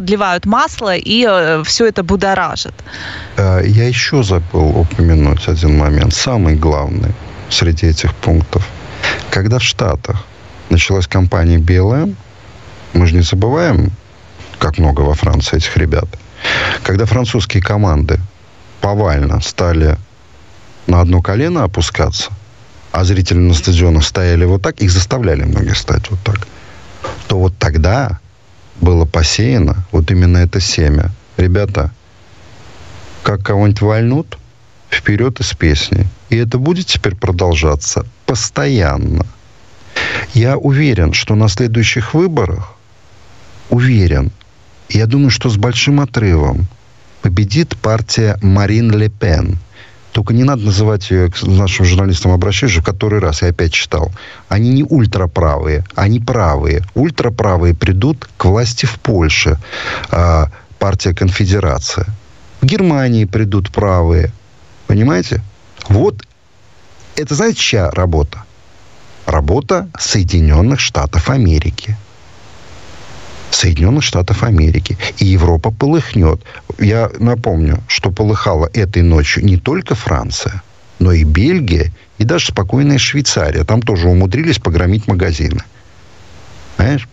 подливают 0.07 0.45
масло, 0.45 0.95
и 0.95 1.25
э, 1.27 1.63
все 1.65 1.85
это 1.85 2.01
будоражит. 2.01 2.73
Э, 3.35 3.61
я 3.65 3.87
еще 3.87 4.23
забыл 4.23 4.79
упомянуть 4.79 5.49
один 5.49 5.77
момент, 5.77 6.13
самый 6.13 6.55
главный 6.55 7.11
среди 7.49 7.87
этих 7.87 8.15
пунктов. 8.15 8.65
Когда 9.29 9.59
в 9.59 9.63
Штатах 9.63 10.23
началась 10.69 11.07
кампания 11.07 11.57
BLM, 11.57 12.15
мы 12.93 13.07
же 13.07 13.15
не 13.15 13.21
забываем, 13.21 13.91
как 14.59 14.77
много 14.77 15.01
во 15.01 15.13
Франции 15.13 15.57
этих 15.57 15.75
ребят. 15.75 16.07
Когда 16.83 17.05
французские 17.05 17.61
команды 17.61 18.17
повально 18.79 19.41
стали 19.41 19.97
на 20.87 21.01
одно 21.01 21.21
колено 21.21 21.65
опускаться, 21.65 22.31
а 22.93 23.03
зрители 23.03 23.39
на 23.39 23.53
стадионах 23.53 24.05
стояли 24.05 24.45
вот 24.45 24.61
так, 24.61 24.79
их 24.79 24.89
заставляли 24.89 25.43
многие 25.43 25.75
стать 25.75 26.09
вот 26.09 26.19
так, 26.23 26.47
то 27.27 27.37
вот 27.37 27.57
тогда 27.59 28.19
было 28.81 29.05
посеяно 29.05 29.85
вот 29.91 30.11
именно 30.11 30.37
это 30.37 30.59
семя. 30.59 31.11
Ребята, 31.37 31.91
как 33.23 33.43
кого-нибудь 33.43 33.81
вольнут, 33.81 34.37
вперед 34.89 35.39
из 35.39 35.53
песни. 35.53 36.07
И 36.29 36.37
это 36.37 36.57
будет 36.57 36.87
теперь 36.87 37.15
продолжаться 37.15 38.05
постоянно. 38.25 39.25
Я 40.33 40.57
уверен, 40.57 41.13
что 41.13 41.35
на 41.35 41.47
следующих 41.47 42.13
выборах, 42.13 42.75
уверен, 43.69 44.31
я 44.89 45.05
думаю, 45.05 45.29
что 45.29 45.49
с 45.49 45.57
большим 45.57 45.99
отрывом 45.99 46.67
победит 47.21 47.75
партия 47.77 48.37
Марин 48.41 48.91
Ле 48.91 49.09
Пен– 49.09 49.57
только 50.17 50.33
не 50.33 50.43
надо 50.43 50.65
называть 50.65 51.09
к 51.09 51.43
нашим 51.43 51.85
журналистам 51.85 52.31
обращаюсь 52.31 52.75
в 52.75 52.81
который 52.81 53.19
раз, 53.19 53.43
я 53.43 53.49
опять 53.49 53.71
читал. 53.71 54.11
Они 54.49 54.71
не 54.71 54.81
ультраправые, 54.81 55.83
они 55.93 56.19
правые. 56.19 56.81
Ультраправые 56.95 57.75
придут 57.75 58.27
к 58.35 58.45
власти 58.45 58.87
в 58.87 58.99
Польше, 58.99 59.59
а, 60.09 60.49
партия 60.79 61.13
Конфедерация. 61.13 62.07
В 62.61 62.65
Германии 62.65 63.25
придут 63.25 63.71
правые. 63.71 64.31
Понимаете? 64.87 65.43
Вот 65.87 66.25
это, 67.15 67.35
знаете, 67.35 67.59
чья 67.59 67.91
работа? 67.91 68.43
Работа 69.27 69.87
Соединенных 69.99 70.79
Штатов 70.79 71.29
Америки. 71.29 71.95
Соединенных 73.51 74.03
Штатов 74.03 74.43
Америки. 74.43 74.97
И 75.17 75.25
Европа 75.25 75.71
полыхнет. 75.71 76.41
Я 76.79 77.09
напомню, 77.19 77.79
что 77.87 78.11
полыхала 78.11 78.69
этой 78.73 79.01
ночью 79.01 79.43
не 79.45 79.57
только 79.57 79.95
Франция, 79.95 80.61
но 80.99 81.11
и 81.11 81.23
Бельгия, 81.23 81.91
и 82.17 82.23
даже 82.23 82.47
спокойная 82.47 82.97
Швейцария. 82.97 83.63
Там 83.63 83.81
тоже 83.81 84.07
умудрились 84.07 84.59
погромить 84.59 85.07
магазины. 85.07 85.61
Понимаешь? 86.77 87.07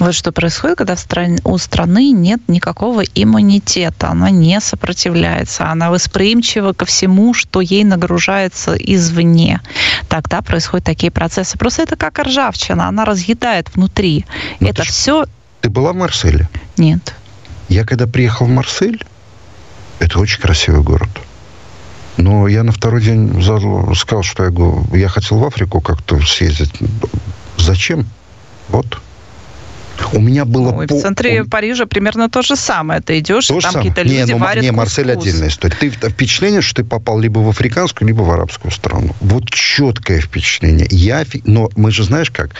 Вот 0.00 0.14
что 0.14 0.32
происходит, 0.32 0.78
когда 0.78 0.94
в 0.94 1.00
стране, 1.00 1.38
у 1.44 1.58
страны 1.58 2.12
нет 2.12 2.40
никакого 2.48 3.02
иммунитета. 3.02 4.08
Она 4.08 4.30
не 4.30 4.60
сопротивляется. 4.60 5.68
Она 5.68 5.90
восприимчива 5.90 6.72
ко 6.72 6.84
всему, 6.84 7.34
что 7.34 7.60
ей 7.60 7.84
нагружается 7.84 8.74
извне. 8.74 9.60
Тогда 10.08 10.40
происходят 10.40 10.86
такие 10.86 11.10
процессы. 11.10 11.58
Просто 11.58 11.82
это 11.82 11.96
как 11.96 12.18
ржавчина. 12.18 12.88
Она 12.88 13.04
разъедает 13.04 13.74
внутри. 13.74 14.24
Но 14.60 14.66
ну, 14.66 14.68
это 14.68 14.84
все 14.84 15.26
ты 15.68 15.72
была 15.72 15.92
в 15.92 15.96
Марселе? 15.96 16.48
Нет. 16.78 17.14
Я 17.68 17.84
когда 17.84 18.06
приехал 18.06 18.46
в 18.46 18.48
Марсель, 18.48 19.04
это 19.98 20.18
очень 20.18 20.40
красивый 20.40 20.82
город. 20.82 21.10
Но 22.16 22.48
я 22.48 22.62
на 22.62 22.72
второй 22.72 23.02
день 23.02 23.42
сказал, 23.94 24.22
что 24.22 24.44
я, 24.44 24.98
я 24.98 25.08
хотел 25.08 25.38
в 25.38 25.44
Африку 25.44 25.82
как-то 25.82 26.18
съездить. 26.20 26.72
Зачем? 27.58 28.06
Вот. 28.68 29.00
У 30.12 30.20
меня 30.20 30.44
было... 30.44 30.72
Ну, 30.72 30.86
по... 30.86 30.94
в 30.94 31.00
центре 31.00 31.44
Парижа 31.44 31.86
примерно 31.86 32.28
то 32.28 32.42
же 32.42 32.56
самое. 32.56 33.00
Ты 33.00 33.18
идешь, 33.18 33.46
то 33.46 33.60
там 33.60 33.74
какие-то 33.74 34.02
люди 34.02 34.14
не, 34.14 34.32
ну, 34.32 34.38
варят 34.38 34.62
Не, 34.62 34.70
Марсель 34.72 35.12
отдельная 35.12 35.48
история. 35.48 35.76
Ты 35.78 35.90
впечатление, 35.90 36.60
что 36.60 36.82
ты 36.82 36.88
попал 36.88 37.18
либо 37.18 37.40
в 37.40 37.48
африканскую, 37.48 38.08
либо 38.08 38.22
в 38.22 38.30
арабскую 38.30 38.70
страну. 38.70 39.14
Вот 39.20 39.50
четкое 39.50 40.20
впечатление. 40.20 40.86
Я... 40.90 41.24
Но 41.44 41.70
мы 41.76 41.90
же 41.90 42.04
знаешь 42.04 42.30
как? 42.30 42.50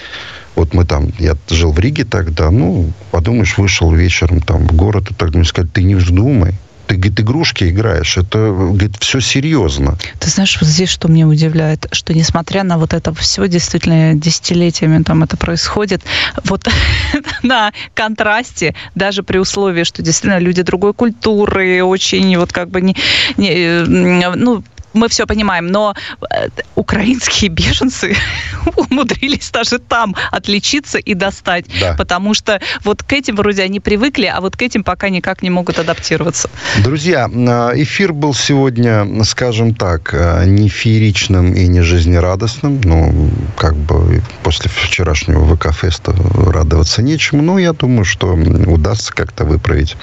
Вот 0.54 0.74
мы 0.74 0.84
там, 0.84 1.12
я 1.18 1.36
жил 1.48 1.70
в 1.70 1.78
Риге 1.78 2.04
тогда, 2.04 2.50
ну, 2.50 2.92
подумаешь, 3.12 3.58
вышел 3.58 3.92
вечером 3.92 4.40
там 4.40 4.66
в 4.66 4.74
город, 4.74 5.10
и 5.10 5.14
так 5.14 5.32
мне 5.34 5.44
сказать, 5.44 5.72
ты 5.72 5.84
не 5.84 5.94
вздумай, 5.94 6.54
Ты, 6.88 6.94
говорит, 6.94 7.20
игрушки 7.20 7.64
играешь. 7.64 8.16
Это, 8.16 8.38
говорит, 8.38 8.96
все 8.98 9.20
серьезно. 9.20 9.98
Ты 10.18 10.30
знаешь, 10.30 10.56
вот 10.58 10.68
здесь 10.68 10.88
что 10.88 11.08
мне 11.08 11.26
удивляет, 11.26 11.86
что 11.92 12.14
несмотря 12.14 12.64
на 12.64 12.78
вот 12.78 12.94
это 12.94 13.12
все, 13.12 13.46
действительно, 13.46 14.14
десятилетиями 14.14 15.02
там 15.02 15.22
это 15.22 15.36
происходит, 15.36 16.02
вот 16.44 16.66
на 17.42 17.72
контрасте, 17.92 18.74
даже 18.94 19.22
при 19.22 19.36
условии, 19.36 19.84
что 19.84 20.02
действительно 20.02 20.38
люди 20.38 20.62
другой 20.62 20.94
культуры, 20.94 21.84
очень 21.84 22.36
вот 22.38 22.54
как 22.54 22.70
бы 22.70 22.80
не, 22.80 22.96
не 23.36 23.84
ну, 23.84 24.64
мы 24.98 25.08
все 25.08 25.26
понимаем, 25.26 25.68
но 25.68 25.94
э, 26.30 26.48
украинские 26.74 27.50
беженцы 27.50 28.16
умудрились 28.76 29.50
даже 29.50 29.78
там 29.78 30.14
отличиться 30.30 30.98
и 30.98 31.14
достать, 31.14 31.66
да. 31.80 31.94
потому 31.94 32.34
что 32.34 32.60
вот 32.84 33.02
к 33.02 33.12
этим 33.12 33.36
вроде 33.36 33.62
они 33.62 33.80
привыкли, 33.80 34.26
а 34.26 34.40
вот 34.40 34.56
к 34.56 34.62
этим 34.62 34.84
пока 34.84 35.08
никак 35.08 35.42
не 35.42 35.50
могут 35.50 35.78
адаптироваться. 35.78 36.50
Друзья, 36.84 37.28
э, 37.32 37.82
эфир 37.82 38.12
был 38.12 38.34
сегодня, 38.34 39.06
скажем 39.24 39.74
так, 39.74 40.12
э, 40.12 40.44
не 40.46 40.68
фееричным 40.68 41.54
и 41.54 41.66
не 41.66 41.80
жизнерадостным, 41.82 42.80
ну, 42.84 43.30
как 43.56 43.76
бы 43.76 44.22
после 44.42 44.70
вчерашнего 44.70 45.54
ВК-феста 45.54 46.14
радоваться 46.34 47.02
нечему, 47.02 47.42
но 47.42 47.58
я 47.58 47.72
думаю, 47.72 48.04
что 48.04 48.34
удастся 48.66 49.12
как-то 49.12 49.44
выправить 49.44 49.96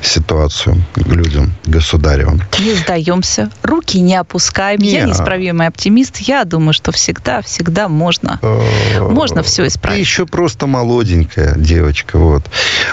ситуацию 0.00 0.82
людям, 0.96 1.52
государевым. 1.66 2.42
Не 2.58 2.74
сдаемся, 2.74 3.50
руки 3.62 4.00
не 4.00 4.14
опускаем. 4.14 4.80
Не. 4.80 4.92
Я 4.92 5.04
неисправимый 5.04 5.66
оптимист. 5.66 6.18
Я 6.18 6.44
думаю, 6.44 6.72
что 6.72 6.92
всегда, 6.92 7.42
всегда 7.42 7.88
можно. 7.88 8.38
Э, 8.42 9.00
можно 9.00 9.42
все 9.42 9.66
исправить. 9.66 9.98
Ты 9.98 10.00
еще 10.00 10.26
просто 10.26 10.66
молоденькая 10.66 11.54
девочка. 11.56 12.18
Вот. 12.18 12.44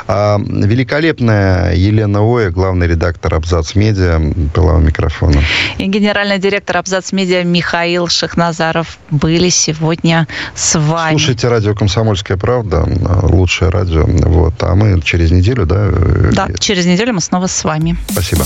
А, 0.08 0.40
великолепная 0.40 1.74
Елена 1.74 2.20
Оя, 2.22 2.50
главный 2.50 2.88
редактор 2.88 3.36
Абзац 3.36 3.76
Медиа, 3.76 4.20
была 4.56 4.76
у 4.76 4.80
микрофона. 4.80 5.42
И 5.78 5.86
генеральный 5.86 6.40
директор 6.40 6.78
Абзац 6.78 7.12
Медиа 7.12 7.44
Михаил 7.44 8.08
Шахназаров 8.08 8.98
были 9.10 9.50
сегодня 9.50 10.28
с 10.56 10.78
вами. 10.78 11.18
Слушайте 11.18 11.48
радио 11.48 11.76
«Комсомольская 11.76 12.38
правда», 12.38 12.88
лучшее 13.24 13.70
радио. 13.70 14.06
Вот. 14.06 14.54
А 14.62 14.76
мы 14.76 15.02
через 15.02 15.32
неделю, 15.32 15.66
да? 15.66 15.90
Э, 15.92 16.32
да, 16.34 16.48
через 16.60 16.86
неделю 16.90 17.14
мы 17.14 17.22
снова 17.22 17.48
с 17.48 17.64
вами. 17.64 17.98
Спасибо. 18.10 18.46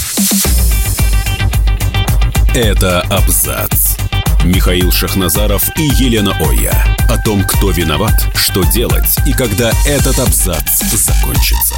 Это 2.53 3.01
абзац. 3.09 3.95
Михаил 4.43 4.91
Шахназаров 4.91 5.63
и 5.77 5.83
Елена 5.83 6.35
Оя. 6.39 6.95
О 7.09 7.17
том, 7.17 7.43
кто 7.43 7.71
виноват, 7.71 8.13
что 8.35 8.63
делать 8.63 9.17
и 9.25 9.33
когда 9.33 9.71
этот 9.85 10.19
абзац 10.19 10.83
закончится. 10.91 11.75